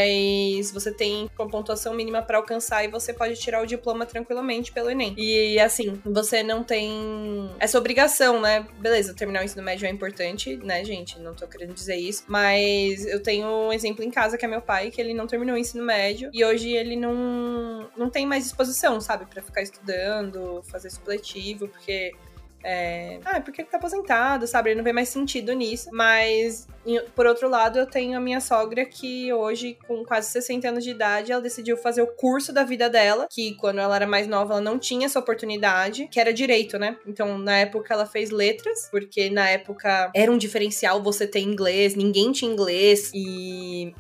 você 0.73 0.93
tem 0.93 1.31
uma 1.39 1.49
pontuação 1.49 1.95
mínima 1.95 2.23
pra 2.23 2.39
alcançar 2.39 2.85
e 2.85 2.89
você 2.89 3.13
pode 3.13 3.35
tirar 3.37 3.63
o 3.63 3.67
diploma 3.67 4.07
tranquilamente 4.07 4.73
pelo 4.73 4.91
Enem. 4.91 5.15
E 5.17 5.59
assim, 5.59 6.01
você 6.05 6.43
não 6.43 6.63
tem 6.63 7.51
essa 7.59 7.79
obrigação, 7.79 8.41
né? 8.41 8.67
Beleza, 8.79 9.15
terminar 9.15 9.41
o 9.41 9.45
ensino 9.45 9.63
médio 9.63 9.87
é 9.87 9.91
importante, 9.91 10.57
né, 10.57 10.85
gente? 10.85 11.19
Não 11.19 11.35
tô 11.35 11.47
querendo 11.47 11.75
dizer 11.75 11.97
isso. 11.97 12.25
Mas 12.27 13.07
eu 13.07 13.23
tenho 13.23 13.47
um 13.47 13.73
exemplo 13.73 14.05
em 14.05 14.11
casa 14.11 14.37
que 14.39 14.45
é 14.45 14.49
meu 14.49 14.63
pai, 14.63 14.91
que 14.91 15.01
ele 15.01 15.15
não 15.15 15.27
terminou 15.27 15.57
o 15.57 15.59
ensino 15.59 15.85
médio 15.85 16.31
e 16.33 16.45
hoje 16.45 16.71
ele 16.71 16.97
não, 16.97 17.89
não 17.97 18.11
tem 18.11 18.27
mais 18.27 18.45
disposição, 18.45 19.01
sabe, 19.01 19.27
Pra 19.27 19.43
ficar 19.43 19.63
estudando, 19.63 20.63
fazer 20.65 20.91
supletivo, 20.91 21.69
porque. 21.69 22.13
É... 22.65 23.19
Ah, 23.25 23.41
porque 23.41 23.63
ele 23.63 23.69
tá 23.69 23.77
aposentado, 23.77 24.47
sabe? 24.47 24.71
Ele 24.71 24.77
não 24.77 24.85
vê 24.85 24.93
mais 24.93 25.09
sentido 25.09 25.53
nisso. 25.53 25.89
Mas, 25.93 26.67
por 27.15 27.27
outro 27.27 27.49
lado, 27.49 27.79
eu 27.79 27.87
tenho 27.87 28.17
a 28.17 28.21
minha 28.21 28.41
sogra 28.41 28.85
que 28.85 29.33
hoje, 29.33 29.79
com 29.87 30.05
quase 30.05 30.31
60 30.31 30.69
anos 30.69 30.85
de 30.85 30.91
idade, 30.91 31.33
ela 31.33 31.41
decidiu 31.41 31.77
fazer 31.77 32.03
o 32.03 32.07
curso 32.07 32.53
da 32.53 32.65
vida 32.65 32.89
dela, 32.89 33.27
que 33.31 33.55
quando 33.57 33.81
ela 33.81 33.97
era 33.97 34.07
mais 34.07 34.27
nova, 34.27 34.55
ela 34.55 34.61
não 34.61 34.79
tinha 34.79 35.07
essa 35.07 35.19
oportunidade, 35.19 36.09
que 36.09 36.21
era 36.21 36.33
direito, 36.33 36.79
né? 36.79 36.97
Então, 37.07 37.39
na 37.39 37.59
época, 37.59 37.93
ela 37.95 38.07
fez 38.07 38.31
letras, 38.31 38.89
porque 38.91 39.31
na 39.31 39.49
época 39.49 40.11
era 40.15 40.31
um 40.31 40.39
diferencial 40.39 41.03
você 41.03 41.27
ter 41.27 41.41
inglês, 41.41 41.95
ninguém 41.95 42.33
tinha 42.33 42.51
inglês 42.51 43.11
e 43.15 43.95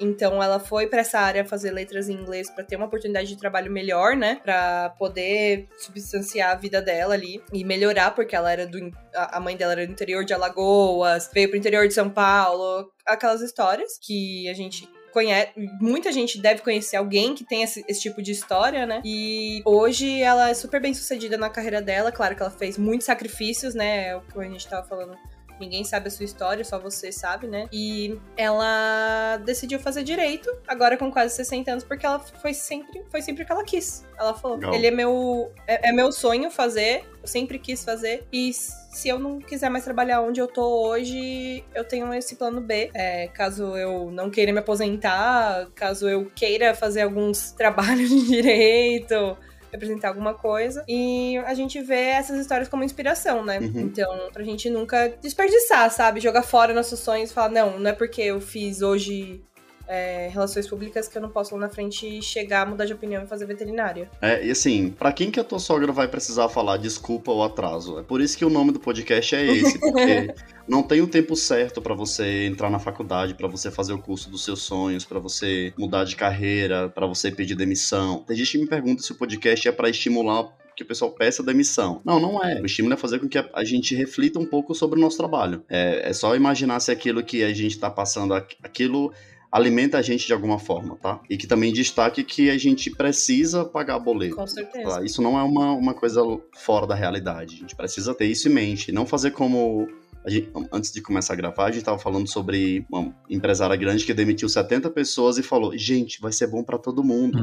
então 0.00 0.42
ela 0.42 0.58
foi 0.58 0.86
pra 0.86 1.00
essa 1.00 1.18
área 1.18 1.44
fazer 1.44 1.70
letras 1.70 2.08
em 2.08 2.14
inglês 2.14 2.50
pra 2.50 2.64
ter 2.64 2.76
uma 2.76 2.86
oportunidade 2.86 3.28
de 3.28 3.36
trabalho 3.36 3.70
melhor, 3.70 4.16
né? 4.16 4.40
Pra 4.42 4.90
poder 4.98 5.68
substanciar 5.78 6.52
a 6.52 6.54
vida 6.54 6.80
dela 6.80 7.14
ali 7.14 7.42
e 7.52 7.64
melhorar, 7.64 8.14
porque 8.14 8.36
ela 8.36 8.52
era 8.52 8.66
do. 8.66 8.78
a 9.14 9.40
mãe 9.40 9.56
dela 9.56 9.72
era 9.72 9.86
do 9.86 9.92
interior 9.92 10.24
de 10.24 10.34
Alagoas, 10.34 11.30
veio 11.32 11.48
pro 11.48 11.58
interior 11.58 11.86
de 11.86 11.94
São 11.94 12.08
Paulo, 12.08 12.90
aquelas 13.06 13.40
histórias 13.40 13.98
que 14.00 14.48
a 14.48 14.54
gente. 14.54 14.88
Conhece, 15.10 15.52
muita 15.80 16.12
gente 16.12 16.38
deve 16.38 16.60
conhecer 16.60 16.96
alguém 16.96 17.34
que 17.34 17.42
tem 17.42 17.62
esse, 17.62 17.82
esse 17.88 18.02
tipo 18.02 18.20
de 18.20 18.30
história, 18.30 18.84
né? 18.84 19.00
E 19.02 19.62
hoje 19.64 20.20
ela 20.20 20.50
é 20.50 20.54
super 20.54 20.82
bem 20.82 20.92
sucedida 20.92 21.38
na 21.38 21.48
carreira 21.48 21.80
dela. 21.80 22.12
Claro 22.12 22.36
que 22.36 22.42
ela 22.42 22.50
fez 22.50 22.76
muitos 22.76 23.06
sacrifícios, 23.06 23.74
né? 23.74 24.08
É 24.08 24.16
o 24.16 24.20
que 24.20 24.38
a 24.38 24.42
gente 24.44 24.68
tava 24.68 24.86
falando 24.86 25.16
Ninguém 25.60 25.84
sabe 25.84 26.08
a 26.08 26.10
sua 26.10 26.24
história, 26.24 26.64
só 26.64 26.78
você 26.78 27.10
sabe, 27.12 27.46
né? 27.46 27.68
E 27.72 28.18
ela 28.36 29.38
decidiu 29.44 29.78
fazer 29.78 30.02
direito, 30.02 30.50
agora 30.66 30.96
com 30.96 31.10
quase 31.10 31.34
60 31.34 31.70
anos, 31.70 31.84
porque 31.84 32.06
ela 32.06 32.18
foi 32.18 32.54
sempre, 32.54 33.04
foi 33.10 33.22
sempre 33.22 33.42
o 33.42 33.46
que 33.46 33.52
ela 33.52 33.64
quis. 33.64 34.04
Ela 34.18 34.34
falou: 34.34 34.56
Legal. 34.56 34.74
ele 34.74 34.86
é 34.86 34.90
meu, 34.90 35.52
é, 35.66 35.90
é 35.90 35.92
meu 35.92 36.10
sonho 36.12 36.50
fazer, 36.50 37.04
eu 37.22 37.28
sempre 37.28 37.58
quis 37.58 37.84
fazer. 37.84 38.26
E 38.32 38.52
se 38.52 39.08
eu 39.08 39.18
não 39.18 39.38
quiser 39.38 39.68
mais 39.68 39.84
trabalhar 39.84 40.20
onde 40.22 40.40
eu 40.40 40.46
tô 40.46 40.88
hoje, 40.88 41.64
eu 41.74 41.84
tenho 41.84 42.12
esse 42.14 42.36
plano 42.36 42.60
B. 42.60 42.90
É, 42.94 43.28
caso 43.28 43.76
eu 43.76 44.10
não 44.10 44.30
queira 44.30 44.52
me 44.52 44.58
aposentar, 44.58 45.68
caso 45.74 46.08
eu 46.08 46.30
queira 46.34 46.74
fazer 46.74 47.02
alguns 47.02 47.52
trabalhos 47.58 48.08
de 48.08 48.26
direito 48.26 49.36
representar 49.72 50.08
alguma 50.08 50.34
coisa. 50.34 50.84
E 50.88 51.36
a 51.38 51.54
gente 51.54 51.80
vê 51.80 52.08
essas 52.10 52.38
histórias 52.38 52.68
como 52.68 52.84
inspiração, 52.84 53.44
né? 53.44 53.58
Uhum. 53.58 53.80
Então, 53.80 54.30
pra 54.32 54.44
gente 54.44 54.68
nunca 54.70 55.08
desperdiçar, 55.20 55.90
sabe? 55.90 56.20
Jogar 56.20 56.42
fora 56.42 56.74
nossos 56.74 57.00
sonhos 57.00 57.30
e 57.30 57.34
falar, 57.34 57.50
não, 57.50 57.78
não 57.78 57.90
é 57.90 57.92
porque 57.92 58.22
eu 58.22 58.40
fiz 58.40 58.82
hoje 58.82 59.42
é, 59.88 60.28
relações 60.28 60.68
públicas 60.68 61.08
que 61.08 61.16
eu 61.16 61.22
não 61.22 61.30
posso 61.30 61.54
lá 61.54 61.62
na 61.62 61.68
frente 61.68 62.20
chegar, 62.22 62.66
mudar 62.66 62.84
de 62.84 62.92
opinião 62.92 63.24
e 63.24 63.26
fazer 63.26 63.46
veterinária. 63.46 64.10
É, 64.20 64.46
e 64.46 64.50
assim, 64.50 64.90
pra 64.90 65.12
quem 65.12 65.30
que 65.30 65.40
a 65.40 65.44
tua 65.44 65.58
sogra 65.58 65.90
vai 65.90 66.06
precisar 66.06 66.48
falar 66.48 66.76
desculpa 66.76 67.30
ou 67.32 67.42
atraso? 67.42 67.98
É 67.98 68.02
por 68.02 68.20
isso 68.20 68.36
que 68.36 68.44
o 68.44 68.50
nome 68.50 68.70
do 68.72 68.78
podcast 68.78 69.34
é 69.34 69.46
esse, 69.46 69.78
porque 69.80 70.34
não 70.68 70.82
tem 70.82 71.00
o 71.00 71.06
tempo 71.06 71.34
certo 71.34 71.80
pra 71.80 71.94
você 71.94 72.46
entrar 72.46 72.70
na 72.70 72.78
faculdade, 72.78 73.34
pra 73.34 73.48
você 73.48 73.70
fazer 73.70 73.94
o 73.94 73.98
curso 73.98 74.30
dos 74.30 74.44
seus 74.44 74.62
sonhos, 74.62 75.04
pra 75.04 75.18
você 75.18 75.72
mudar 75.78 76.04
de 76.04 76.14
carreira, 76.16 76.88
pra 76.88 77.06
você 77.06 77.30
pedir 77.30 77.54
demissão. 77.54 78.22
Tem 78.26 78.36
gente 78.36 78.52
que 78.52 78.58
me 78.58 78.66
pergunta 78.66 79.02
se 79.02 79.10
o 79.12 79.14
podcast 79.14 79.66
é 79.66 79.72
pra 79.72 79.88
estimular 79.88 80.48
que 80.76 80.84
o 80.84 80.86
pessoal 80.86 81.10
peça 81.10 81.42
demissão. 81.42 82.00
Não, 82.04 82.20
não 82.20 82.44
é. 82.44 82.60
O 82.60 82.66
estímulo 82.66 82.94
é 82.94 82.96
fazer 82.96 83.18
com 83.18 83.28
que 83.28 83.36
a, 83.36 83.64
gente 83.64 83.96
reflita 83.96 84.38
um 84.38 84.46
pouco 84.46 84.74
sobre 84.76 84.96
o 84.96 85.02
nosso 85.02 85.16
trabalho. 85.16 85.64
É, 85.68 86.08
é 86.08 86.12
só 86.12 86.36
imaginar 86.36 86.78
se 86.78 86.92
aquilo 86.92 87.20
que 87.20 87.42
a 87.42 87.52
gente 87.52 87.76
tá 87.78 87.90
passando, 87.90 88.32
aqu- 88.32 88.54
aquilo 88.62 89.12
alimenta 89.50 89.98
a 89.98 90.02
gente 90.02 90.26
de 90.26 90.32
alguma 90.32 90.58
forma, 90.58 90.96
tá? 90.96 91.20
E 91.28 91.36
que 91.36 91.46
também 91.46 91.72
destaque 91.72 92.22
que 92.22 92.50
a 92.50 92.58
gente 92.58 92.90
precisa 92.90 93.64
pagar 93.64 93.98
boleto. 93.98 94.36
Com 94.36 94.46
certeza. 94.46 94.96
Tá? 94.98 95.04
Isso 95.04 95.22
não 95.22 95.38
é 95.38 95.42
uma, 95.42 95.72
uma 95.72 95.94
coisa 95.94 96.22
fora 96.54 96.86
da 96.86 96.94
realidade. 96.94 97.54
A 97.56 97.58
gente 97.58 97.74
precisa 97.76 98.14
ter 98.14 98.26
isso 98.26 98.48
em 98.48 98.52
mente. 98.52 98.92
Não 98.92 99.06
fazer 99.06 99.30
como. 99.30 99.88
a 100.24 100.30
gente- 100.30 100.50
antes 100.72 100.92
de 100.92 101.00
começar 101.00 101.32
a 101.32 101.36
gravar, 101.36 101.66
a 101.66 101.70
gente 101.70 101.84
tava 101.84 101.98
falando 101.98 102.28
sobre 102.28 102.84
uma 102.90 103.14
empresária 103.30 103.74
grande 103.76 104.04
que 104.04 104.12
demitiu 104.12 104.48
70 104.48 104.90
pessoas 104.90 105.38
e 105.38 105.42
falou: 105.42 105.76
gente, 105.76 106.20
vai 106.20 106.32
ser 106.32 106.46
bom 106.48 106.62
pra 106.62 106.76
todo 106.78 107.02
mundo. 107.02 107.38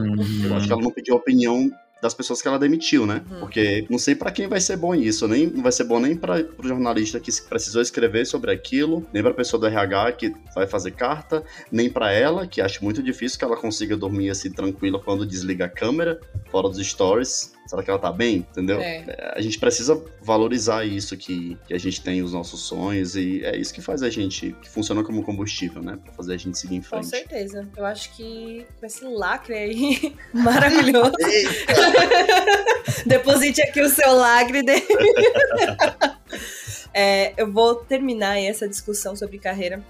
Eu 0.46 0.56
acho 0.56 0.68
que 0.68 0.74
ela 0.74 0.82
não 0.82 0.92
pediu 0.92 1.16
a 1.16 1.18
opinião 1.18 1.72
das 2.06 2.14
pessoas 2.14 2.42
que 2.42 2.48
ela 2.48 2.60
demitiu, 2.60 3.06
né? 3.06 3.24
Uhum. 3.30 3.40
Porque 3.40 3.86
não 3.90 3.98
sei 3.98 4.16
pra 4.16 4.32
quem 4.32 4.48
vai 4.48 4.62
ser 4.62 4.78
bom 4.78 4.94
isso, 4.94 5.28
nem 5.28 5.48
não 5.48 5.64
vai 5.64 5.72
ser 5.72 5.84
bom 5.84 6.00
nem 6.00 6.16
para 6.16 6.46
o 6.58 6.68
jornalista 6.68 7.20
que 7.20 7.32
precisou 7.50 7.82
escrever 7.82 8.26
sobre 8.26 8.52
aquilo, 8.52 9.06
nem 9.12 9.24
pra 9.24 9.34
pessoa 9.34 9.60
do 9.60 9.66
RH 9.68 10.12
que 10.14 10.34
vai 10.54 10.68
fazer 10.68 10.92
carta, 10.92 11.44
nem 11.72 11.90
pra 11.90 12.12
ela, 12.12 12.46
que 12.48 12.62
acho 12.62 12.84
muito 12.84 13.02
difícil 13.02 13.40
que 13.40 13.46
ela 13.46 13.58
consiga 13.58 13.98
dormir 13.98 14.30
assim 14.30 14.52
tranquila 14.52 15.02
quando 15.04 15.26
desliga 15.26 15.66
a 15.66 15.70
câmera, 15.70 16.20
fora 16.52 16.70
dos 16.70 16.86
stories. 16.86 17.55
Será 17.66 17.82
que 17.82 17.90
ela 17.90 18.00
tá 18.00 18.12
bem? 18.12 18.38
Entendeu? 18.38 18.80
É. 18.80 19.34
A 19.36 19.42
gente 19.42 19.58
precisa 19.58 20.02
valorizar 20.22 20.86
isso 20.86 21.18
que, 21.18 21.58
que 21.68 21.74
a 21.74 21.78
gente 21.80 22.02
tem, 22.02 22.22
os 22.22 22.34
nossos 22.34 22.62
sonhos, 22.62 23.16
e 23.16 23.44
é 23.44 23.58
isso 23.58 23.74
que 23.74 23.82
faz 23.82 24.04
a 24.04 24.10
gente, 24.10 24.56
que 24.62 24.70
funciona 24.70 25.04
como 25.04 25.24
combustível, 25.24 25.82
né? 25.82 25.98
Pra 26.04 26.14
fazer 26.14 26.34
a 26.34 26.38
gente 26.38 26.58
seguir 26.58 26.76
em 26.76 26.82
Com 26.82 26.88
frente. 26.88 27.08
certeza. 27.08 27.68
Eu 27.76 27.86
acho 27.86 28.16
que 28.16 28.66
com 28.80 28.86
esse 28.86 29.04
lacre 29.04 29.56
aí 29.56 30.16
maravilhoso. 30.34 31.16
Deposite 33.06 33.62
aqui 33.62 33.82
o 33.82 33.90
seu 33.90 34.14
lacre 34.14 34.64
dele. 34.64 34.86
É, 36.98 37.34
eu 37.36 37.52
vou 37.52 37.76
terminar 37.76 38.40
essa 38.40 38.70
discussão 38.70 39.18
sobre 39.18 39.38
carreira 39.38 39.84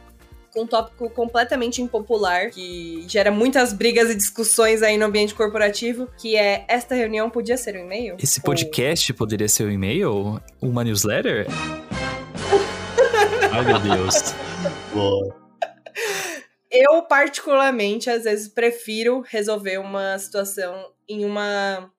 com 0.55 0.61
um 0.61 0.67
tópico 0.67 1.09
completamente 1.09 1.81
impopular, 1.81 2.49
que 2.49 3.03
gera 3.09 3.29
muitas 3.29 3.73
brigas 3.73 4.09
e 4.09 4.15
discussões 4.15 4.81
aí 4.81 4.97
no 4.97 5.05
ambiente 5.05 5.35
corporativo, 5.35 6.07
que 6.17 6.37
é 6.37 6.63
esta 6.69 6.95
reunião 6.95 7.29
podia 7.29 7.57
ser 7.57 7.75
um 7.75 7.79
e-mail? 7.83 8.15
Esse 8.17 8.39
Ou- 8.39 8.45
podcast 8.45 9.13
poderia 9.13 9.49
ser 9.49 9.65
um 9.65 9.71
e-mail? 9.71 10.41
Uma 10.61 10.83
newsletter? 10.85 11.45
Ai, 13.51 13.65
meu 13.65 13.79
Deus. 13.79 14.15
Boa. 14.93 15.35
Eu, 16.71 17.01
particularmente, 17.03 18.09
às 18.09 18.23
vezes 18.23 18.47
prefiro 18.47 19.21
resolver 19.27 19.77
uma 19.77 20.17
situação 20.17 20.73
em 21.07 21.25
uma 21.25 21.89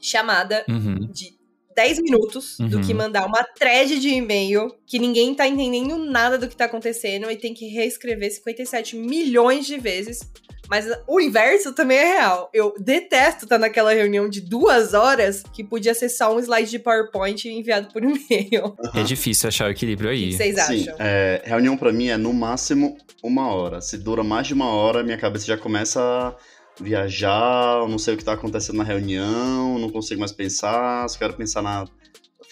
chamada 0.00 0.64
Uhum. 0.68 1.08
de 1.12 1.35
10 1.76 2.00
minutos 2.00 2.56
do 2.58 2.78
Uhum. 2.78 2.82
que 2.82 2.94
mandar 2.94 3.26
uma 3.26 3.44
thread 3.58 4.00
de 4.00 4.08
e-mail 4.08 4.74
que 4.86 4.98
ninguém 4.98 5.34
tá 5.34 5.46
entendendo 5.46 5.96
nada 5.98 6.38
do 6.38 6.48
que 6.48 6.56
tá 6.56 6.64
acontecendo 6.64 7.30
e 7.30 7.36
tem 7.36 7.52
que 7.52 7.66
reescrever 7.68 8.32
57 8.32 8.96
milhões 8.96 9.66
de 9.66 9.78
vezes. 9.78 10.20
Mas 10.68 10.84
o 11.06 11.20
inverso 11.20 11.72
também 11.72 11.96
é 11.96 12.06
real. 12.18 12.50
Eu 12.52 12.74
detesto 12.76 13.44
estar 13.44 13.56
naquela 13.56 13.92
reunião 13.94 14.28
de 14.28 14.40
duas 14.40 14.94
horas 14.94 15.44
que 15.52 15.62
podia 15.62 15.94
ser 15.94 16.08
só 16.08 16.34
um 16.34 16.40
slide 16.40 16.68
de 16.68 16.80
PowerPoint 16.80 17.48
enviado 17.48 17.86
por 17.92 18.02
e-mail. 18.02 18.74
É 18.92 19.04
difícil 19.04 19.46
achar 19.46 19.68
o 19.68 19.70
equilíbrio 19.70 20.10
O 20.10 20.12
que 20.12 20.24
aí. 20.24 20.32
vocês 20.32 20.54
Sim, 20.56 20.88
acham? 20.88 20.96
é, 20.98 21.40
reunião 21.44 21.76
pra 21.76 21.92
mim 21.92 22.08
é 22.08 22.16
no 22.16 22.32
máximo 22.32 22.96
uma 23.22 23.46
hora. 23.54 23.80
Se 23.80 23.96
dura 23.96 24.24
mais 24.24 24.48
de 24.48 24.54
uma 24.54 24.68
hora, 24.68 25.04
minha 25.04 25.16
cabeça 25.16 25.46
já 25.46 25.56
começa 25.56 26.00
a 26.00 26.34
viajar, 26.80 27.80
eu 27.80 27.88
não 27.88 27.98
sei 27.98 28.14
o 28.14 28.16
que 28.16 28.24
tá 28.24 28.32
acontecendo 28.32 28.76
na 28.76 28.84
reunião, 28.84 29.78
não 29.78 29.90
consigo 29.90 30.20
mais 30.20 30.32
pensar, 30.32 31.08
só 31.08 31.18
quero 31.18 31.34
pensar 31.34 31.62
na. 31.62 31.86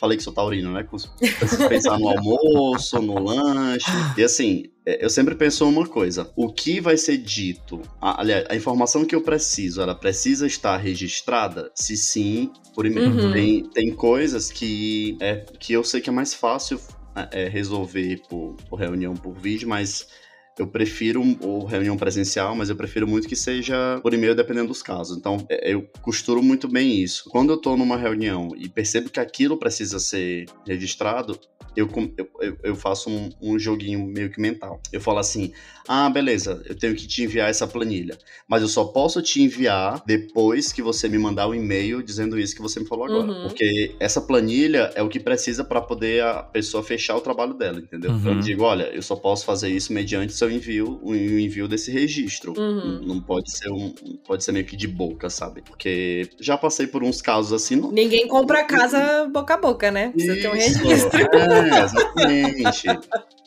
Falei 0.00 0.16
que 0.18 0.24
sou 0.24 0.32
taurino, 0.32 0.72
né? 0.72 0.82
Preciso 1.38 1.68
pensar 1.68 1.98
no 1.98 2.08
almoço, 2.08 3.00
no 3.00 3.18
lanche. 3.22 3.86
E 4.16 4.24
assim, 4.24 4.64
é, 4.84 5.04
eu 5.04 5.08
sempre 5.08 5.34
penso 5.36 5.68
uma 5.68 5.86
coisa: 5.86 6.30
o 6.36 6.52
que 6.52 6.80
vai 6.80 6.96
ser 6.96 7.16
dito? 7.18 7.80
a- 8.00 8.20
aliás, 8.20 8.44
a 8.50 8.56
informação 8.56 9.04
que 9.04 9.14
eu 9.14 9.20
preciso, 9.22 9.80
ela 9.80 9.94
precisa 9.94 10.46
estar 10.46 10.76
registrada? 10.78 11.70
Se 11.76 11.96
sim, 11.96 12.50
por 12.74 12.86
e-mail. 12.86 13.12
Uhum. 13.12 13.32
Tem, 13.32 13.62
tem 13.70 13.94
coisas 13.94 14.50
que, 14.50 15.16
é, 15.20 15.36
que 15.60 15.72
eu 15.72 15.84
sei 15.84 16.00
que 16.00 16.10
é 16.10 16.12
mais 16.12 16.34
fácil 16.34 16.80
é, 17.30 17.48
resolver 17.48 18.20
por, 18.28 18.56
por 18.68 18.76
reunião 18.76 19.14
por 19.14 19.32
vídeo, 19.34 19.68
mas 19.68 20.08
eu 20.58 20.66
prefiro 20.66 21.22
ou 21.40 21.64
reunião 21.64 21.96
presencial, 21.96 22.54
mas 22.54 22.70
eu 22.70 22.76
prefiro 22.76 23.06
muito 23.06 23.28
que 23.28 23.36
seja 23.36 23.98
por 24.02 24.14
e-mail, 24.14 24.34
dependendo 24.34 24.68
dos 24.68 24.82
casos. 24.82 25.16
Então, 25.16 25.44
é, 25.48 25.72
eu 25.72 25.88
costuro 26.00 26.42
muito 26.42 26.68
bem 26.68 27.00
isso. 27.00 27.28
Quando 27.30 27.52
eu 27.52 27.56
tô 27.56 27.76
numa 27.76 27.96
reunião 27.96 28.50
e 28.56 28.68
percebo 28.68 29.10
que 29.10 29.20
aquilo 29.20 29.56
precisa 29.56 29.98
ser 29.98 30.46
registrado, 30.66 31.38
eu, 31.76 31.88
eu, 32.40 32.56
eu- 32.62 32.76
faço 32.76 33.08
um, 33.10 33.30
um 33.40 33.58
joguinho 33.58 34.04
meio 34.06 34.30
que 34.30 34.40
mental. 34.40 34.80
Eu 34.92 35.00
falo 35.00 35.18
assim: 35.18 35.52
ah, 35.88 36.08
beleza, 36.10 36.62
eu 36.66 36.74
tenho 36.74 36.94
que 36.94 37.06
te 37.06 37.22
enviar 37.22 37.48
essa 37.50 37.66
planilha, 37.66 38.16
mas 38.48 38.62
eu 38.62 38.68
só 38.68 38.84
posso 38.84 39.20
te 39.22 39.42
enviar 39.42 40.02
depois 40.06 40.72
que 40.72 40.82
você 40.82 41.08
me 41.08 41.18
mandar 41.18 41.48
um 41.48 41.54
e-mail 41.54 42.02
dizendo 42.02 42.38
isso 42.38 42.54
que 42.54 42.62
você 42.62 42.80
me 42.80 42.86
falou 42.86 43.04
agora. 43.06 43.30
Uhum. 43.30 43.42
Porque 43.48 43.94
essa 44.00 44.20
planilha 44.20 44.90
é 44.94 45.02
o 45.02 45.08
que 45.08 45.20
precisa 45.20 45.64
para 45.64 45.80
poder 45.80 46.22
a 46.22 46.42
pessoa 46.42 46.82
fechar 46.82 47.16
o 47.16 47.20
trabalho 47.20 47.54
dela, 47.54 47.78
entendeu? 47.78 48.10
Uhum. 48.10 48.18
Então 48.18 48.32
eu 48.34 48.40
digo: 48.40 48.62
olha, 48.64 48.84
eu 48.84 49.02
só 49.02 49.16
posso 49.16 49.44
fazer 49.44 49.68
isso 49.68 49.92
mediante 49.92 50.32
seu 50.32 50.50
envio, 50.50 50.98
o 51.02 51.14
envio 51.14 51.68
desse 51.68 51.90
registro. 51.90 52.54
Uhum. 52.56 53.00
Não 53.04 53.20
pode 53.20 53.50
ser 53.50 53.70
um, 53.70 53.90
pode 54.26 54.44
ser 54.44 54.52
meio 54.52 54.64
que 54.64 54.76
de 54.76 54.88
boca, 54.88 55.28
sabe? 55.30 55.62
Porque 55.62 56.28
já 56.40 56.56
passei 56.56 56.86
por 56.86 57.02
uns 57.02 57.20
casos 57.20 57.52
assim, 57.52 57.76
não, 57.76 57.90
Ninguém 57.90 58.26
compra 58.28 58.64
casa 58.64 59.26
boca 59.32 59.54
a 59.54 59.56
boca, 59.56 59.90
né? 59.90 60.10
Precisa 60.10 60.36
ter 60.36 60.48
um 60.48 60.56
isso, 60.56 60.78
registro. 60.84 61.20
É, 61.20 61.63
exatamente. 61.66 62.86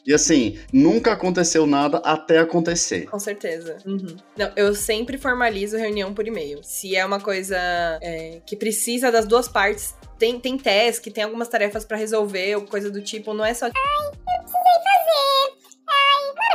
E 0.06 0.14
assim, 0.14 0.58
nunca 0.72 1.12
aconteceu 1.12 1.68
nada 1.68 1.98
até 1.98 2.40
acontecer. 2.40 3.10
Com 3.10 3.20
certeza. 3.20 3.78
Uhum. 3.86 4.16
Não, 4.38 4.50
eu 4.56 4.74
sempre 4.74 5.18
formalizo 5.18 5.76
reunião 5.76 6.14
por 6.14 6.26
e-mail. 6.26 6.64
Se 6.64 6.96
é 6.96 7.06
uma 7.06 7.20
coisa 7.20 7.58
é, 8.02 8.40
que 8.46 8.56
precisa 8.56 9.12
das 9.12 9.26
duas 9.26 9.50
partes, 9.50 9.94
tem, 10.18 10.40
tem 10.40 10.58
task, 10.58 11.08
tem 11.08 11.26
algumas 11.26 11.50
tarefas 11.50 11.84
pra 11.84 11.98
resolver, 11.98 12.56
ou 12.56 12.62
coisa 12.62 12.90
do 12.90 13.02
tipo, 13.02 13.34
não 13.34 13.44
é 13.44 13.54
só. 13.54 13.68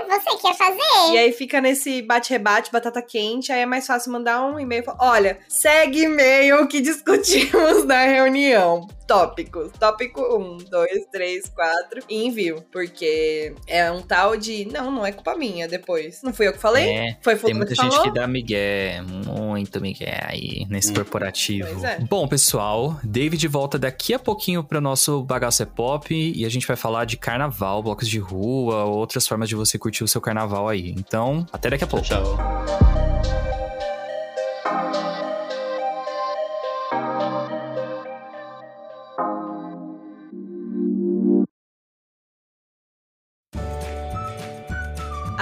Você 0.08 0.36
quer 0.36 0.54
fazer? 0.54 1.12
E 1.12 1.18
aí 1.18 1.32
fica 1.32 1.60
nesse 1.60 2.02
bate-rebate, 2.02 2.72
batata 2.72 3.02
quente, 3.02 3.52
aí 3.52 3.60
é 3.60 3.66
mais 3.66 3.86
fácil 3.86 4.12
mandar 4.12 4.44
um 4.44 4.58
e-mail 4.58 4.82
e 4.82 4.84
falar: 4.84 4.98
olha, 5.00 5.38
segue 5.48 6.04
e-mail 6.04 6.66
que 6.68 6.80
discutimos 6.80 7.84
na 7.84 8.04
reunião. 8.04 8.86
Tópicos. 9.12 9.70
Tópico 9.78 10.20
1, 10.22 10.58
2, 10.70 11.06
3, 11.12 11.48
4 11.54 12.02
e 12.08 12.24
envio. 12.26 12.64
Porque 12.72 13.54
é 13.66 13.90
um 13.90 14.00
tal 14.00 14.36
de. 14.36 14.64
Não, 14.64 14.90
não 14.90 15.04
é 15.04 15.12
culpa 15.12 15.34
minha 15.36 15.68
depois. 15.68 16.22
Não 16.22 16.32
fui 16.32 16.48
eu 16.48 16.52
que 16.52 16.58
falei? 16.58 16.88
É, 16.88 17.18
Foi 17.22 17.36
tem 17.36 17.52
muita 17.54 17.74
que 17.74 17.82
gente 17.82 17.90
falou? 17.92 18.04
que 18.10 18.18
dá 18.18 18.26
migué, 18.26 19.02
muito 19.02 19.80
migué 19.80 20.18
aí 20.26 20.66
nesse 20.68 20.90
Hum. 20.90 20.94
corporativo. 20.94 21.68
Pois 21.72 21.84
é. 21.84 21.98
Bom, 22.00 22.26
pessoal, 22.26 22.98
David 23.04 23.46
volta 23.48 23.78
daqui 23.78 24.14
a 24.14 24.18
pouquinho 24.18 24.64
para 24.64 24.78
o 24.78 24.80
nosso 24.80 25.22
Bagaço 25.22 25.62
é 25.62 25.66
Pop 25.66 26.14
e 26.14 26.44
a 26.44 26.48
gente 26.48 26.66
vai 26.66 26.76
falar 26.76 27.04
de 27.04 27.16
carnaval, 27.16 27.82
blocos 27.82 28.08
de 28.08 28.18
rua, 28.18 28.84
outras 28.84 29.26
formas 29.26 29.48
de 29.48 29.54
você 29.54 29.78
curtir 29.78 30.04
o 30.04 30.08
seu 30.08 30.20
carnaval 30.20 30.68
aí. 30.68 30.90
Então, 30.96 31.46
até 31.52 31.68
daqui 31.70 31.84
a 31.84 31.86
pouco. 31.86 32.06
Tchau. 32.06 32.22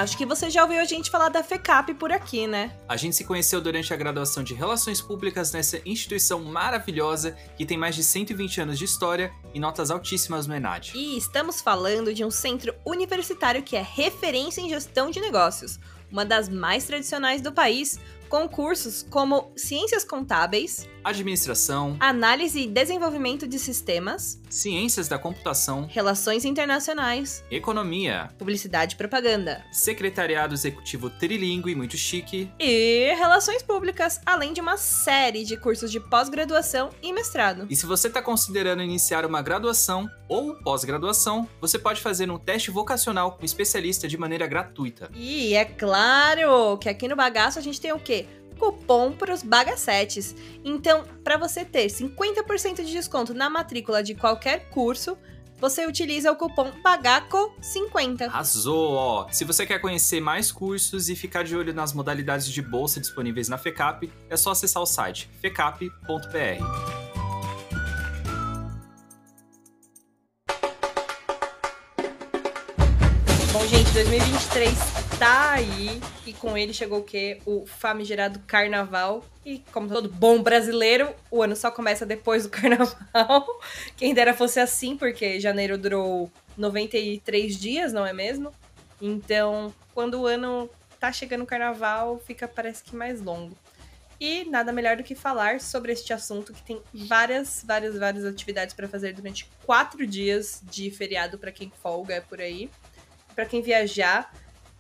Acho 0.01 0.17
que 0.17 0.25
você 0.25 0.49
já 0.49 0.63
ouviu 0.63 0.81
a 0.81 0.85
gente 0.87 1.11
falar 1.11 1.29
da 1.29 1.43
FECAP 1.43 1.93
por 1.93 2.11
aqui, 2.11 2.47
né? 2.47 2.75
A 2.89 2.97
gente 2.97 3.15
se 3.15 3.23
conheceu 3.23 3.61
durante 3.61 3.93
a 3.93 3.97
graduação 3.99 4.43
de 4.43 4.55
Relações 4.55 4.99
Públicas 4.99 5.53
nessa 5.53 5.79
instituição 5.85 6.43
maravilhosa 6.43 7.37
que 7.55 7.67
tem 7.67 7.77
mais 7.77 7.95
de 7.95 8.03
120 8.03 8.63
anos 8.63 8.79
de 8.79 8.87
história 8.87 9.31
e 9.53 9.61
notas 9.61 9.91
altíssimas 9.91 10.47
no 10.47 10.55
ENAD. 10.55 10.93
E 10.95 11.19
estamos 11.19 11.61
falando 11.61 12.15
de 12.15 12.25
um 12.25 12.31
centro 12.31 12.75
universitário 12.83 13.63
que 13.63 13.77
é 13.77 13.83
referência 13.83 14.63
em 14.63 14.71
gestão 14.71 15.11
de 15.11 15.21
negócios, 15.21 15.79
uma 16.11 16.25
das 16.25 16.49
mais 16.49 16.87
tradicionais 16.87 17.43
do 17.43 17.53
país, 17.53 18.01
com 18.31 18.49
cursos 18.49 19.07
como 19.11 19.53
Ciências 19.55 20.03
Contábeis, 20.03 20.89
Administração, 21.05 21.97
Análise 22.01 22.61
e 22.61 22.67
Desenvolvimento 22.67 23.47
de 23.47 23.59
Sistemas, 23.59 24.41
Ciências 24.49 25.09
da 25.09 25.19
Computação, 25.19 25.89
Relações 25.91 26.45
Internacionais, 26.45 27.45
Economia, 27.51 28.31
Publicidade 28.39 28.95
e 28.95 28.99
Propaganda 28.99 29.65
Secretariado 29.73 30.55
Executivo 30.55 31.11
Trilingue, 31.11 31.75
muito 31.75 31.97
chique, 31.97 32.51
e 32.59 33.15
Relações 33.15 33.63
Públicas, 33.63 34.21
além 34.27 34.53
de 34.53 34.61
uma 34.61 34.77
série 34.77 35.45
de 35.45 35.57
cursos 35.57 35.91
de 35.91 36.01
pós-graduação 36.01 36.91
e 37.03 37.13
mestrado. 37.13 37.67
E 37.71 37.77
se 37.77 37.87
você 37.87 38.09
está 38.09 38.23
considerando 38.23 38.83
iniciar 38.83 39.25
uma 39.25 39.43
graduação 39.43 40.09
ou 40.29 40.55
pós-graduação, 40.55 41.49
você 41.61 41.79
pode 41.79 42.01
fazer 42.01 42.31
um 42.31 42.39
teste 42.39 42.71
vocacional 42.71 43.33
com 43.33 43.45
especialista 43.45 44.07
de 44.07 44.17
maneira 44.17 44.47
gratuita. 44.47 45.11
E 45.15 45.55
é 45.55 45.65
claro 45.65 46.79
que 46.79 46.89
aqui 46.89 47.09
no 47.09 47.17
Bagaço 47.17 47.59
a 47.59 47.63
gente 47.63 47.81
tem 47.81 47.93
o 47.93 47.99
quê? 47.99 48.27
Cupom 48.61 49.13
para 49.13 49.33
os 49.33 49.43
bagacetes. 49.43 50.37
Então, 50.63 51.05
para 51.25 51.39
você 51.39 51.65
ter 51.65 51.87
50% 51.87 52.85
de 52.85 52.93
desconto 52.93 53.33
na 53.33 53.49
matrícula 53.49 54.03
de 54.03 54.15
qualquer 54.15 54.69
curso, 54.69 55.17
você 55.61 55.87
utiliza 55.87 56.31
o 56.31 56.37
cupom 56.37 56.71
BAGACO50. 56.85 58.27
Arrasou, 58.27 58.93
ó! 58.93 59.29
Se 59.31 59.47
você 59.47 59.65
quer 59.65 59.79
conhecer 59.79 60.21
mais 60.21 60.53
cursos 60.53 61.09
e 61.09 61.17
ficar 61.17 61.43
de 61.43 61.57
olho 61.57 61.73
nas 61.73 61.95
modalidades 61.95 62.49
de 62.49 62.61
bolsa 62.61 63.01
disponíveis 63.01 63.49
na 63.49 63.57
FECAP, 63.57 64.13
é 64.29 64.37
só 64.37 64.51
acessar 64.51 64.83
o 64.83 64.87
site 64.87 65.31
fecap.br. 65.41 65.89
Bom, 73.53 73.67
gente, 73.67 73.91
2023 73.93 75.00
tá 75.21 75.51
aí 75.51 76.01
e 76.27 76.33
com 76.33 76.57
ele 76.57 76.73
chegou 76.73 77.01
o 77.01 77.05
quê? 77.05 77.43
O 77.45 77.67
famigerado 77.67 78.39
carnaval. 78.47 79.23
E 79.45 79.59
como 79.71 79.87
todo 79.87 80.09
bom 80.09 80.43
brasileiro, 80.43 81.15
o 81.31 81.43
ano 81.43 81.55
só 81.55 81.71
começa 81.71 82.07
depois 82.07 82.45
do 82.45 82.49
carnaval. 82.51 83.47
Quem 83.99 84.15
dera 84.15 84.33
fosse 84.33 84.59
assim, 84.59 84.97
porque 84.97 85.39
janeiro 85.39 85.77
durou 85.77 86.33
93 86.57 87.55
dias, 87.59 87.93
não 87.93 88.07
é 88.07 88.15
mesmo? 88.15 88.51
Então, 88.99 89.75
quando 89.93 90.23
o 90.23 90.27
ano 90.27 90.71
tá 90.99 91.13
chegando 91.13 91.43
o 91.43 91.47
carnaval, 91.47 92.19
fica 92.27 92.49
parece 92.49 92.83
que 92.83 92.97
mais 92.97 93.21
longo. 93.21 93.55
E 94.19 94.47
nada 94.47 94.73
melhor 94.73 94.97
do 94.97 95.03
que 95.05 95.15
falar 95.15 95.61
sobre 95.61 95.93
este 95.93 96.15
assunto 96.15 96.55
que 96.55 96.63
tem 96.63 96.81
várias, 96.95 97.63
várias, 97.67 97.99
várias 97.99 98.25
atividades 98.25 98.75
para 98.75 98.89
fazer 98.89 99.13
durante 99.13 99.47
quatro 99.67 100.07
dias 100.07 100.63
de 100.63 100.91
feriado 100.91 101.39
para 101.39 101.53
quem 101.53 101.71
folga 101.83 102.25
por 102.27 102.41
aí. 102.41 102.71
Para 103.35 103.45
quem 103.45 103.61
viajar, 103.61 104.33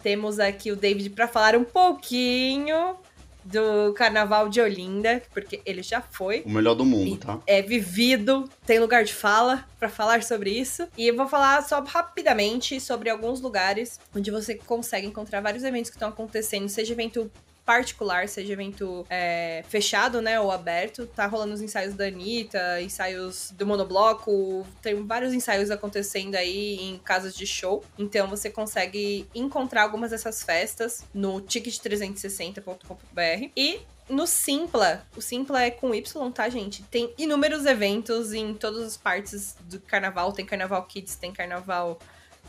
temos 0.02 0.38
aqui 0.38 0.70
o 0.70 0.76
David 0.76 1.10
para 1.10 1.28
falar 1.28 1.56
um 1.56 1.64
pouquinho 1.64 2.96
do 3.44 3.92
Carnaval 3.94 4.48
de 4.48 4.60
Olinda, 4.60 5.22
porque 5.32 5.60
ele 5.64 5.82
já 5.82 6.00
foi. 6.00 6.42
O 6.44 6.50
melhor 6.50 6.74
do 6.74 6.84
mundo, 6.84 7.16
tá? 7.16 7.38
É 7.46 7.62
vivido, 7.62 8.48
tem 8.66 8.78
lugar 8.78 9.04
de 9.04 9.14
fala 9.14 9.66
para 9.78 9.88
falar 9.88 10.22
sobre 10.22 10.50
isso. 10.50 10.86
E 10.96 11.08
eu 11.08 11.16
vou 11.16 11.26
falar 11.26 11.62
só 11.62 11.82
rapidamente 11.82 12.80
sobre 12.80 13.08
alguns 13.08 13.40
lugares 13.40 13.98
onde 14.14 14.30
você 14.30 14.54
consegue 14.54 15.06
encontrar 15.06 15.40
vários 15.40 15.64
eventos 15.64 15.90
que 15.90 15.96
estão 15.96 16.08
acontecendo, 16.08 16.68
seja 16.68 16.92
evento 16.92 17.30
particular, 17.70 18.28
seja 18.28 18.52
evento 18.52 19.06
é, 19.08 19.62
fechado, 19.68 20.20
né, 20.20 20.40
ou 20.40 20.50
aberto. 20.50 21.06
Tá 21.06 21.26
rolando 21.26 21.54
os 21.54 21.62
ensaios 21.62 21.94
da 21.94 22.06
Anitta, 22.06 22.82
ensaios 22.82 23.52
do 23.52 23.64
Monobloco, 23.64 24.66
tem 24.82 25.06
vários 25.06 25.32
ensaios 25.32 25.70
acontecendo 25.70 26.34
aí 26.34 26.80
em 26.80 26.98
casas 26.98 27.32
de 27.32 27.46
show. 27.46 27.84
Então 27.96 28.26
você 28.26 28.50
consegue 28.50 29.28
encontrar 29.32 29.84
algumas 29.84 30.10
dessas 30.10 30.42
festas 30.42 31.04
no 31.14 31.40
ticket360.com.br 31.42 33.50
e 33.56 33.78
no 34.08 34.26
Simpla, 34.26 35.06
o 35.16 35.22
Simpla 35.22 35.62
é 35.62 35.70
com 35.70 35.94
Y, 35.94 36.32
tá, 36.32 36.48
gente? 36.48 36.82
Tem 36.82 37.14
inúmeros 37.16 37.66
eventos 37.66 38.32
em 38.32 38.52
todas 38.52 38.82
as 38.82 38.96
partes 38.96 39.54
do 39.60 39.78
carnaval. 39.78 40.32
Tem 40.32 40.44
Carnaval 40.44 40.82
Kids, 40.86 41.14
tem 41.14 41.32
Carnaval. 41.32 42.00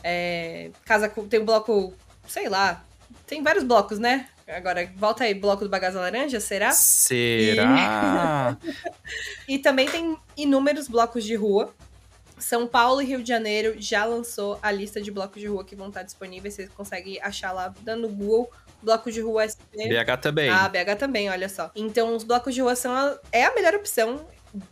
É, 0.04 0.72
casa, 0.84 1.08
tem 1.08 1.40
o 1.40 1.46
bloco, 1.46 1.94
sei 2.28 2.50
lá. 2.50 2.84
Tem 3.28 3.44
vários 3.44 3.64
blocos, 3.64 4.00
né? 4.00 4.28
Agora, 4.48 4.90
volta 4.96 5.24
aí, 5.24 5.34
bloco 5.34 5.64
do 5.64 5.70
Bagaça 5.70 6.00
Laranja, 6.00 6.40
será? 6.40 6.72
Será? 6.72 8.58
E... 9.48 9.56
e 9.56 9.60
também 9.60 9.88
tem 9.88 10.18
inúmeros 10.36 10.88
blocos 10.88 11.24
de 11.24 11.36
rua. 11.36 11.74
São 12.38 12.68
Paulo 12.68 13.02
e 13.02 13.06
Rio 13.06 13.22
de 13.22 13.30
Janeiro 13.30 13.76
já 13.80 14.04
lançou 14.04 14.58
a 14.62 14.72
lista 14.72 15.00
de 15.00 15.12
blocos 15.12 15.40
de 15.40 15.48
rua 15.48 15.64
que 15.64 15.76
vão 15.76 15.90
estar 15.90 16.04
disponíveis. 16.04 16.56
Você 16.56 16.68
consegue 16.68 17.20
achar 17.22 17.52
lá 17.52 17.74
dando 17.82 18.10
Google 18.10 18.52
blocos 18.82 19.14
de 19.14 19.22
rua 19.22 19.48
SP. 19.48 19.88
BH 19.88 20.18
também. 20.22 20.50
Ah, 20.50 20.68
BH 20.68 20.98
também, 20.98 21.30
olha 21.30 21.48
só. 21.48 21.72
Então, 21.76 22.16
os 22.16 22.24
blocos 22.24 22.54
de 22.54 22.62
rua 22.62 22.76
são 22.76 22.92
a, 22.92 23.18
é 23.32 23.46
a 23.46 23.54
melhor 23.54 23.76
opção 23.76 24.26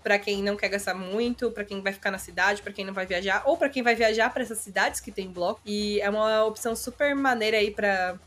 para 0.04 0.20
quem 0.20 0.44
não 0.44 0.58
quer 0.58 0.70
gastar 0.70 0.94
muito, 0.94 1.52
para 1.52 1.64
quem 1.64 1.82
vai 1.82 1.94
ficar 1.94 2.12
na 2.12 2.18
cidade, 2.18 2.62
para 2.62 2.74
quem 2.74 2.84
não 2.84 2.94
vai 2.94 3.06
viajar, 3.06 3.44
ou 3.46 3.56
para 3.56 3.70
quem 3.70 3.82
vai 3.82 3.96
viajar 3.96 4.30
para 4.34 4.44
essas 4.44 4.58
cidades 4.58 5.00
que 5.00 5.12
tem 5.12 5.32
bloco. 5.32 5.62
E 5.66 6.02
é 6.02 6.10
uma 6.10 6.44
opção 6.44 6.76
super 6.76 7.16
maneira 7.16 7.58
aí 7.58 7.72
para 7.72 8.20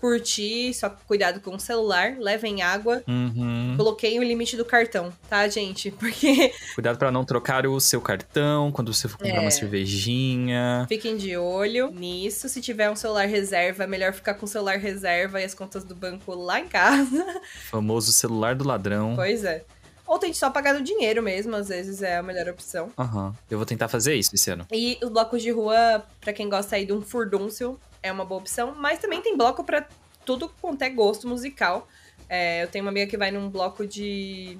curtir, 0.00 0.72
só 0.74 0.88
cuidado 1.06 1.40
com 1.40 1.54
o 1.54 1.60
celular, 1.60 2.16
levem 2.18 2.62
água. 2.62 3.02
Uhum. 3.06 3.74
Coloquei 3.76 4.18
o 4.18 4.22
limite 4.22 4.56
do 4.56 4.64
cartão, 4.64 5.12
tá, 5.28 5.46
gente? 5.48 5.90
Porque. 5.98 6.52
Cuidado 6.74 6.98
para 6.98 7.10
não 7.10 7.24
trocar 7.24 7.66
o 7.66 7.78
seu 7.80 8.00
cartão 8.00 8.72
quando 8.72 8.92
você 8.92 9.06
for 9.08 9.18
comprar 9.18 9.36
É. 9.36 9.40
uma 9.40 9.50
cervejinha. 9.50 10.86
Fiquem 10.88 11.16
de 11.16 11.36
olho 11.36 11.90
nisso. 11.90 12.48
Se 12.48 12.60
tiver 12.60 12.90
um 12.90 12.96
celular 12.96 13.26
reserva, 13.28 13.84
é 13.84 13.86
melhor 13.86 14.12
ficar 14.12 14.34
com 14.34 14.46
o 14.46 14.48
celular 14.48 14.78
reserva 14.78 15.40
e 15.40 15.44
as 15.44 15.54
contas 15.54 15.84
do 15.84 15.94
banco 15.94 16.34
lá 16.34 16.58
em 16.60 16.66
casa. 16.68 17.24
Famoso 17.70 18.12
celular 18.12 18.54
do 18.54 18.64
ladrão. 18.66 19.14
pois 19.16 19.44
é. 19.44 19.64
Ou 20.10 20.18
tente 20.18 20.36
só 20.36 20.50
pagar 20.50 20.74
no 20.74 20.82
dinheiro 20.82 21.22
mesmo, 21.22 21.54
às 21.54 21.68
vezes 21.68 22.02
é 22.02 22.16
a 22.16 22.22
melhor 22.22 22.48
opção. 22.48 22.90
Aham. 22.98 23.32
Eu 23.48 23.58
vou 23.58 23.64
tentar 23.64 23.86
fazer 23.86 24.16
isso 24.16 24.34
esse 24.34 24.50
ano. 24.50 24.66
E 24.72 24.98
os 25.00 25.08
blocos 25.08 25.40
de 25.40 25.52
rua, 25.52 26.04
pra 26.20 26.32
quem 26.32 26.48
gosta 26.48 26.74
aí 26.74 26.84
de 26.84 26.92
um 26.92 27.00
furdúncio, 27.00 27.78
é 28.02 28.10
uma 28.10 28.24
boa 28.24 28.40
opção. 28.40 28.74
Mas 28.76 28.98
também 28.98 29.22
tem 29.22 29.36
bloco 29.36 29.62
pra 29.62 29.86
tudo 30.24 30.48
quanto 30.60 30.82
é 30.82 30.90
gosto 30.90 31.28
musical. 31.28 31.86
É, 32.28 32.64
eu 32.64 32.66
tenho 32.66 32.84
uma 32.84 32.90
amiga 32.90 33.08
que 33.08 33.16
vai 33.16 33.30
num 33.30 33.48
bloco 33.48 33.86
de 33.86 34.58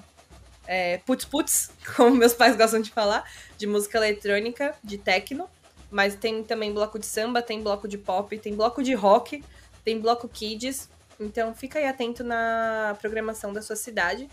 é, 0.69 0.99
putz 0.99 1.25
putz, 1.25 1.73
como 1.97 2.15
meus 2.15 2.33
pais 2.33 2.55
gostam 2.57 2.81
de 2.81 2.93
falar, 2.93 3.29
de 3.59 3.67
música 3.67 3.99
eletrônica, 3.99 4.77
de 4.85 4.99
techno. 4.99 5.51
Mas 5.91 6.15
tem 6.15 6.45
também 6.45 6.73
bloco 6.73 6.97
de 6.97 7.07
samba, 7.07 7.43
tem 7.43 7.61
bloco 7.61 7.89
de 7.89 7.99
pop, 7.99 8.39
tem 8.39 8.55
bloco 8.55 8.85
de 8.85 8.95
rock, 8.95 9.43
tem 9.85 9.99
bloco 9.99 10.29
kids. 10.29 10.89
Então 11.19 11.53
fica 11.57 11.81
aí 11.81 11.87
atento 11.87 12.23
na 12.23 12.97
programação 13.01 13.53
da 13.53 13.61
sua 13.61 13.75
cidade. 13.75 14.31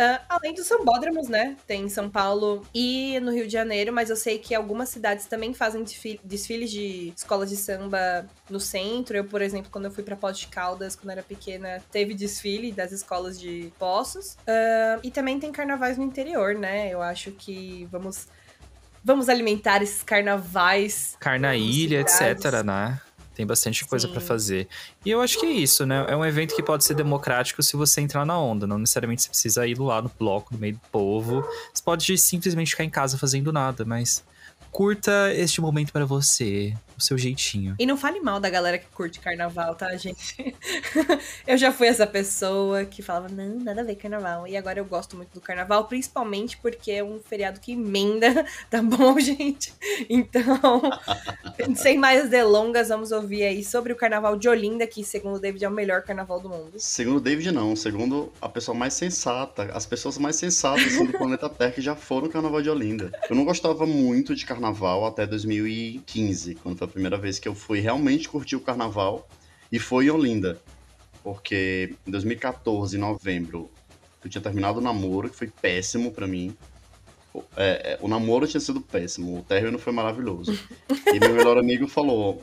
Ah, 0.00 0.20
além 0.28 0.54
dos 0.54 0.66
sambódromos, 0.68 1.28
né? 1.28 1.56
Tem 1.66 1.82
em 1.82 1.88
São 1.88 2.08
Paulo 2.08 2.64
e 2.72 3.18
no 3.18 3.32
Rio 3.32 3.46
de 3.48 3.52
Janeiro, 3.52 3.92
mas 3.92 4.10
eu 4.10 4.14
sei 4.16 4.38
que 4.38 4.54
algumas 4.54 4.88
cidades 4.90 5.26
também 5.26 5.52
fazem 5.52 5.82
desfile- 5.82 6.20
desfiles 6.22 6.70
de 6.70 7.12
escolas 7.16 7.50
de 7.50 7.56
samba 7.56 8.24
no 8.48 8.60
centro. 8.60 9.16
Eu, 9.16 9.24
por 9.24 9.42
exemplo, 9.42 9.68
quando 9.72 9.86
eu 9.86 9.90
fui 9.90 10.04
pra 10.04 10.14
Poços 10.14 10.38
de 10.38 10.46
Caldas, 10.46 10.94
quando 10.94 11.10
era 11.10 11.22
pequena, 11.24 11.82
teve 11.90 12.14
desfile 12.14 12.70
das 12.70 12.92
escolas 12.92 13.40
de 13.40 13.72
Poços. 13.76 14.36
Ah, 14.46 15.00
e 15.02 15.10
também 15.10 15.40
tem 15.40 15.50
carnavais 15.50 15.98
no 15.98 16.04
interior, 16.04 16.54
né? 16.54 16.88
Eu 16.92 17.02
acho 17.02 17.32
que 17.32 17.88
vamos, 17.90 18.28
vamos 19.02 19.28
alimentar 19.28 19.82
esses 19.82 20.04
carnavais. 20.04 21.16
Carnaília, 21.18 22.02
etc, 22.02 22.62
né? 22.64 23.00
Tem 23.38 23.46
bastante 23.46 23.84
coisa 23.84 24.08
pra 24.08 24.20
fazer. 24.20 24.66
E 25.06 25.10
eu 25.12 25.20
acho 25.20 25.38
que 25.38 25.46
é 25.46 25.50
isso, 25.50 25.86
né? 25.86 26.04
É 26.08 26.16
um 26.16 26.24
evento 26.24 26.56
que 26.56 26.62
pode 26.62 26.82
ser 26.82 26.94
democrático 26.94 27.62
se 27.62 27.76
você 27.76 28.00
entrar 28.00 28.26
na 28.26 28.36
onda. 28.36 28.66
Não 28.66 28.78
necessariamente 28.78 29.22
você 29.22 29.28
precisa 29.28 29.64
ir 29.64 29.78
lá 29.78 30.02
no 30.02 30.10
bloco, 30.18 30.52
no 30.52 30.58
meio 30.58 30.74
do 30.74 30.80
povo. 30.90 31.48
Você 31.72 31.80
pode 31.80 32.18
simplesmente 32.18 32.72
ficar 32.72 32.82
em 32.82 32.90
casa 32.90 33.16
fazendo 33.16 33.52
nada, 33.52 33.84
mas 33.84 34.24
curta 34.78 35.34
este 35.34 35.60
momento 35.60 35.92
pra 35.92 36.04
você, 36.04 36.72
o 36.96 37.02
seu 37.02 37.18
jeitinho. 37.18 37.74
E 37.80 37.84
não 37.84 37.96
fale 37.96 38.20
mal 38.20 38.38
da 38.38 38.48
galera 38.48 38.78
que 38.78 38.86
curte 38.86 39.18
carnaval, 39.18 39.74
tá, 39.74 39.96
gente? 39.96 40.54
eu 41.48 41.58
já 41.58 41.72
fui 41.72 41.88
essa 41.88 42.06
pessoa 42.06 42.84
que 42.84 43.02
falava, 43.02 43.28
não, 43.28 43.58
nada 43.58 43.80
a 43.80 43.84
ver 43.84 43.96
carnaval. 43.96 44.46
E 44.46 44.56
agora 44.56 44.78
eu 44.78 44.84
gosto 44.84 45.16
muito 45.16 45.34
do 45.34 45.40
carnaval, 45.40 45.88
principalmente 45.88 46.56
porque 46.58 46.92
é 46.92 47.02
um 47.02 47.18
feriado 47.18 47.58
que 47.58 47.72
emenda, 47.72 48.46
tá 48.70 48.80
bom, 48.80 49.18
gente? 49.18 49.72
Então, 50.08 50.80
sem 51.74 51.98
mais 51.98 52.30
delongas, 52.30 52.88
vamos 52.88 53.10
ouvir 53.10 53.42
aí 53.42 53.64
sobre 53.64 53.92
o 53.92 53.96
carnaval 53.96 54.36
de 54.36 54.48
Olinda, 54.48 54.86
que, 54.86 55.02
segundo 55.02 55.38
o 55.38 55.40
David, 55.40 55.64
é 55.64 55.68
o 55.68 55.72
melhor 55.72 56.02
carnaval 56.02 56.38
do 56.38 56.48
mundo. 56.48 56.74
Segundo 56.76 57.16
o 57.16 57.20
David, 57.20 57.50
não. 57.50 57.74
Segundo 57.74 58.32
a 58.40 58.48
pessoa 58.48 58.78
mais 58.78 58.94
sensata, 58.94 59.72
as 59.74 59.84
pessoas 59.86 60.18
mais 60.18 60.36
sensatas 60.36 60.86
assim, 60.86 61.06
do 61.06 61.18
planeta 61.18 61.48
Terra 61.48 61.72
que 61.72 61.80
já 61.80 61.96
foram 61.96 62.28
no 62.28 62.32
Carnaval 62.32 62.62
de 62.62 62.70
Olinda. 62.70 63.10
Eu 63.28 63.34
não 63.34 63.44
gostava 63.44 63.84
muito 63.84 64.36
de 64.36 64.46
carnaval 64.46 64.67
até 65.06 65.26
2015, 65.26 66.54
quando 66.56 66.76
foi 66.78 66.86
a 66.86 66.90
primeira 66.90 67.16
vez 67.16 67.38
que 67.38 67.48
eu 67.48 67.54
fui 67.54 67.80
realmente 67.80 68.28
curtir 68.28 68.56
o 68.56 68.60
carnaval. 68.60 69.28
E 69.70 69.78
foi 69.78 70.06
em 70.06 70.10
Olinda. 70.10 70.60
Porque 71.22 71.94
em 72.06 72.10
2014, 72.10 72.96
em 72.96 73.00
novembro, 73.00 73.70
eu 74.24 74.30
tinha 74.30 74.40
terminado 74.42 74.78
o 74.78 74.82
namoro, 74.82 75.28
que 75.28 75.36
foi 75.36 75.48
péssimo 75.48 76.10
pra 76.12 76.26
mim. 76.26 76.56
O- 77.34 77.42
é, 77.56 77.92
é, 77.94 77.98
o 78.00 78.08
namoro 78.08 78.46
tinha 78.46 78.60
sido 78.60 78.80
péssimo, 78.80 79.38
o 79.38 79.42
término 79.42 79.78
foi 79.78 79.92
maravilhoso. 79.92 80.58
E 81.14 81.18
meu 81.20 81.34
melhor 81.34 81.56
amigo 81.58 81.86
falou: 81.88 82.42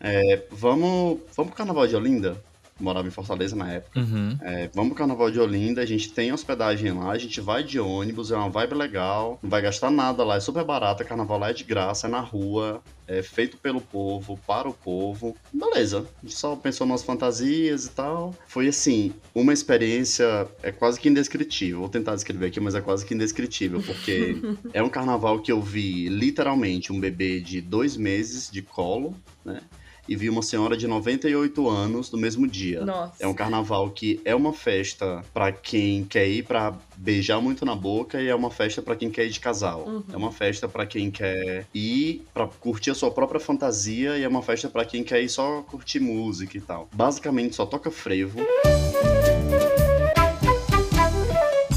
é, 0.00 0.46
vamos, 0.50 1.18
vamos 1.36 1.50
pro 1.50 1.56
carnaval 1.56 1.86
de 1.86 1.96
Olinda? 1.96 2.42
Morava 2.80 3.06
em 3.06 3.10
Fortaleza 3.10 3.54
na 3.54 3.72
época. 3.72 4.00
Uhum. 4.00 4.36
É, 4.42 4.68
vamos 4.74 4.90
pro 4.90 4.98
Carnaval 4.98 5.30
de 5.30 5.38
Olinda, 5.38 5.80
a 5.80 5.86
gente 5.86 6.12
tem 6.12 6.32
hospedagem 6.32 6.92
lá, 6.92 7.12
a 7.12 7.18
gente 7.18 7.40
vai 7.40 7.62
de 7.62 7.78
ônibus, 7.78 8.32
é 8.32 8.36
uma 8.36 8.50
vibe 8.50 8.74
legal, 8.74 9.38
não 9.42 9.48
vai 9.48 9.62
gastar 9.62 9.90
nada 9.90 10.24
lá, 10.24 10.36
é 10.36 10.40
super 10.40 10.64
barato, 10.64 11.04
carnaval 11.04 11.38
lá 11.38 11.50
é 11.50 11.52
de 11.52 11.62
graça, 11.62 12.06
é 12.06 12.10
na 12.10 12.20
rua, 12.20 12.82
é 13.06 13.22
feito 13.22 13.56
pelo 13.56 13.80
povo, 13.80 14.38
para 14.46 14.68
o 14.68 14.72
povo. 14.72 15.36
Beleza, 15.52 15.98
a 15.98 16.26
gente 16.26 16.36
só 16.36 16.56
pensou 16.56 16.86
nas 16.86 17.02
fantasias 17.02 17.86
e 17.86 17.90
tal. 17.90 18.34
Foi 18.46 18.66
assim, 18.66 19.12
uma 19.34 19.52
experiência 19.52 20.48
é 20.62 20.72
quase 20.72 20.98
que 20.98 21.08
indescritível. 21.08 21.80
Vou 21.80 21.88
tentar 21.88 22.14
descrever 22.14 22.46
aqui, 22.46 22.60
mas 22.60 22.74
é 22.74 22.80
quase 22.80 23.04
que 23.04 23.14
indescritível, 23.14 23.82
porque 23.82 24.36
é 24.72 24.82
um 24.82 24.88
carnaval 24.88 25.40
que 25.40 25.52
eu 25.52 25.60
vi 25.60 26.08
literalmente 26.08 26.92
um 26.92 26.98
bebê 26.98 27.40
de 27.40 27.60
dois 27.60 27.96
meses 27.96 28.50
de 28.50 28.62
colo, 28.62 29.14
né? 29.44 29.60
E 30.06 30.14
vi 30.14 30.28
uma 30.28 30.42
senhora 30.42 30.76
de 30.76 30.86
98 30.86 31.66
anos 31.68 32.10
no 32.10 32.18
mesmo 32.18 32.46
dia. 32.46 32.84
Nossa. 32.84 33.14
É 33.18 33.26
um 33.26 33.32
carnaval 33.32 33.88
que 33.90 34.20
é 34.24 34.34
uma 34.34 34.52
festa 34.52 35.24
pra 35.32 35.50
quem 35.50 36.04
quer 36.04 36.28
ir 36.28 36.42
pra 36.44 36.74
beijar 36.96 37.40
muito 37.40 37.64
na 37.64 37.74
boca 37.74 38.20
e 38.20 38.28
é 38.28 38.34
uma 38.34 38.50
festa 38.50 38.82
pra 38.82 38.94
quem 38.96 39.10
quer 39.10 39.24
ir 39.26 39.30
de 39.30 39.40
casal. 39.40 39.84
Uhum. 39.86 40.04
É 40.12 40.16
uma 40.16 40.30
festa 40.30 40.68
pra 40.68 40.84
quem 40.84 41.10
quer 41.10 41.66
ir 41.74 42.22
pra 42.34 42.46
curtir 42.46 42.90
a 42.90 42.94
sua 42.94 43.10
própria 43.10 43.40
fantasia 43.40 44.18
e 44.18 44.22
é 44.22 44.28
uma 44.28 44.42
festa 44.42 44.68
pra 44.68 44.84
quem 44.84 45.02
quer 45.02 45.22
ir 45.22 45.28
só 45.30 45.62
curtir 45.62 46.00
música 46.00 46.58
e 46.58 46.60
tal. 46.60 46.86
Basicamente 46.92 47.54
só 47.56 47.64
toca 47.64 47.90
frevo. 47.90 48.40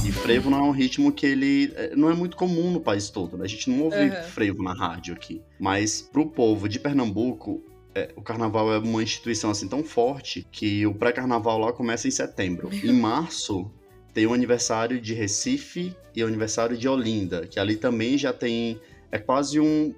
E 0.06 0.12
frevo 0.12 0.50
não 0.50 0.60
é 0.60 0.62
um 0.64 0.72
ritmo 0.72 1.12
que 1.12 1.26
ele 1.26 1.72
eh, 1.76 1.94
não 1.96 2.10
é 2.10 2.14
muito 2.14 2.36
comum 2.36 2.72
no 2.72 2.80
país 2.82 3.10
todo, 3.10 3.38
né? 3.38 3.46
A 3.46 3.48
gente 3.48 3.70
não 3.70 3.84
ouve 3.86 3.98
Uhum. 3.98 4.24
frevo 4.24 4.64
na 4.64 4.74
rádio 4.74 5.14
aqui. 5.14 5.42
Mas 5.60 6.02
pro 6.02 6.26
povo 6.30 6.68
de 6.68 6.80
Pernambuco, 6.80 7.64
é, 7.98 8.14
o 8.16 8.22
carnaval 8.22 8.72
é 8.72 8.78
uma 8.78 9.02
instituição 9.02 9.50
assim 9.50 9.68
tão 9.68 9.84
forte 9.84 10.46
que 10.52 10.86
o 10.86 10.94
pré-carnaval 10.94 11.58
lá 11.58 11.74
começa 11.74 12.08
em 12.08 12.12
setembro. 12.12 12.70
Em 12.72 12.94
março 12.94 13.72
tem 14.14 14.28
o 14.28 14.34
aniversário 14.34 15.02
de 15.02 15.14
Recife 15.14 15.96
e 16.16 16.24
o 16.24 16.28
aniversário 16.28 16.78
de 16.78 16.88
Olinda, 16.88 17.48
que 17.48 17.60
ali 17.60 17.76
também 17.76 18.18
já 18.18 18.32
tem 18.32 18.80
é 19.12 19.18
quase 19.18 19.60
um 19.60 19.96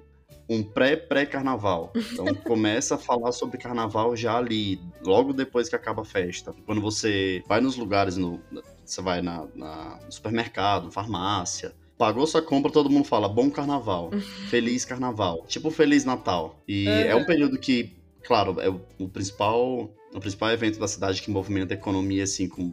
um 0.48 0.64
pré-pré-carnaval. 0.64 1.92
Então 1.94 2.34
começa 2.42 2.96
a 2.96 2.98
falar 2.98 3.30
sobre 3.30 3.56
carnaval 3.56 4.16
já 4.16 4.36
ali, 4.36 4.80
logo 5.00 5.32
depois 5.32 5.68
que 5.68 5.76
acaba 5.76 6.02
a 6.02 6.04
festa. 6.04 6.52
Quando 6.66 6.80
você 6.80 7.40
vai 7.46 7.60
nos 7.60 7.76
lugares, 7.76 8.16
no, 8.16 8.40
você 8.84 9.00
vai 9.00 9.22
na, 9.22 9.46
na 9.54 10.00
no 10.04 10.10
supermercado, 10.10 10.90
farmácia, 10.90 11.72
pagou 12.00 12.26
sua 12.26 12.40
compra, 12.40 12.72
todo 12.72 12.88
mundo 12.88 13.04
fala 13.04 13.28
bom 13.28 13.50
carnaval, 13.50 14.10
feliz 14.48 14.86
carnaval, 14.86 15.44
tipo 15.46 15.70
feliz 15.70 16.02
Natal. 16.02 16.58
E 16.66 16.86
Uhum. 16.88 17.10
é 17.10 17.14
um 17.14 17.26
período 17.26 17.58
que, 17.58 17.94
claro, 18.24 18.58
é 18.58 18.70
o, 18.70 18.80
o 18.98 19.06
principal 19.06 19.90
o 20.14 20.18
principal 20.18 20.50
evento 20.50 20.80
da 20.80 20.88
cidade 20.88 21.20
que 21.20 21.30
movimenta 21.30 21.74
a 21.74 21.76
economia 21.76 22.24
assim 22.24 22.48
com 22.48 22.72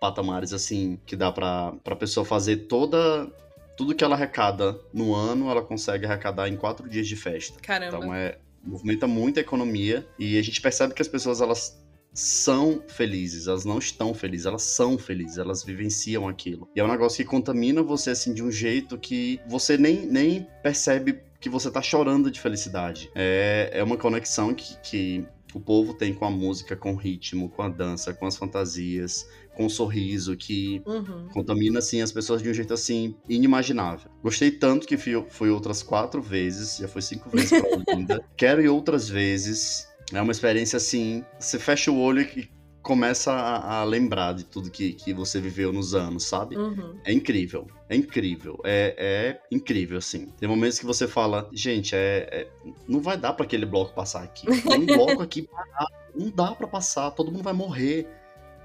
patamares 0.00 0.52
assim 0.52 0.96
que 1.04 1.16
dá 1.16 1.32
pra 1.32 1.72
para 1.82 1.96
pessoa 1.96 2.24
fazer 2.24 2.68
toda 2.68 3.28
tudo 3.76 3.96
que 3.96 4.04
ela 4.04 4.14
arrecada 4.14 4.80
no 4.94 5.12
ano, 5.12 5.50
ela 5.50 5.60
consegue 5.60 6.06
arrecadar 6.06 6.48
em 6.48 6.56
quatro 6.56 6.88
dias 6.88 7.06
de 7.08 7.16
festa. 7.16 7.60
Caramba. 7.60 7.96
Então 7.96 8.14
é 8.14 8.38
movimenta 8.64 9.08
muito 9.08 9.38
a 9.38 9.40
economia 9.40 10.06
e 10.18 10.38
a 10.38 10.42
gente 10.42 10.60
percebe 10.60 10.94
que 10.94 11.02
as 11.02 11.08
pessoas 11.08 11.40
elas 11.40 11.76
são 12.12 12.82
felizes, 12.88 13.46
elas 13.46 13.64
não 13.64 13.78
estão 13.78 14.12
felizes, 14.14 14.46
elas 14.46 14.62
são 14.62 14.98
felizes, 14.98 15.38
elas 15.38 15.62
vivenciam 15.62 16.26
aquilo. 16.28 16.68
E 16.74 16.80
é 16.80 16.84
um 16.84 16.88
negócio 16.88 17.16
que 17.18 17.30
contamina 17.30 17.82
você 17.82 18.10
assim 18.10 18.34
de 18.34 18.42
um 18.42 18.50
jeito 18.50 18.98
que 18.98 19.40
você 19.46 19.76
nem, 19.76 20.06
nem 20.06 20.46
percebe 20.62 21.20
que 21.40 21.48
você 21.48 21.70
tá 21.70 21.80
chorando 21.80 22.30
de 22.30 22.40
felicidade. 22.40 23.10
É, 23.14 23.70
é 23.72 23.82
uma 23.84 23.96
conexão 23.96 24.52
que, 24.52 24.76
que 24.82 25.26
o 25.54 25.60
povo 25.60 25.94
tem 25.94 26.12
com 26.12 26.24
a 26.24 26.30
música, 26.30 26.76
com 26.76 26.92
o 26.92 26.96
ritmo, 26.96 27.48
com 27.48 27.62
a 27.62 27.68
dança, 27.68 28.12
com 28.12 28.26
as 28.26 28.36
fantasias, 28.36 29.26
com 29.54 29.66
o 29.66 29.70
sorriso, 29.70 30.36
que 30.36 30.82
Uhum. 30.86 31.28
contamina 31.32 31.78
assim 31.78 32.00
as 32.00 32.12
pessoas 32.12 32.42
de 32.42 32.50
um 32.50 32.54
jeito 32.54 32.74
assim 32.74 33.14
inimaginável. 33.28 34.10
Gostei 34.22 34.50
tanto 34.50 34.86
que 34.86 34.96
fui, 34.96 35.24
fui 35.30 35.50
outras 35.50 35.82
quatro 35.82 36.20
vezes, 36.20 36.76
já 36.78 36.88
fui 36.88 37.02
cinco 37.02 37.30
vezes 37.30 37.50
pra 37.50 37.94
Olinda. 37.94 38.20
Quero 38.36 38.60
ir 38.60 38.68
outras 38.68 39.08
vezes. 39.08 39.86
É 40.12 40.20
uma 40.22 40.32
experiência 40.32 40.76
assim, 40.76 41.24
você 41.38 41.58
fecha 41.58 41.90
o 41.90 42.00
olho 42.00 42.22
e 42.22 42.50
começa 42.82 43.32
a, 43.32 43.80
a 43.80 43.84
lembrar 43.84 44.32
de 44.32 44.44
tudo 44.44 44.70
que, 44.70 44.94
que 44.94 45.12
você 45.12 45.40
viveu 45.40 45.72
nos 45.72 45.94
anos, 45.94 46.24
sabe? 46.24 46.56
Uhum. 46.56 46.98
É 47.04 47.12
incrível, 47.12 47.66
é 47.88 47.94
incrível, 47.96 48.58
é, 48.64 48.94
é 48.98 49.40
incrível, 49.54 49.98
assim. 49.98 50.26
Tem 50.38 50.48
momentos 50.48 50.78
que 50.78 50.86
você 50.86 51.06
fala, 51.06 51.48
gente, 51.52 51.94
é, 51.94 52.28
é- 52.30 52.48
não 52.88 53.00
vai 53.00 53.18
dar 53.18 53.34
pra 53.34 53.44
aquele 53.44 53.66
bloco 53.66 53.94
passar 53.94 54.22
aqui. 54.22 54.46
Um 54.48 54.86
bloco 54.86 55.22
aqui 55.22 55.42
parar, 55.42 55.86
não 56.14 56.30
dá 56.30 56.54
pra 56.54 56.66
passar, 56.66 57.10
todo 57.10 57.30
mundo 57.30 57.42
vai 57.44 57.52
morrer. 57.52 58.08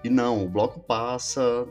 E 0.04 0.10
não, 0.10 0.44
o 0.46 0.50
bloco 0.50 0.80
passa. 0.80 1.68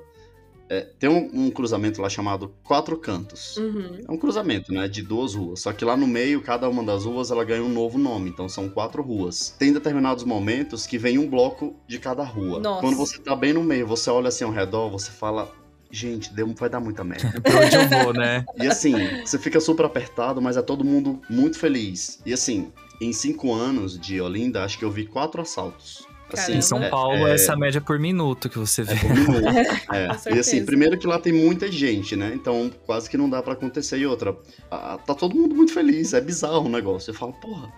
É, 0.68 0.80
tem 0.98 1.08
um, 1.08 1.46
um 1.46 1.50
cruzamento 1.50 2.00
lá 2.00 2.08
chamado 2.08 2.54
Quatro 2.62 2.96
Cantos. 2.96 3.56
Uhum. 3.56 4.00
É 4.08 4.10
um 4.10 4.16
cruzamento, 4.16 4.72
né, 4.72 4.88
de 4.88 5.02
duas 5.02 5.34
ruas. 5.34 5.60
Só 5.60 5.72
que 5.72 5.84
lá 5.84 5.96
no 5.96 6.06
meio, 6.06 6.40
cada 6.42 6.68
uma 6.68 6.82
das 6.82 7.04
ruas, 7.04 7.30
ela 7.30 7.44
ganha 7.44 7.62
um 7.62 7.68
novo 7.68 7.98
nome. 7.98 8.30
Então 8.30 8.48
são 8.48 8.68
quatro 8.68 9.02
ruas. 9.02 9.54
Tem 9.58 9.72
determinados 9.72 10.24
momentos 10.24 10.86
que 10.86 10.98
vem 10.98 11.18
um 11.18 11.28
bloco 11.28 11.76
de 11.86 11.98
cada 11.98 12.24
rua. 12.24 12.60
Nossa. 12.60 12.80
Quando 12.80 12.96
você 12.96 13.18
tá 13.18 13.36
bem 13.36 13.52
no 13.52 13.62
meio, 13.62 13.86
você 13.86 14.10
olha 14.10 14.28
assim 14.28 14.44
ao 14.44 14.50
redor, 14.50 14.90
você 14.90 15.10
fala, 15.10 15.52
gente, 15.90 16.32
deu, 16.32 16.48
vai 16.54 16.70
dar 16.70 16.80
muita 16.80 17.04
merda. 17.04 17.38
Pra 17.42 17.60
onde 17.60 17.76
eu 17.76 17.88
vou, 17.88 18.12
né? 18.14 18.44
e 18.56 18.66
assim, 18.66 18.94
você 19.20 19.38
fica 19.38 19.60
super 19.60 19.84
apertado, 19.84 20.40
mas 20.40 20.56
é 20.56 20.62
todo 20.62 20.84
mundo 20.84 21.20
muito 21.28 21.58
feliz. 21.58 22.20
E 22.24 22.32
assim, 22.32 22.72
em 23.00 23.12
cinco 23.12 23.52
anos 23.52 23.98
de 23.98 24.20
Olinda, 24.20 24.64
acho 24.64 24.78
que 24.78 24.84
eu 24.84 24.90
vi 24.90 25.04
quatro 25.06 25.42
assaltos. 25.42 26.06
Assim. 26.32 26.54
Em 26.54 26.60
São 26.62 26.82
é- 26.82 26.88
Paulo, 26.88 27.26
é- 27.26 27.34
essa 27.34 27.54
média 27.56 27.80
por 27.80 27.98
minuto 27.98 28.48
que 28.48 28.58
você 28.58 28.82
vê. 28.82 28.94
é 28.94 28.96
por 28.98 29.10
minuto. 29.10 29.42
É. 29.92 30.34
E 30.34 30.38
assim, 30.38 30.64
primeiro 30.64 30.98
que 30.98 31.06
lá 31.06 31.18
tem 31.18 31.32
muita 31.32 31.70
gente, 31.70 32.16
né? 32.16 32.32
Então 32.34 32.70
quase 32.86 33.08
que 33.10 33.16
não 33.16 33.28
dá 33.28 33.42
pra 33.42 33.52
acontecer. 33.52 33.98
E 33.98 34.06
outra, 34.06 34.34
tá 34.70 35.14
todo 35.14 35.34
mundo 35.34 35.54
muito 35.54 35.72
feliz, 35.72 36.12
é 36.14 36.20
bizarro 36.20 36.66
o 36.66 36.68
negócio. 36.68 37.10
Eu 37.10 37.14
falo, 37.14 37.32
porra, 37.34 37.70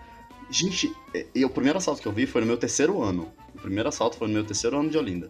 gente, 0.49 0.91
e- 1.13 1.25
e 1.35 1.45
o 1.45 1.49
primeiro 1.49 1.77
assalto 1.77 2.01
que 2.01 2.07
eu 2.07 2.11
vi 2.11 2.25
foi 2.25 2.41
no 2.41 2.47
meu 2.47 2.57
terceiro 2.57 3.01
ano. 3.01 3.27
O 3.53 3.59
primeiro 3.59 3.89
assalto 3.89 4.17
foi 4.17 4.27
no 4.27 4.33
meu 4.33 4.43
terceiro 4.43 4.79
ano 4.79 4.89
de 4.89 4.97
Olinda. 4.97 5.29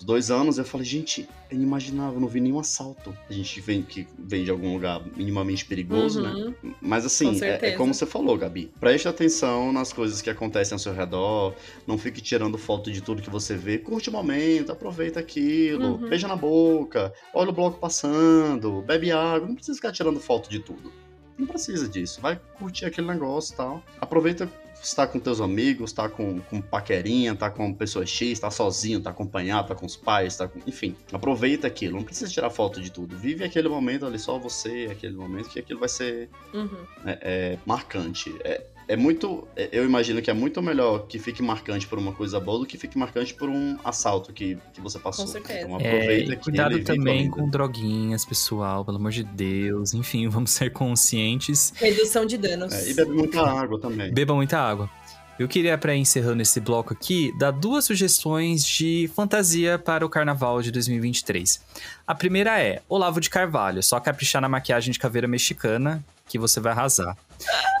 Os 0.00 0.04
dois 0.06 0.30
anos 0.30 0.56
eu 0.56 0.64
falei, 0.64 0.86
gente, 0.86 1.28
é 1.50 1.54
inimaginável, 1.54 2.14
eu 2.14 2.20
não 2.20 2.26
vi 2.26 2.40
nenhum 2.40 2.58
assalto. 2.58 3.14
A 3.28 3.32
gente 3.34 3.60
vem, 3.60 3.82
que 3.82 4.08
vem 4.18 4.44
de 4.44 4.50
algum 4.50 4.72
lugar 4.72 5.02
minimamente 5.14 5.66
perigoso, 5.66 6.22
né? 6.22 6.30
Uhum. 6.30 6.74
Mas 6.80 7.02
Com 7.02 7.06
assim, 7.08 7.30
é, 7.32 7.34
certeza. 7.34 7.74
é 7.74 7.76
como 7.76 7.92
você 7.92 8.06
falou, 8.06 8.38
Gabi. 8.38 8.72
Preste 8.80 9.06
atenção 9.06 9.70
nas 9.70 9.92
coisas 9.92 10.22
que 10.22 10.30
acontecem 10.30 10.74
ao 10.74 10.78
seu 10.78 10.94
redor. 10.94 11.54
Não 11.86 11.98
fique 11.98 12.22
tirando 12.22 12.56
foto 12.56 12.90
de 12.90 13.02
tudo 13.02 13.20
que 13.20 13.28
você 13.28 13.54
vê. 13.54 13.76
Curte 13.76 14.08
o 14.08 14.12
momento, 14.12 14.72
aproveita 14.72 15.20
aquilo. 15.20 15.96
Uhum. 16.00 16.08
Beija 16.08 16.26
na 16.26 16.36
boca. 16.36 17.12
Olha 17.34 17.50
o 17.50 17.52
bloco 17.52 17.78
passando. 17.78 18.80
Bebe 18.80 19.12
água. 19.12 19.46
Não 19.46 19.54
precisa 19.54 19.76
ficar 19.76 19.92
tirando 19.92 20.18
foto 20.18 20.48
de 20.48 20.60
tudo. 20.60 20.90
Não 21.36 21.46
precisa 21.46 21.86
disso. 21.86 22.22
Vai 22.22 22.40
curtir 22.58 22.86
aquele 22.86 23.06
negócio 23.06 23.52
e 23.52 23.56
tal. 23.58 23.84
Aproveita 24.00 24.50
você 24.82 24.96
tá 24.96 25.06
com 25.06 25.18
teus 25.18 25.40
amigos, 25.40 25.92
tá 25.92 26.08
com, 26.08 26.40
com 26.40 26.60
paquerinha, 26.60 27.34
tá 27.34 27.50
com 27.50 27.72
pessoa 27.74 28.06
X, 28.06 28.40
tá 28.40 28.50
sozinho, 28.50 29.00
tá 29.00 29.10
acompanhado, 29.10 29.68
tá 29.68 29.74
com 29.74 29.86
os 29.86 29.96
pais, 29.96 30.36
tá 30.36 30.48
com... 30.48 30.58
Enfim, 30.66 30.96
aproveita 31.12 31.66
aquilo. 31.66 31.96
Não 31.96 32.04
precisa 32.04 32.30
tirar 32.30 32.50
foto 32.50 32.80
de 32.80 32.90
tudo. 32.90 33.16
Vive 33.16 33.44
aquele 33.44 33.68
momento 33.68 34.06
ali, 34.06 34.18
só 34.18 34.38
você, 34.38 34.88
aquele 34.90 35.14
momento, 35.14 35.50
que 35.50 35.58
aquilo 35.58 35.80
vai 35.80 35.88
ser 35.88 36.28
Uhum. 36.54 36.84
é, 37.04 37.18
é 37.22 37.58
marcante. 37.66 38.34
É, 38.44 38.64
é 38.90 38.96
muito. 38.96 39.46
é- 39.54 39.68
Eu 39.72 39.84
imagino 39.84 40.20
que 40.20 40.28
é 40.30 40.34
muito 40.34 40.60
melhor 40.60 41.06
que 41.06 41.18
fique 41.18 41.40
marcante 41.42 41.86
por 41.86 41.96
uma 41.98 42.12
coisa 42.12 42.40
boa 42.40 42.58
do 42.58 42.66
que 42.66 42.76
fique 42.76 42.98
marcante 42.98 43.32
por 43.32 43.48
um 43.48 43.78
assalto 43.84 44.32
que, 44.32 44.58
que 44.72 44.80
você 44.80 44.98
passou. 44.98 45.24
Com 45.26 45.30
certeza. 45.30 45.60
Então 45.60 45.78
É, 45.80 45.86
aproveita 45.94 46.32
e 46.32 46.36
que 46.36 46.42
cuidado 46.42 46.82
também 46.82 47.30
com 47.30 47.48
droguinhas, 47.48 48.24
pessoal, 48.24 48.84
pelo 48.84 48.96
amor 48.96 49.12
de 49.12 49.22
Deus. 49.22 49.94
Enfim, 49.94 50.26
vamos 50.28 50.50
ser 50.50 50.72
conscientes. 50.72 51.72
Redução 51.76 52.26
de 52.26 52.36
danos. 52.36 52.72
É, 52.74 52.90
e 52.90 52.94
bebe 52.94 53.12
muita 53.12 53.40
água 53.40 53.78
também. 53.78 54.12
Beba 54.12 54.34
muita 54.34 54.58
água. 54.58 54.90
Eu 55.38 55.48
queria, 55.48 55.78
para 55.78 55.96
encerrando 55.96 56.42
esse 56.42 56.60
bloco 56.60 56.92
aqui, 56.92 57.32
dar 57.38 57.50
duas 57.50 57.86
sugestões 57.86 58.62
de 58.62 59.08
fantasia 59.14 59.78
para 59.78 60.04
o 60.04 60.08
carnaval 60.08 60.60
de 60.60 60.70
2023. 60.70 61.62
A 62.06 62.14
primeira 62.14 62.60
é 62.60 62.82
Olavo 62.88 63.20
de 63.20 63.30
Carvalho, 63.30 63.82
só 63.82 63.98
caprichar 64.00 64.42
na 64.42 64.48
maquiagem 64.50 64.92
de 64.92 64.98
caveira 64.98 65.26
mexicana, 65.26 66.04
que 66.28 66.38
você 66.38 66.60
vai 66.60 66.72
arrasar. 66.72 67.16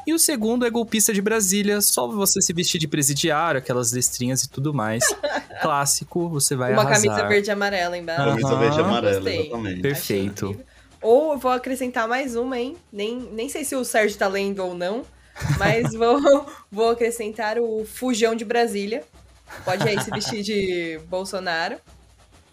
E 0.06 0.12
o 0.14 0.18
segundo 0.18 0.66
é 0.66 0.70
golpista 0.70 1.12
de 1.12 1.20
Brasília, 1.22 1.80
só 1.80 2.08
você 2.08 2.40
se 2.40 2.52
vestir 2.52 2.78
de 2.78 2.88
presidiário, 2.88 3.58
aquelas 3.58 3.92
listrinhas 3.92 4.42
e 4.44 4.48
tudo 4.50 4.72
mais. 4.74 5.04
Clássico, 5.62 6.28
você 6.28 6.56
vai 6.56 6.72
Uma 6.72 6.82
arrasar. 6.82 7.02
camisa 7.10 7.28
verde 7.28 7.48
e 7.48 7.52
amarela 7.52 7.96
embaixo. 7.98 8.24
Camisa 8.24 8.48
Aham. 8.48 8.58
verde 8.58 8.76
e 8.78 8.80
amarela, 8.80 9.14
Gostei. 9.20 9.40
exatamente. 9.40 9.80
Perfeito. 9.82 10.60
Ou 11.02 11.32
eu 11.32 11.38
vou 11.38 11.50
acrescentar 11.52 12.06
mais 12.08 12.36
uma, 12.36 12.58
hein? 12.58 12.76
Nem, 12.92 13.18
nem 13.32 13.48
sei 13.48 13.64
se 13.64 13.74
o 13.76 13.84
Sérgio 13.84 14.18
tá 14.18 14.28
lendo 14.28 14.60
ou 14.64 14.74
não, 14.74 15.02
mas 15.58 15.92
vou, 15.94 16.20
vou 16.70 16.90
acrescentar 16.90 17.58
o 17.58 17.84
Fujão 17.84 18.34
de 18.34 18.44
Brasília. 18.44 19.02
Pode 19.64 19.86
aí 19.88 20.00
se 20.00 20.10
vestir 20.10 20.42
de 20.42 21.00
Bolsonaro 21.08 21.76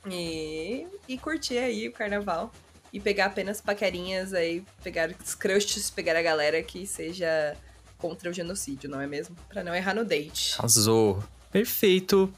e, 0.09 0.87
e 1.07 1.17
curtir 1.17 1.57
aí 1.57 1.87
o 1.87 1.91
carnaval. 1.91 2.51
E 2.91 2.99
pegar 2.99 3.25
apenas 3.25 3.59
paquerinhas 3.61 4.33
aí, 4.33 4.63
pegar 4.83 5.13
os 5.23 5.35
crushes, 5.35 5.89
pegar 5.89 6.15
a 6.15 6.21
galera 6.21 6.61
que 6.63 6.87
seja 6.87 7.55
contra 7.97 8.29
o 8.29 8.33
genocídio, 8.33 8.89
não 8.89 9.01
é 9.01 9.07
mesmo? 9.07 9.35
Pra 9.49 9.63
não 9.63 9.75
errar 9.75 9.93
no 9.93 10.05
date. 10.05 10.55
Arrasou. 10.57 11.23
Perfeito. 11.51 12.31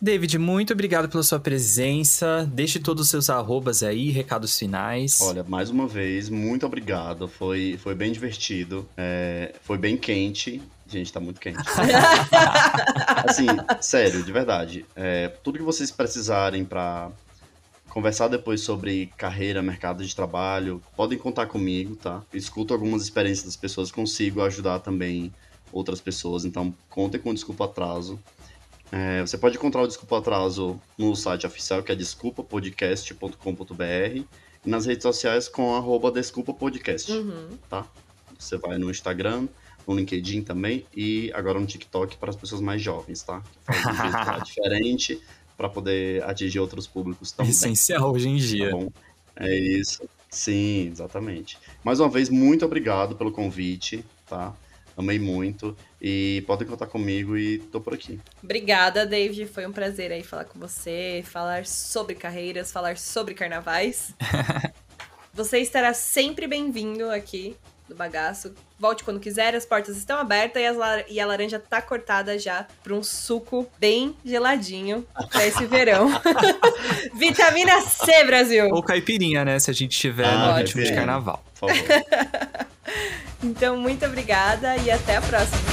David, 0.00 0.36
muito 0.36 0.72
obrigado 0.72 1.08
pela 1.08 1.22
sua 1.22 1.38
presença. 1.38 2.44
Deixe 2.52 2.80
todos 2.80 3.04
os 3.04 3.08
seus 3.08 3.30
arrobas 3.30 3.84
aí, 3.84 4.10
recados 4.10 4.58
finais. 4.58 5.20
Olha, 5.20 5.44
mais 5.44 5.70
uma 5.70 5.86
vez, 5.86 6.28
muito 6.28 6.66
obrigado. 6.66 7.28
Foi, 7.28 7.78
foi 7.80 7.94
bem 7.94 8.10
divertido. 8.10 8.88
É, 8.96 9.54
foi 9.62 9.78
bem 9.78 9.96
quente. 9.96 10.60
Gente, 10.88 11.12
tá 11.12 11.20
muito 11.20 11.40
quente. 11.40 11.58
assim, 13.28 13.46
sério, 13.80 14.24
de 14.24 14.32
verdade. 14.32 14.84
É, 14.96 15.28
tudo 15.28 15.58
que 15.58 15.64
vocês 15.64 15.92
precisarem 15.92 16.64
pra 16.64 17.08
conversar 17.92 18.28
depois 18.28 18.62
sobre 18.62 19.12
carreira, 19.18 19.60
mercado 19.62 20.02
de 20.02 20.16
trabalho, 20.16 20.82
podem 20.96 21.18
contar 21.18 21.44
comigo, 21.44 21.94
tá? 21.94 22.22
Escuto 22.32 22.72
algumas 22.72 23.02
experiências 23.02 23.44
das 23.44 23.54
pessoas, 23.56 23.92
consigo 23.92 24.40
ajudar 24.40 24.78
também 24.78 25.30
outras 25.70 26.00
pessoas. 26.00 26.46
Então, 26.46 26.74
contem 26.88 27.20
com 27.20 27.28
o 27.28 27.34
Desculpa 27.34 27.66
Atraso. 27.66 28.18
É, 28.90 29.20
você 29.20 29.36
pode 29.36 29.58
encontrar 29.58 29.82
o 29.82 29.86
Desculpa 29.86 30.16
Atraso 30.18 30.80
no 30.96 31.14
site 31.14 31.46
oficial, 31.46 31.82
que 31.82 31.92
é 31.92 31.94
desculpapodcast.com.br 31.94 33.82
e 33.84 34.26
nas 34.64 34.86
redes 34.86 35.02
sociais 35.02 35.46
com 35.46 35.74
arroba 35.74 36.10
Desculpa 36.10 36.54
Podcast, 36.54 37.12
Uhum. 37.12 37.58
tá? 37.68 37.84
Você 38.38 38.56
vai 38.56 38.78
no 38.78 38.90
Instagram, 38.90 39.48
no 39.86 39.94
LinkedIn 39.94 40.40
também 40.42 40.86
e 40.96 41.30
agora 41.34 41.60
no 41.60 41.66
TikTok 41.66 42.16
para 42.16 42.30
as 42.30 42.36
pessoas 42.36 42.62
mais 42.62 42.80
jovens, 42.80 43.22
tá? 43.22 43.42
Que 43.66 43.72
faz 43.82 44.40
um 44.40 44.42
diferente 44.44 45.20
para 45.62 45.68
poder 45.68 46.24
atingir 46.24 46.58
outros 46.58 46.88
públicos 46.88 47.30
também. 47.30 47.52
Essencial 47.52 48.12
hoje 48.12 48.28
em 48.28 48.36
dia. 48.36 48.70
Tá 48.70 48.76
bom? 48.76 48.88
É 49.36 49.54
isso. 49.56 50.02
Sim, 50.28 50.88
exatamente. 50.88 51.56
Mais 51.84 52.00
uma 52.00 52.08
vez, 52.08 52.28
muito 52.28 52.64
obrigado 52.64 53.14
pelo 53.14 53.30
convite, 53.30 54.04
tá? 54.26 54.52
Amei 54.96 55.20
muito. 55.20 55.76
E 56.00 56.42
podem 56.48 56.66
contar 56.66 56.88
comigo 56.88 57.36
e 57.36 57.58
tô 57.58 57.80
por 57.80 57.94
aqui. 57.94 58.18
Obrigada, 58.42 59.06
David. 59.06 59.46
Foi 59.46 59.64
um 59.64 59.72
prazer 59.72 60.10
aí 60.10 60.24
falar 60.24 60.46
com 60.46 60.58
você, 60.58 61.22
falar 61.24 61.64
sobre 61.64 62.16
carreiras, 62.16 62.72
falar 62.72 62.98
sobre 62.98 63.32
carnavais. 63.32 64.12
você 65.32 65.58
estará 65.60 65.94
sempre 65.94 66.48
bem-vindo 66.48 67.08
aqui 67.08 67.56
do 67.92 67.96
bagaço. 67.98 68.52
Volte 68.78 69.04
quando 69.04 69.20
quiser, 69.20 69.54
as 69.54 69.64
portas 69.64 69.96
estão 69.96 70.18
abertas 70.18 70.60
e, 70.62 70.66
as 70.66 70.76
lar- 70.76 71.04
e 71.08 71.20
a 71.20 71.26
laranja 71.26 71.58
tá 71.58 71.80
cortada 71.80 72.38
já 72.38 72.66
pra 72.82 72.94
um 72.94 73.02
suco 73.02 73.68
bem 73.78 74.16
geladinho 74.24 75.06
pra 75.30 75.46
esse 75.46 75.64
verão. 75.66 76.08
Vitamina 77.14 77.80
C, 77.82 78.24
Brasil! 78.24 78.68
Ou 78.70 78.82
caipirinha, 78.82 79.44
né? 79.44 79.58
Se 79.58 79.70
a 79.70 79.74
gente 79.74 79.96
tiver 79.98 80.26
Ah, 80.26 80.52
no 80.52 80.58
ritmo 80.58 80.82
de 80.82 80.92
carnaval. 80.94 81.44
Por 81.58 81.68
favor. 81.70 81.84
Então, 83.44 83.76
muito 83.76 84.04
obrigada 84.06 84.76
e 84.76 84.90
até 84.90 85.16
a 85.16 85.20
próxima. 85.20 85.71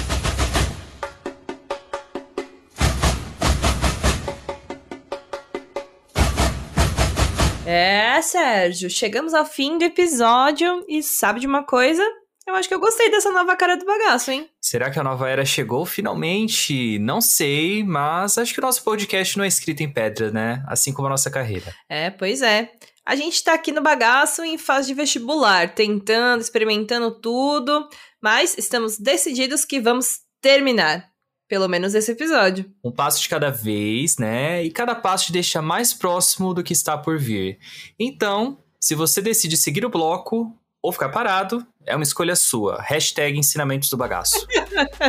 É, 7.72 8.20
Sérgio, 8.24 8.90
chegamos 8.90 9.32
ao 9.32 9.46
fim 9.46 9.78
do 9.78 9.84
episódio 9.84 10.84
e 10.88 11.04
sabe 11.04 11.40
de 11.40 11.46
uma 11.46 11.62
coisa? 11.62 12.04
Eu 12.48 12.56
acho 12.56 12.68
que 12.68 12.74
eu 12.74 12.80
gostei 12.80 13.12
dessa 13.12 13.32
nova 13.32 13.56
cara 13.56 13.78
do 13.78 13.86
bagaço, 13.86 14.32
hein? 14.32 14.50
Será 14.60 14.90
que 14.90 14.98
a 14.98 15.04
nova 15.04 15.30
era 15.30 15.46
chegou 15.46 15.86
finalmente? 15.86 16.98
Não 16.98 17.22
sei, 17.22 17.84
mas 17.84 18.40
acho 18.40 18.56
que 18.56 18.60
o 18.60 18.64
nosso 18.64 18.84
podcast 18.84 19.38
não 19.38 19.46
é 19.46 19.48
escrito 19.48 19.84
em 19.84 19.94
pedra, 19.94 20.32
né? 20.32 20.64
Assim 20.68 20.92
como 20.92 21.06
a 21.06 21.12
nossa 21.12 21.30
carreira. 21.30 21.72
É, 21.88 22.10
pois 22.10 22.42
é. 22.42 22.72
A 23.06 23.16
gente 23.16 23.44
tá 23.44 23.54
aqui 23.54 23.72
no 23.72 23.84
bagaço 23.84 24.44
em 24.44 24.58
fase 24.58 24.88
de 24.88 24.96
vestibular, 24.96 25.76
tentando, 25.76 26.42
experimentando 26.42 27.12
tudo, 27.22 27.88
mas 28.20 28.58
estamos 28.58 28.98
decididos 28.98 29.64
que 29.64 29.80
vamos 29.80 30.22
terminar. 30.42 31.09
Pelo 31.50 31.68
menos 31.68 31.96
esse 31.96 32.12
episódio. 32.12 32.72
Um 32.84 32.92
passo 32.92 33.20
de 33.22 33.28
cada 33.28 33.50
vez, 33.50 34.18
né? 34.18 34.64
E 34.64 34.70
cada 34.70 34.94
passo 34.94 35.26
te 35.26 35.32
deixa 35.32 35.62
mais 35.64 35.94
próximo 35.96 36.54
do 36.54 36.64
que 36.64 36.74
está 36.74 36.96
por 36.96 37.18
vir. 37.18 37.58
Então, 38.00 38.60
se 38.80 38.94
você 38.94 39.20
decide 39.20 39.58
seguir 39.58 39.84
o 39.84 39.90
bloco 39.90 40.56
ou 40.82 40.92
ficar 40.94 41.10
parado, 41.10 41.66
é 41.88 41.96
uma 41.96 42.04
escolha 42.04 42.36
sua. 42.36 42.80
Hashtag 42.84 43.38
ensinamentos 43.38 43.90
do 43.90 43.98
bagaço. 43.98 44.46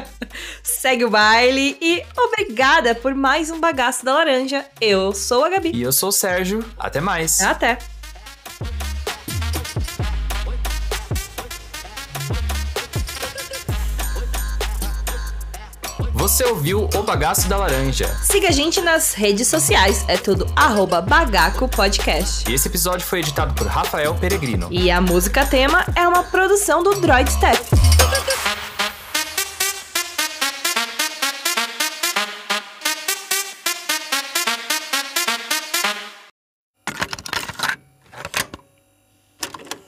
Segue 0.64 1.04
o 1.04 1.10
baile 1.10 1.76
e 1.78 2.02
obrigada 2.16 2.94
por 2.94 3.14
mais 3.14 3.50
um 3.50 3.60
bagaço 3.60 4.02
da 4.02 4.14
laranja. 4.14 4.64
Eu 4.80 5.12
sou 5.12 5.44
a 5.44 5.50
Gabi. 5.50 5.72
e 5.74 5.82
eu 5.82 5.92
sou 5.92 6.08
o 6.08 6.12
Sérgio. 6.12 6.64
Até 6.78 7.02
mais. 7.02 7.42
Até. 7.42 7.78
Você 16.30 16.44
ouviu 16.44 16.88
o 16.94 17.02
bagaço 17.02 17.48
da 17.48 17.56
laranja. 17.56 18.06
Siga 18.22 18.50
a 18.50 18.50
gente 18.52 18.80
nas 18.80 19.14
redes 19.14 19.48
sociais. 19.48 20.04
É 20.06 20.16
tudo 20.16 20.46
arroba 20.54 21.00
Bagaco 21.00 21.68
Podcast. 21.68 22.48
E 22.48 22.54
esse 22.54 22.68
episódio 22.68 23.04
foi 23.04 23.18
editado 23.18 23.52
por 23.52 23.66
Rafael 23.66 24.14
Peregrino. 24.14 24.68
E 24.70 24.92
a 24.92 25.00
música 25.00 25.44
tema 25.44 25.84
é 25.96 26.06
uma 26.06 26.22
produção 26.22 26.84
do 26.84 26.94
Droid 27.00 27.28
Step. 27.32 27.58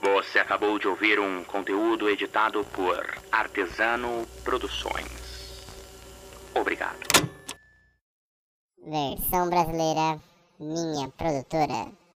Você 0.01 0.39
acabou 0.39 0.77
de 0.77 0.89
ouvir 0.89 1.21
um 1.21 1.41
conteúdo 1.45 2.09
editado 2.09 2.65
por 2.73 3.01
Artesano 3.31 4.27
Produções. 4.43 5.22
Obrigado. 6.55 6.99
Versão 8.85 9.49
brasileira, 9.49 10.19
minha 10.59 11.09
produtora. 11.09 12.02